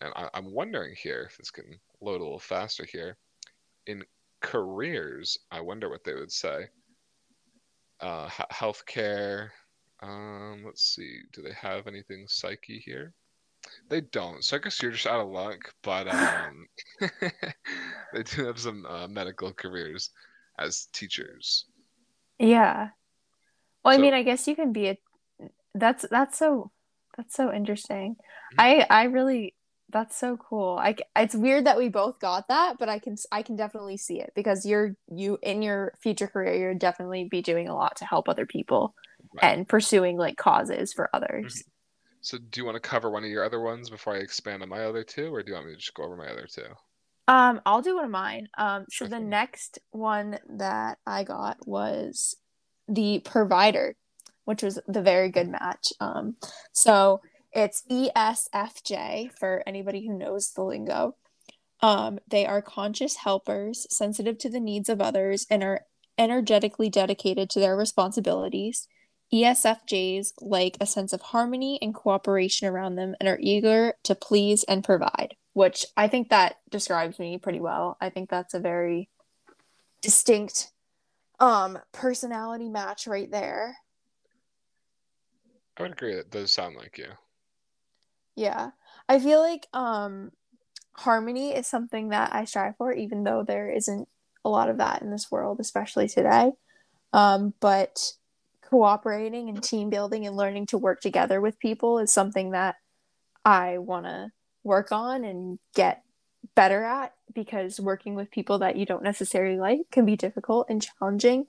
And 0.00 0.12
I, 0.16 0.28
I'm 0.34 0.52
wondering 0.52 0.94
here 0.96 1.22
if 1.30 1.36
this 1.36 1.50
can 1.50 1.80
load 2.00 2.20
a 2.20 2.24
little 2.24 2.38
faster 2.40 2.84
here. 2.84 3.16
In 3.86 4.04
careers, 4.40 5.38
I 5.50 5.60
wonder 5.60 5.88
what 5.88 6.04
they 6.04 6.14
would 6.14 6.32
say. 6.32 6.68
Uh, 8.00 8.28
h- 8.28 8.46
healthcare. 8.52 9.50
Um, 10.02 10.64
let's 10.66 10.82
see. 10.82 11.20
Do 11.32 11.42
they 11.42 11.52
have 11.52 11.86
anything 11.86 12.26
psyche 12.28 12.78
here? 12.80 13.14
They 13.88 14.00
don't. 14.00 14.42
So 14.44 14.56
I 14.56 14.60
guess 14.60 14.82
you're 14.82 14.92
just 14.92 15.06
out 15.06 15.20
of 15.20 15.28
luck. 15.28 15.72
But 15.82 16.08
um, 16.08 16.66
they 18.12 18.22
do 18.22 18.46
have 18.46 18.58
some 18.58 18.86
uh, 18.86 19.08
medical 19.08 19.52
careers 19.52 20.10
as 20.58 20.88
teachers. 20.92 21.66
Yeah. 22.38 22.88
Well, 23.84 23.94
I 23.94 23.98
mean, 23.98 24.14
I 24.14 24.22
guess 24.22 24.48
you 24.48 24.56
can 24.56 24.72
be 24.72 24.88
a 24.88 24.98
that's 25.74 26.06
that's 26.10 26.38
so 26.38 26.70
that's 27.16 27.34
so 27.34 27.52
interesting. 27.52 28.16
Mhm. 28.54 28.58
I 28.58 28.86
I 28.88 29.04
really 29.04 29.54
that's 29.90 30.16
so 30.16 30.36
cool. 30.36 30.78
I 30.80 30.96
it's 31.16 31.34
weird 31.34 31.66
that 31.66 31.76
we 31.76 31.88
both 31.88 32.18
got 32.18 32.48
that, 32.48 32.78
but 32.78 32.88
I 32.88 32.98
can 32.98 33.16
I 33.30 33.42
can 33.42 33.56
definitely 33.56 33.96
see 33.96 34.20
it 34.20 34.32
because 34.34 34.64
you're 34.64 34.96
you 35.08 35.38
in 35.42 35.62
your 35.62 35.92
future 36.00 36.26
career 36.26 36.54
you're 36.54 36.74
definitely 36.74 37.24
be 37.24 37.42
doing 37.42 37.68
a 37.68 37.74
lot 37.74 37.96
to 37.96 38.04
help 38.04 38.28
other 38.28 38.46
people 38.46 38.94
right. 39.34 39.52
and 39.52 39.68
pursuing 39.68 40.16
like 40.16 40.36
causes 40.36 40.92
for 40.92 41.10
others. 41.12 41.62
So 42.24 42.38
do 42.38 42.58
you 42.58 42.64
want 42.64 42.76
to 42.76 42.80
cover 42.80 43.10
one 43.10 43.22
of 43.22 43.28
your 43.28 43.44
other 43.44 43.60
ones 43.60 43.90
before 43.90 44.14
I 44.14 44.20
expand 44.20 44.62
on 44.62 44.70
my 44.70 44.84
other 44.84 45.04
two, 45.04 45.34
or 45.34 45.42
do 45.42 45.50
you 45.50 45.54
want 45.54 45.66
me 45.66 45.72
to 45.72 45.78
just 45.78 45.92
go 45.92 46.04
over 46.04 46.16
my 46.16 46.26
other 46.26 46.48
two? 46.50 46.64
Um, 47.28 47.60
I'll 47.66 47.82
do 47.82 47.96
one 47.96 48.06
of 48.06 48.10
mine. 48.10 48.48
Um, 48.56 48.86
so 48.90 49.06
the 49.06 49.20
next 49.20 49.78
one 49.90 50.38
that 50.48 50.98
I 51.06 51.24
got 51.24 51.68
was 51.68 52.34
the 52.88 53.20
provider, 53.20 53.94
which 54.46 54.62
was 54.62 54.78
the 54.88 55.02
very 55.02 55.30
good 55.30 55.48
match. 55.48 55.92
Um, 56.00 56.36
so 56.72 57.20
it's 57.52 57.82
ESFJ 57.90 59.30
for 59.38 59.62
anybody 59.66 60.06
who 60.06 60.16
knows 60.16 60.50
the 60.52 60.64
lingo. 60.64 61.16
Um, 61.80 62.20
they 62.26 62.46
are 62.46 62.62
conscious 62.62 63.16
helpers, 63.16 63.86
sensitive 63.90 64.38
to 64.38 64.48
the 64.48 64.60
needs 64.60 64.88
of 64.88 65.02
others, 65.02 65.46
and 65.50 65.62
are 65.62 65.82
energetically 66.16 66.88
dedicated 66.88 67.50
to 67.50 67.60
their 67.60 67.76
responsibilities. 67.76 68.88
ESFJs 69.34 70.34
like 70.40 70.76
a 70.80 70.86
sense 70.86 71.12
of 71.12 71.20
harmony 71.20 71.76
and 71.82 71.92
cooperation 71.92 72.68
around 72.68 72.94
them 72.94 73.16
and 73.18 73.28
are 73.28 73.38
eager 73.40 73.94
to 74.04 74.14
please 74.14 74.62
and 74.64 74.84
provide, 74.84 75.34
which 75.54 75.84
I 75.96 76.06
think 76.06 76.28
that 76.28 76.58
describes 76.70 77.18
me 77.18 77.36
pretty 77.38 77.58
well. 77.58 77.96
I 78.00 78.10
think 78.10 78.30
that's 78.30 78.54
a 78.54 78.60
very 78.60 79.08
distinct 80.00 80.70
um 81.40 81.78
personality 81.90 82.68
match 82.68 83.08
right 83.08 83.28
there. 83.28 83.76
I 85.76 85.82
would 85.82 85.92
agree. 85.92 86.14
that 86.14 86.30
does 86.30 86.52
sound 86.52 86.76
like 86.76 86.96
you. 86.96 87.08
Yeah. 88.36 88.70
I 89.08 89.18
feel 89.18 89.40
like 89.40 89.66
um 89.72 90.30
harmony 90.92 91.52
is 91.56 91.66
something 91.66 92.10
that 92.10 92.32
I 92.32 92.44
strive 92.44 92.76
for 92.76 92.92
even 92.92 93.24
though 93.24 93.42
there 93.42 93.68
isn't 93.68 94.08
a 94.44 94.48
lot 94.48 94.68
of 94.68 94.78
that 94.78 95.02
in 95.02 95.10
this 95.10 95.28
world, 95.32 95.58
especially 95.58 96.06
today. 96.06 96.52
Um 97.12 97.54
but 97.58 98.12
cooperating 98.74 99.48
and 99.48 99.62
team 99.62 99.88
building 99.88 100.26
and 100.26 100.36
learning 100.36 100.66
to 100.66 100.76
work 100.76 101.00
together 101.00 101.40
with 101.40 101.60
people 101.60 102.00
is 102.00 102.12
something 102.12 102.50
that 102.50 102.74
I 103.44 103.78
want 103.78 104.06
to 104.06 104.32
work 104.64 104.90
on 104.90 105.22
and 105.22 105.60
get 105.76 106.02
better 106.56 106.82
at 106.82 107.14
because 107.32 107.78
working 107.78 108.16
with 108.16 108.32
people 108.32 108.58
that 108.58 108.74
you 108.74 108.84
don't 108.84 109.04
necessarily 109.04 109.58
like 109.58 109.82
can 109.92 110.04
be 110.04 110.16
difficult 110.16 110.66
and 110.68 110.82
challenging. 110.82 111.46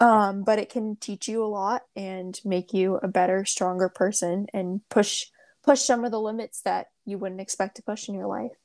Um, 0.00 0.42
but 0.42 0.58
it 0.58 0.70
can 0.70 0.96
teach 0.96 1.28
you 1.28 1.44
a 1.44 1.52
lot 1.52 1.82
and 1.94 2.40
make 2.46 2.72
you 2.72 2.98
a 3.02 3.08
better, 3.08 3.44
stronger 3.44 3.90
person 3.90 4.46
and 4.54 4.80
push 4.88 5.26
push 5.62 5.82
some 5.82 6.02
of 6.02 6.12
the 6.12 6.20
limits 6.20 6.62
that 6.62 6.86
you 7.04 7.18
wouldn't 7.18 7.42
expect 7.42 7.76
to 7.76 7.82
push 7.82 8.08
in 8.08 8.14
your 8.14 8.26
life. 8.26 8.56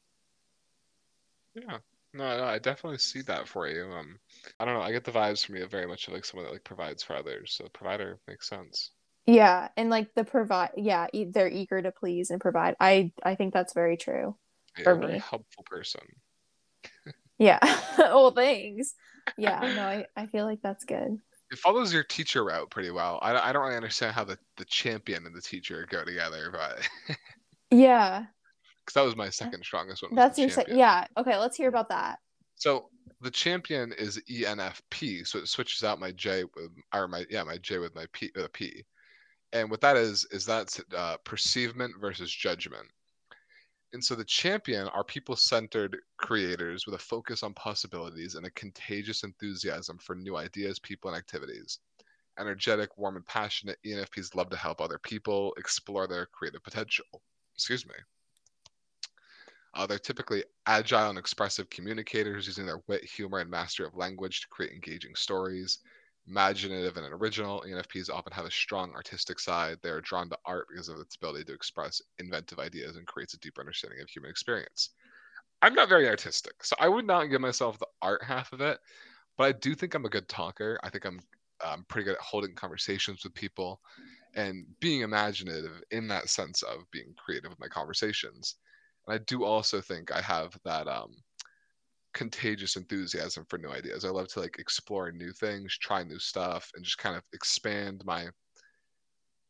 Yeah. 1.54 1.80
No, 2.14 2.38
no, 2.38 2.46
I 2.46 2.58
definitely 2.58 3.00
see 3.00 3.22
that 3.24 3.50
for 3.50 3.68
you. 3.68 3.92
Um, 3.92 4.22
I 4.58 4.64
don't 4.64 4.76
know. 4.76 4.82
I 4.82 4.94
get 4.94 5.04
the 5.04 5.12
vibes 5.12 5.46
from 5.46 5.58
you 5.58 5.68
very 5.68 5.86
much 5.88 6.08
like 6.08 6.24
someone 6.24 6.46
that 6.46 6.54
like 6.54 6.64
provides 6.64 7.04
for 7.04 7.18
others. 7.18 7.52
So 7.54 7.68
provider 7.68 8.22
makes 8.28 8.48
sense. 8.48 8.92
Yeah, 9.26 9.70
and 9.78 9.90
like 9.90 10.14
the 10.16 10.24
provide, 10.24 10.72
yeah, 10.78 11.08
e- 11.14 11.26
they're 11.26 11.48
eager 11.48 11.82
to 11.82 11.92
please 11.92 12.30
and 12.32 12.42
provide. 12.42 12.76
I 12.80 13.14
I 13.24 13.36
think 13.36 13.54
that's 13.54 13.74
very 13.74 13.98
true 13.98 14.38
Yeah, 14.78 14.84
for 14.84 14.96
me. 14.98 15.26
helpful 15.30 15.64
person. 15.64 16.02
Yeah. 17.38 17.60
well, 17.98 18.32
thanks. 18.32 18.94
Yeah, 19.38 19.70
no, 19.72 19.84
I 19.84 20.08
I 20.16 20.28
feel 20.28 20.46
like 20.46 20.62
that's 20.62 20.86
good. 20.86 21.20
It 21.52 21.60
follows 21.60 21.94
your 21.94 22.04
teacher 22.04 22.44
route 22.46 22.72
pretty 22.72 22.90
well. 22.92 23.20
I, 23.22 23.38
I 23.38 23.52
don't 23.54 23.64
really 23.64 23.76
understand 23.76 24.16
how 24.16 24.24
the, 24.24 24.40
the 24.58 24.66
champion 24.66 25.26
and 25.26 25.36
the 25.36 25.42
teacher 25.42 25.86
go 25.86 26.04
together, 26.06 26.50
but 26.52 26.88
Yeah. 27.72 28.28
Because 28.92 29.02
that 29.02 29.06
was 29.06 29.16
my 29.16 29.30
second 29.30 29.64
strongest 29.64 30.04
one 30.04 30.16
That's 30.16 30.38
your 30.38 30.50
sec- 30.50 30.68
champion. 30.68 30.80
yeah. 30.80 31.06
Okay, 31.18 31.38
let's 31.38 31.58
hear 31.58 31.70
about 31.70 31.90
that. 31.90 32.20
So 32.56 32.90
the 33.22 33.32
champion 33.32 33.94
is 33.94 34.22
ENFP, 34.30 35.26
so 35.26 35.40
it 35.40 35.48
switches 35.48 35.84
out 35.84 36.00
my 36.00 36.12
J 36.12 36.44
with 36.56 36.72
or 36.94 37.08
my 37.08 37.26
yeah 37.30 37.44
my 37.44 37.58
J 37.58 37.78
with 37.78 37.96
my 37.96 38.06
P 38.14 38.32
with 38.36 38.46
a 38.46 38.50
P. 38.50 38.84
And 39.54 39.70
what 39.70 39.82
that 39.82 39.98
is 39.98 40.26
is 40.32 40.46
that's 40.46 40.82
uh, 40.96 41.18
perceivement 41.24 41.94
versus 42.00 42.32
judgment. 42.32 42.88
And 43.94 44.04
so 44.04 44.16
the 44.16 44.24
champion 44.24 44.88
are 44.88 45.04
people-centered 45.04 45.98
creators 46.18 46.86
with 46.86 46.96
a 46.96 47.04
focus 47.04 47.44
on 47.44 47.54
possibilities 47.56 48.36
and 48.36 48.46
a 48.46 48.52
contagious 48.52 49.24
enthusiasm 49.24 49.98
for 49.98 50.16
new 50.16 50.38
ideas, 50.38 50.80
people, 50.80 51.10
and 51.12 51.18
activities. 51.18 51.80
Energetic, 52.40 52.98
warm, 52.98 53.18
and 53.18 53.26
passionate, 53.28 53.78
ENFPs 53.86 54.34
love 54.34 54.50
to 54.50 54.56
help 54.56 54.80
other 54.80 54.98
people 54.98 55.54
explore 55.58 56.08
their 56.08 56.26
creative 56.28 56.64
potential. 56.64 57.06
Excuse 57.54 57.86
me. 57.86 57.96
Uh, 59.74 59.88
they're 59.88 60.00
typically 60.00 60.44
agile 60.66 61.10
and 61.10 61.18
expressive 61.20 61.70
communicators 61.70 62.48
using 62.48 62.66
their 62.66 62.82
wit, 62.88 63.04
humor, 63.04 63.40
and 63.40 63.50
mastery 63.50 63.86
of 63.86 63.96
language 63.96 64.42
to 64.42 64.48
create 64.50 64.74
engaging 64.74 65.16
stories. 65.16 65.80
Imaginative 66.28 66.98
and 66.98 67.06
original, 67.14 67.64
ENFPs 67.66 68.10
often 68.10 68.34
have 68.34 68.46
a 68.46 68.52
strong 68.52 68.92
artistic 68.94 69.40
side. 69.40 69.80
They 69.82 69.90
are 69.90 70.02
drawn 70.02 70.30
to 70.30 70.38
art 70.46 70.68
because 70.70 70.90
of 70.90 71.00
its 71.00 71.16
ability 71.16 71.46
to 71.46 71.54
express 71.54 72.02
inventive 72.20 72.60
ideas 72.60 72.96
and 72.98 73.08
creates 73.08 73.34
a 73.34 73.40
deeper 73.40 73.62
understanding 73.62 74.02
of 74.02 74.10
human 74.10 74.30
experience. 74.30 74.92
I'm 75.62 75.74
not 75.76 75.90
very 75.90 76.08
artistic, 76.08 76.64
so 76.64 76.76
I 76.80 76.90
would 76.90 77.06
not 77.06 77.26
give 77.26 77.42
myself 77.42 77.78
the 77.80 77.88
art 78.02 78.24
half 78.24 78.52
of 78.54 78.62
it, 78.62 78.80
but 79.38 79.46
I 79.46 79.52
do 79.54 79.76
think 79.76 79.94
I'm 79.94 80.06
a 80.06 80.10
good 80.10 80.30
talker. 80.30 80.80
I 80.84 80.90
think 80.90 81.06
I'm 81.06 81.22
um, 81.64 81.86
pretty 81.90 82.06
good 82.06 82.16
at 82.16 82.22
holding 82.22 82.56
conversations 82.56 83.24
with 83.24 83.34
people 83.36 83.82
and 84.36 84.66
being 84.80 85.02
imaginative 85.02 85.84
in 85.92 86.08
that 86.10 86.30
sense 86.30 86.64
of 86.64 86.90
being 86.92 87.14
creative 87.18 87.52
with 87.52 87.60
my 87.60 87.68
conversations. 87.68 88.58
And 89.12 89.20
I 89.20 89.24
do 89.28 89.44
also 89.44 89.82
think 89.82 90.10
I 90.12 90.22
have 90.22 90.58
that 90.64 90.88
um, 90.88 91.12
contagious 92.14 92.78
enthusiasm 92.78 93.46
for 93.50 93.58
new 93.58 93.70
ideas. 93.70 94.06
I 94.06 94.10
love 94.10 94.30
to 94.30 94.40
like 94.40 94.58
explore 94.58 95.12
new 95.12 95.34
things, 95.34 95.78
try 95.78 96.04
new 96.04 96.18
stuff, 96.18 96.72
and 96.76 96.84
just 96.86 96.98
kind 96.98 97.18
of 97.18 97.24
expand 97.34 98.04
my 98.06 98.28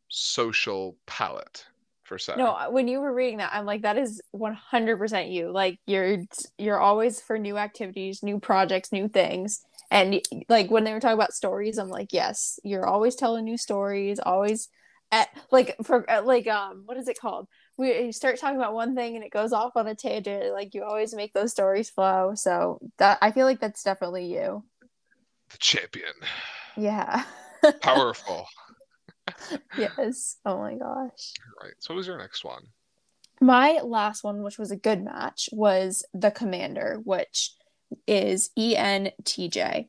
social 0.08 0.98
palette 1.06 1.64
for 2.02 2.18
se. 2.18 2.34
No, 2.38 2.72
when 2.72 2.88
you 2.88 3.02
were 3.02 3.14
reading 3.14 3.38
that, 3.38 3.52
I'm 3.54 3.68
like, 3.68 3.84
that 3.84 4.00
is 4.00 4.20
100% 4.32 5.32
you. 5.32 5.52
Like 5.52 5.80
you're 5.86 6.18
you're 6.58 6.80
always 6.80 7.22
for 7.22 7.38
new 7.38 7.58
activities, 7.58 8.24
new 8.24 8.40
projects, 8.40 8.92
new 8.92 9.08
things. 9.08 9.62
And 9.92 10.22
like 10.50 10.72
when 10.72 10.86
they 10.86 10.94
were 10.94 11.00
talking 11.00 11.20
about 11.20 11.34
stories, 11.34 11.78
I'm 11.78 11.90
like, 11.90 12.14
yes, 12.14 12.60
you're 12.64 12.88
always 12.88 13.16
telling 13.16 13.46
new 13.46 13.58
stories, 13.58 14.20
always 14.20 14.70
at 15.12 15.30
like 15.52 15.76
for 15.84 16.10
at, 16.10 16.26
like 16.26 16.48
um 16.48 16.84
what 16.86 16.98
is 16.98 17.08
it 17.08 17.20
called? 17.20 17.48
We 17.78 18.12
start 18.12 18.38
talking 18.40 18.58
about 18.58 18.74
one 18.74 18.96
thing 18.96 19.16
and 19.16 19.24
it 19.24 19.32
goes 19.32 19.54
off 19.54 19.72
on 19.76 19.88
a 19.88 19.96
tangent. 19.96 20.54
Like 20.54 20.74
you 20.74 20.84
always 20.84 21.14
make 21.16 21.34
those 21.34 21.52
stories 21.52 21.90
flow. 21.90 22.34
So 22.36 22.80
that 22.98 23.18
I 23.22 23.32
feel 23.32 23.46
like 23.46 23.60
that's 23.60 23.84
definitely 23.84 24.26
you. 24.26 24.64
The 25.52 25.58
champion, 25.58 26.14
Yeah. 26.78 27.24
powerful. 27.82 28.46
yes. 29.78 30.38
Oh 30.46 30.58
my 30.60 30.76
gosh. 30.76 31.34
Right. 31.62 31.74
So 31.80 31.94
what 31.94 31.98
was 31.98 32.08
your 32.08 32.18
next 32.18 32.44
one? 32.44 32.64
My 33.42 33.80
last 33.84 34.24
one, 34.24 34.44
which 34.44 34.60
was 34.60 34.72
a 34.72 34.78
good 34.78 35.04
match, 35.04 35.50
was 35.52 36.06
the 36.14 36.30
Commander, 36.32 37.00
which 37.04 37.54
is 38.08 38.52
ENTJ. 38.58 39.88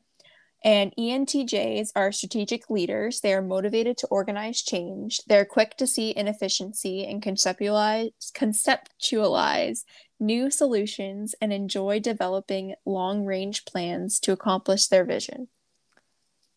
And 0.65 0.95
ENTJs 0.97 1.91
are 1.97 2.13
strategic 2.13 2.71
leaders. 2.71 3.21
They 3.21 3.35
are 3.35 3.43
motivated 3.43 3.97
to 3.99 4.07
organize 4.09 4.63
change. 4.63 5.21
They're 5.27 5.45
quick 5.45 5.77
to 5.79 5.87
see 5.89 6.17
inefficiency 6.17 7.05
and 7.05 7.21
conceptualize, 7.21 8.13
conceptualize 8.33 9.81
new 10.21 10.51
solutions 10.51 11.35
and 11.41 11.53
enjoy 11.53 11.99
developing 11.99 12.77
long 12.87 13.25
range 13.25 13.65
plans 13.65 14.21
to 14.21 14.33
accomplish 14.33 14.87
their 14.87 15.05
vision. 15.05 15.49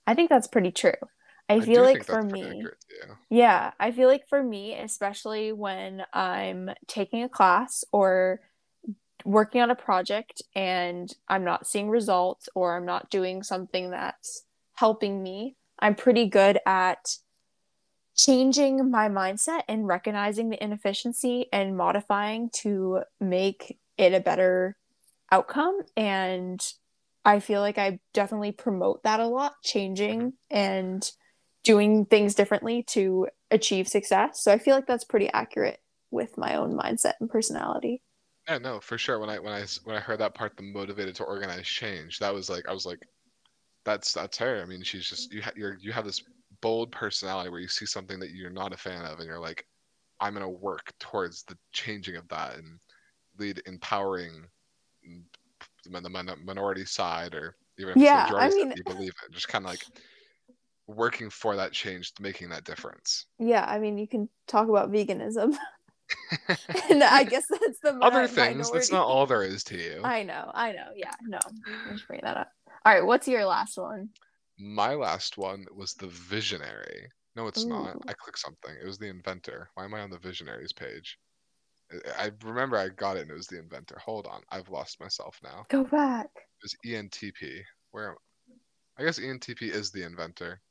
I 0.05 0.13
think 0.13 0.29
that's 0.29 0.47
pretty 0.47 0.71
true. 0.71 0.93
I, 1.49 1.55
I 1.55 1.59
feel 1.61 1.83
like 1.83 2.03
for 2.03 2.23
me, 2.23 2.43
accurate, 2.43 2.85
yeah. 2.89 3.15
yeah, 3.29 3.71
I 3.79 3.91
feel 3.91 4.07
like 4.07 4.27
for 4.27 4.41
me, 4.41 4.75
especially 4.75 5.51
when 5.51 6.03
I'm 6.13 6.71
taking 6.87 7.23
a 7.23 7.29
class 7.29 7.83
or 7.91 8.41
working 9.25 9.61
on 9.61 9.71
a 9.71 9.75
project 9.75 10.41
and 10.55 11.13
I'm 11.27 11.43
not 11.43 11.67
seeing 11.67 11.89
results 11.89 12.47
or 12.55 12.77
I'm 12.77 12.85
not 12.85 13.09
doing 13.09 13.43
something 13.43 13.89
that's 13.89 14.45
helping 14.75 15.21
me, 15.21 15.55
I'm 15.79 15.95
pretty 15.95 16.27
good 16.27 16.59
at 16.65 17.17
changing 18.15 18.89
my 18.89 19.09
mindset 19.09 19.63
and 19.67 19.87
recognizing 19.87 20.49
the 20.49 20.63
inefficiency 20.63 21.47
and 21.51 21.75
modifying 21.75 22.49
to 22.61 23.01
make 23.19 23.77
it 23.97 24.13
a 24.13 24.21
better 24.21 24.77
outcome. 25.31 25.79
And 25.97 26.65
I 27.25 27.39
feel 27.39 27.59
like 27.59 27.77
I 27.77 27.99
definitely 28.13 28.51
promote 28.51 29.03
that 29.03 29.19
a 29.19 29.27
lot, 29.27 29.55
changing 29.63 30.33
and 30.49 31.11
doing 31.63 32.05
things 32.05 32.35
differently 32.35 32.83
to 32.83 33.27
achieve 33.49 33.87
success. 33.87 34.41
So 34.43 34.53
I 34.53 34.59
feel 34.59 34.75
like 34.75 34.85
that's 34.85 35.03
pretty 35.03 35.29
accurate 35.33 35.81
with 36.11 36.37
my 36.37 36.55
own 36.55 36.77
mindset 36.77 37.13
and 37.19 37.29
personality. 37.29 38.01
Yeah, 38.47 38.59
no, 38.59 38.79
for 38.79 38.97
sure. 38.97 39.19
When 39.19 39.29
I 39.29 39.39
when 39.39 39.53
I 39.53 39.65
when 39.85 39.95
I 39.95 39.99
heard 39.99 40.19
that 40.19 40.35
part, 40.35 40.55
the 40.55 40.63
motivated 40.63 41.15
to 41.15 41.23
organize 41.23 41.67
change, 41.67 42.19
that 42.19 42.33
was 42.33 42.49
like 42.49 42.67
I 42.69 42.73
was 42.73 42.85
like, 42.85 43.07
that's 43.85 44.13
that's 44.13 44.37
her. 44.39 44.61
I 44.61 44.65
mean, 44.65 44.83
she's 44.83 45.07
just 45.09 45.33
you 45.33 45.41
ha- 45.43 45.53
you're 45.55 45.77
you 45.79 45.91
have 45.93 46.05
this 46.05 46.23
bold 46.61 46.91
personality 46.91 47.49
where 47.49 47.59
you 47.61 47.67
see 47.67 47.85
something 47.85 48.19
that 48.19 48.31
you're 48.31 48.51
not 48.51 48.73
a 48.73 48.77
fan 48.77 49.05
of, 49.05 49.19
and 49.19 49.27
you're 49.27 49.39
like, 49.39 49.67
I'm 50.19 50.33
gonna 50.33 50.49
work 50.49 50.93
towards 50.99 51.43
the 51.43 51.57
changing 51.73 52.17
of 52.17 52.27
that 52.29 52.57
and 52.57 52.79
lead 53.37 53.61
empowering 53.67 54.47
the 55.83 56.37
minority 56.43 56.85
side 56.85 57.33
or 57.33 57.57
even 57.77 57.93
if 57.93 58.01
yeah, 58.01 58.31
I 58.37 58.49
mean, 58.49 58.73
you 58.75 58.83
believe 58.83 59.13
it, 59.25 59.33
just 59.33 59.47
kind 59.47 59.65
of 59.65 59.69
like 59.71 59.85
working 60.87 61.29
for 61.29 61.55
that 61.55 61.71
change, 61.71 62.11
making 62.19 62.49
that 62.49 62.63
difference. 62.63 63.27
Yeah, 63.39 63.65
I 63.65 63.79
mean, 63.79 63.97
you 63.97 64.07
can 64.07 64.29
talk 64.47 64.69
about 64.69 64.91
veganism. 64.91 65.57
and 66.89 67.03
I 67.03 67.23
guess 67.23 67.45
that's 67.49 67.79
the 67.81 67.97
other 68.01 68.27
things. 68.27 68.57
Minority. 68.57 68.71
That's 68.73 68.91
not 68.91 69.07
all 69.07 69.25
there 69.25 69.43
is 69.43 69.63
to 69.65 69.77
you. 69.77 70.01
I 70.03 70.23
know, 70.23 70.51
I 70.53 70.71
know. 70.71 70.87
Yeah, 70.95 71.13
no, 71.23 71.39
just 71.91 72.07
bring 72.07 72.21
that 72.23 72.37
up. 72.37 72.51
All 72.85 72.93
right, 72.93 73.05
what's 73.05 73.27
your 73.27 73.45
last 73.45 73.77
one? 73.77 74.09
My 74.57 74.93
last 74.93 75.37
one 75.37 75.65
was 75.75 75.93
the 75.93 76.07
visionary. 76.07 77.09
No, 77.35 77.47
it's 77.47 77.65
Ooh. 77.65 77.69
not. 77.69 77.97
I 78.07 78.13
clicked 78.13 78.39
something. 78.39 78.71
It 78.81 78.85
was 78.85 78.97
the 78.97 79.09
inventor. 79.09 79.69
Why 79.73 79.85
am 79.85 79.93
I 79.93 80.01
on 80.01 80.09
the 80.09 80.19
visionaries 80.19 80.71
page? 80.71 81.17
I 82.17 82.31
remember 82.43 82.77
I 82.77 82.89
got 82.89 83.17
it 83.17 83.23
and 83.23 83.31
it 83.31 83.35
was 83.35 83.47
the 83.47 83.59
inventor. 83.59 83.99
Hold 84.03 84.27
on, 84.27 84.41
I've 84.49 84.69
lost 84.69 84.99
myself 84.99 85.39
now. 85.43 85.65
Go 85.69 85.83
back. 85.83 86.29
It 86.35 86.63
was 86.63 86.75
ENTP. 86.85 87.61
Where? 87.91 88.15
I 88.97 89.03
guess 89.03 89.19
ENTP 89.19 89.63
is 89.63 89.91
the 89.91 90.03
inventor. 90.03 90.61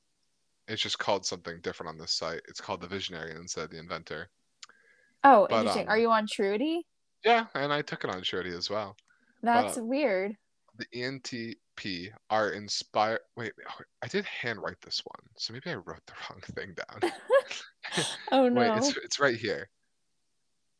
It's 0.66 0.82
just 0.82 0.98
called 0.98 1.26
something 1.26 1.60
different 1.60 1.90
on 1.90 1.98
this 1.98 2.12
site. 2.12 2.40
It's 2.48 2.60
called 2.60 2.80
the 2.80 2.88
visionary 2.88 3.32
instead 3.32 3.64
of 3.64 3.70
the 3.70 3.78
inventor. 3.78 4.30
Oh, 5.24 5.46
but, 5.48 5.60
interesting. 5.60 5.86
Um, 5.86 5.88
Are 5.88 5.98
you 5.98 6.10
on 6.10 6.26
Truity? 6.26 6.80
Yeah, 7.24 7.46
and 7.54 7.72
I 7.72 7.82
took 7.82 8.04
it 8.04 8.10
on 8.10 8.20
Truity 8.20 8.56
as 8.56 8.68
well. 8.68 8.96
That's 9.42 9.74
but, 9.74 9.80
uh, 9.80 9.84
weird. 9.84 10.36
The 10.76 10.86
ENTP 10.94 12.10
are 12.30 12.50
inspired. 12.50 13.20
Wait, 13.36 13.52
I 14.02 14.08
did 14.08 14.24
handwrite 14.26 14.80
this 14.82 15.02
one, 15.04 15.20
so 15.36 15.52
maybe 15.52 15.70
I 15.70 15.74
wrote 15.74 16.04
the 16.06 16.12
wrong 16.28 16.40
thing 16.54 16.74
down. 16.74 17.12
oh 18.32 18.48
no! 18.48 18.60
Wait, 18.60 18.76
it's 18.76 18.96
it's 18.98 19.20
right 19.20 19.36
here. 19.36 19.68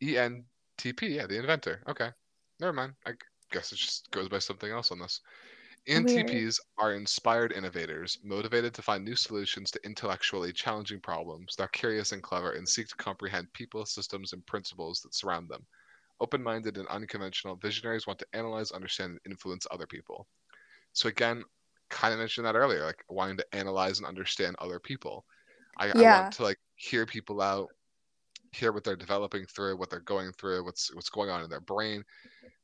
ENTP, 0.03 1.03
yeah, 1.03 1.27
the 1.27 1.39
inventor. 1.39 1.83
Okay, 1.89 2.11
never 2.61 2.73
mind. 2.73 2.95
I 3.07 3.13
guess 3.53 3.73
it 3.73 3.77
just 3.77 4.11
goes 4.11 4.29
by 4.29 4.41
something 4.41 4.71
else 4.71 4.91
on 4.91 4.99
this. 4.99 5.21
ENTPs 5.87 6.59
are 6.79 6.95
inspired 6.95 7.53
innovators, 7.53 8.19
motivated 8.23 8.73
to 8.75 8.83
find 8.83 9.05
new 9.05 9.15
solutions 9.15 9.71
to 9.71 9.85
intellectually 9.85 10.53
challenging 10.53 10.99
problems. 10.99 11.55
They're 11.57 11.69
curious 11.69 12.13
and 12.13 12.23
clever 12.23 12.53
and 12.53 12.67
seek 12.67 12.89
to 12.89 12.97
comprehend 12.97 13.53
people, 13.53 13.85
systems, 13.85 14.33
and 14.33 14.45
principles 14.47 15.01
that 15.01 15.15
surround 15.15 15.49
them. 15.51 15.67
Open 16.21 16.43
minded 16.43 16.79
and 16.79 16.89
unconventional, 16.89 17.57
visionaries 17.57 18.07
want 18.07 18.19
to 18.21 18.27
analyze, 18.33 18.71
understand, 18.73 19.19
and 19.25 19.33
influence 19.33 19.67
other 19.71 19.87
people. 19.87 20.27
So, 20.95 21.09
again, 21.09 21.45
kind 21.91 22.15
of 22.15 22.19
mentioned 22.19 22.47
that 22.47 22.57
earlier, 22.57 22.85
like 22.85 23.05
wanting 23.11 23.37
to 23.37 23.47
analyze 23.55 23.99
and 23.99 24.07
understand 24.07 24.57
other 24.59 24.81
people. 24.81 25.27
I, 25.77 25.87
yeah. 25.89 26.19
I 26.19 26.21
want 26.23 26.33
to 26.35 26.45
like 26.45 26.59
hear 26.77 27.05
people 27.05 27.43
out, 27.43 27.69
hear 28.53 28.73
what 28.73 28.85
they're 28.85 28.97
developing 28.97 29.45
through, 29.45 29.77
what 29.77 29.91
they're 29.91 30.01
going 30.01 30.33
through, 30.33 30.65
what's 30.65 30.95
what's 30.95 31.11
going 31.11 31.29
on 31.29 31.43
in 31.43 31.51
their 31.51 31.61
brain, 31.61 32.05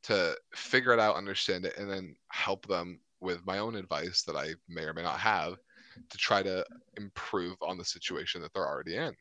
to 0.05 0.37
figure 0.55 0.93
it 0.93 1.01
out, 1.01 1.17
understand 1.17 1.67
it, 1.67 1.77
and 1.77 1.91
then 1.91 2.15
help 2.29 2.67
them 2.67 2.99
with 3.21 3.45
my 3.47 3.59
own 3.59 3.77
advice 3.77 4.23
that 4.23 4.37
I 4.37 4.55
may 4.69 4.83
or 4.83 4.95
may 4.95 5.03
not 5.03 5.19
have 5.19 5.57
to 6.09 6.19
try 6.19 6.43
to 6.43 6.65
improve 6.97 7.57
on 7.63 7.79
the 7.79 7.85
situation 7.85 8.41
that 8.43 8.53
they're 8.53 8.67
already 8.67 8.97
in. 8.97 9.15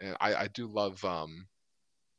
And 0.00 0.16
I, 0.20 0.34
I 0.34 0.48
do 0.48 0.66
love 0.66 1.04
um, 1.04 1.46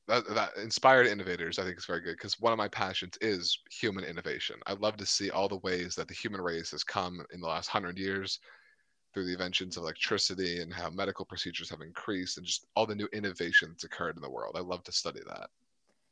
that, 0.07 0.27
that 0.29 0.57
inspired 0.57 1.07
innovators. 1.07 1.59
I 1.59 1.63
think 1.63 1.77
is 1.77 1.85
very 1.85 2.01
good 2.01 2.17
because 2.17 2.39
one 2.39 2.53
of 2.53 2.57
my 2.57 2.67
passions 2.67 3.17
is 3.21 3.59
human 3.69 4.03
innovation. 4.03 4.57
I 4.65 4.73
love 4.73 4.97
to 4.97 5.05
see 5.05 5.29
all 5.29 5.47
the 5.47 5.57
ways 5.57 5.95
that 5.95 6.07
the 6.07 6.13
human 6.13 6.41
race 6.41 6.71
has 6.71 6.83
come 6.83 7.23
in 7.31 7.41
the 7.41 7.47
last 7.47 7.67
hundred 7.67 7.97
years 7.97 8.39
through 9.13 9.25
the 9.25 9.33
inventions 9.33 9.77
of 9.77 9.83
electricity 9.83 10.61
and 10.61 10.73
how 10.73 10.89
medical 10.89 11.25
procedures 11.25 11.69
have 11.69 11.81
increased 11.81 12.37
and 12.37 12.45
just 12.45 12.67
all 12.75 12.85
the 12.85 12.95
new 12.95 13.07
innovations 13.13 13.83
occurred 13.83 14.15
in 14.15 14.21
the 14.21 14.29
world. 14.29 14.55
I 14.57 14.61
love 14.61 14.83
to 14.83 14.91
study 14.91 15.21
that. 15.27 15.49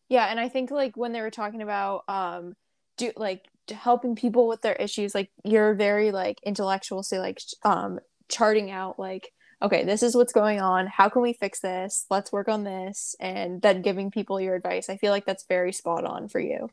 Yeah, 0.09 0.27
and 0.27 0.39
I 0.39 0.49
think 0.49 0.71
like 0.71 0.95
when 0.95 1.11
they 1.11 1.21
were 1.21 1.29
talking 1.29 1.61
about 1.61 2.03
um 2.07 2.55
do 2.97 3.11
like 3.15 3.47
helping 3.71 4.15
people 4.15 4.47
with 4.47 4.61
their 4.61 4.75
issues 4.75 5.13
like 5.13 5.29
you're 5.43 5.73
very 5.73 6.11
like 6.11 6.39
intellectual 6.43 7.03
so 7.03 7.17
like 7.17 7.39
um 7.63 7.99
charting 8.29 8.71
out 8.71 8.99
like 8.99 9.31
okay 9.61 9.83
this 9.83 10.03
is 10.03 10.15
what's 10.15 10.33
going 10.33 10.59
on 10.59 10.87
how 10.87 11.09
can 11.09 11.21
we 11.21 11.33
fix 11.33 11.59
this 11.59 12.05
let's 12.09 12.31
work 12.31 12.47
on 12.47 12.63
this 12.63 13.15
and 13.19 13.61
then 13.61 13.81
giving 13.81 14.11
people 14.11 14.39
your 14.39 14.55
advice. 14.55 14.89
I 14.89 14.97
feel 14.97 15.11
like 15.11 15.25
that's 15.25 15.45
very 15.47 15.73
spot 15.73 16.05
on 16.05 16.27
for 16.27 16.39
you. 16.39 16.69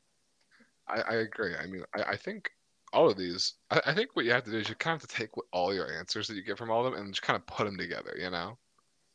I, 0.89 1.01
I 1.01 1.15
agree. 1.17 1.55
I 1.57 1.67
mean 1.67 1.85
I, 1.97 2.03
I 2.13 2.17
think 2.17 2.51
all 2.93 3.11
of 3.11 3.17
these 3.17 3.55
I, 3.71 3.81
I, 3.87 3.95
think 3.95 4.15
what 4.15 4.25
you 4.25 4.31
have 4.33 4.45
to 4.45 4.51
do 4.51 4.59
is 4.59 4.69
you 4.69 4.75
kind 4.77 4.95
of 4.95 5.03
have 5.03 5.11
to 5.11 5.17
take 5.17 5.31
all 5.53 5.75
your 5.75 5.93
answers 5.99 6.29
that 6.29 6.35
you 6.35 6.43
get 6.43 6.59
from 6.59 6.71
all 6.71 6.85
of 6.85 6.93
them 6.93 7.01
and 7.01 7.13
just 7.13 7.23
kind 7.23 7.37
of 7.37 7.47
put 7.47 7.65
them 7.65 7.77
together 7.77 8.17
you 8.21 8.31
know? 8.31 8.57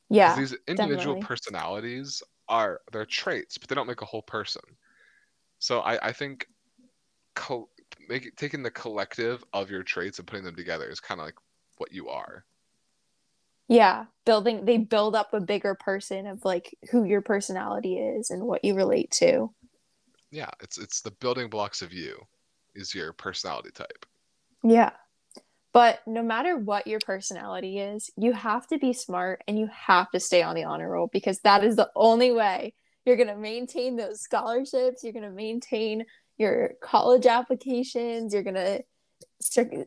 Yeah 0.10 0.36
these 0.36 0.54
individual 0.68 1.16
definitely. 1.16 1.22
personalities 1.22 2.24
are 2.50 2.82
they're 2.92 3.06
traits 3.06 3.58
but 3.58 3.70
they 3.70 3.76
don't 3.76 3.88
make 3.88 4.02
a 4.02 4.06
whole 4.06 4.24
person. 4.24 4.64
So 5.60 5.82
i 5.82 6.08
i 6.08 6.12
think 6.12 6.48
co- 7.40 7.70
make, 8.10 8.36
taking 8.36 8.62
the 8.62 8.70
collective 8.70 9.44
of 9.54 9.72
your 9.72 9.82
traits 9.82 10.20
and 10.20 10.28
putting 10.28 10.44
them 10.44 10.56
together 10.56 10.90
is 10.90 11.00
kind 11.00 11.22
of 11.22 11.26
like 11.26 11.38
what 11.78 11.94
you 11.94 12.10
are. 12.10 12.44
Yeah, 13.70 14.06
building 14.26 14.66
they 14.66 14.78
build 14.78 15.16
up 15.16 15.34
a 15.34 15.40
bigger 15.40 15.76
person 15.76 16.28
of 16.28 16.44
like 16.44 16.76
who 16.92 17.06
your 17.06 17.22
personality 17.22 17.98
is 17.98 18.30
and 18.30 18.44
what 18.44 18.66
you 18.66 18.74
relate 18.74 19.12
to. 19.12 19.54
Yeah, 20.32 20.50
it's 20.62 20.78
it's 20.78 21.02
the 21.02 21.12
building 21.12 21.50
blocks 21.50 21.82
of 21.82 21.94
you 21.94 22.20
is 22.76 22.94
your 22.94 23.14
personality 23.14 23.70
type. 23.72 24.06
Yeah. 24.64 24.92
But 25.72 26.00
no 26.08 26.24
matter 26.24 26.58
what 26.58 26.88
your 26.88 27.00
personality 27.00 27.80
is, 27.80 28.10
you 28.18 28.34
have 28.34 28.66
to 28.68 28.80
be 28.80 28.92
smart 28.92 29.44
and 29.48 29.58
you 29.58 29.70
have 29.72 30.10
to 30.12 30.20
stay 30.20 30.42
on 30.42 30.56
the 30.56 30.64
honor 30.64 30.90
roll 30.90 31.10
because 31.14 31.40
that 31.42 31.64
is 31.64 31.76
the 31.76 31.92
only 31.96 32.32
way 32.32 32.74
you're 33.06 33.18
going 33.18 33.28
to 33.28 33.36
maintain 33.36 33.96
those 33.96 34.22
scholarships, 34.22 35.04
you're 35.04 35.14
going 35.14 35.24
to 35.24 35.32
maintain 35.32 36.06
your 36.40 36.72
college 36.82 37.26
applications, 37.26 38.34
you're 38.34 38.44
going 38.44 38.56
to 38.56 38.84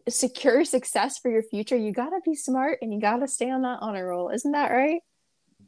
secure 0.09 0.65
success 0.65 1.19
for 1.19 1.31
your 1.31 1.43
future, 1.43 1.77
you 1.77 1.93
got 1.93 2.11
to 2.11 2.21
be 2.25 2.35
smart 2.35 2.79
and 2.83 2.93
you 2.93 3.01
got 3.01 3.19
to 3.19 3.29
stay 3.29 3.51
on 3.51 3.63
that 3.63 3.79
honor 3.81 4.07
roll. 4.07 4.29
Isn't 4.29 4.53
that 4.53 4.71
right? 4.71 5.01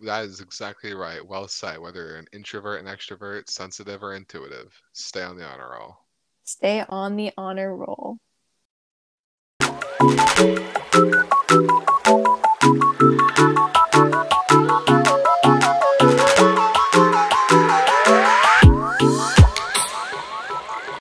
That 0.01 0.25
is 0.25 0.41
exactly 0.41 0.95
right. 0.95 1.27
Well 1.27 1.49
said. 1.49 1.79
Whether 1.79 2.07
you're 2.07 2.17
an 2.17 2.27
introvert, 2.33 2.85
an 2.85 2.87
extrovert, 2.87 3.49
sensitive, 3.49 4.03
or 4.03 4.15
intuitive, 4.15 4.73
stay 4.93 5.23
on 5.23 5.37
the 5.37 5.47
honor 5.47 5.71
roll. 5.71 5.97
Stay 6.45 6.85
on 6.89 7.17
the 7.17 7.33
honor 7.37 7.75
roll. 7.75 8.19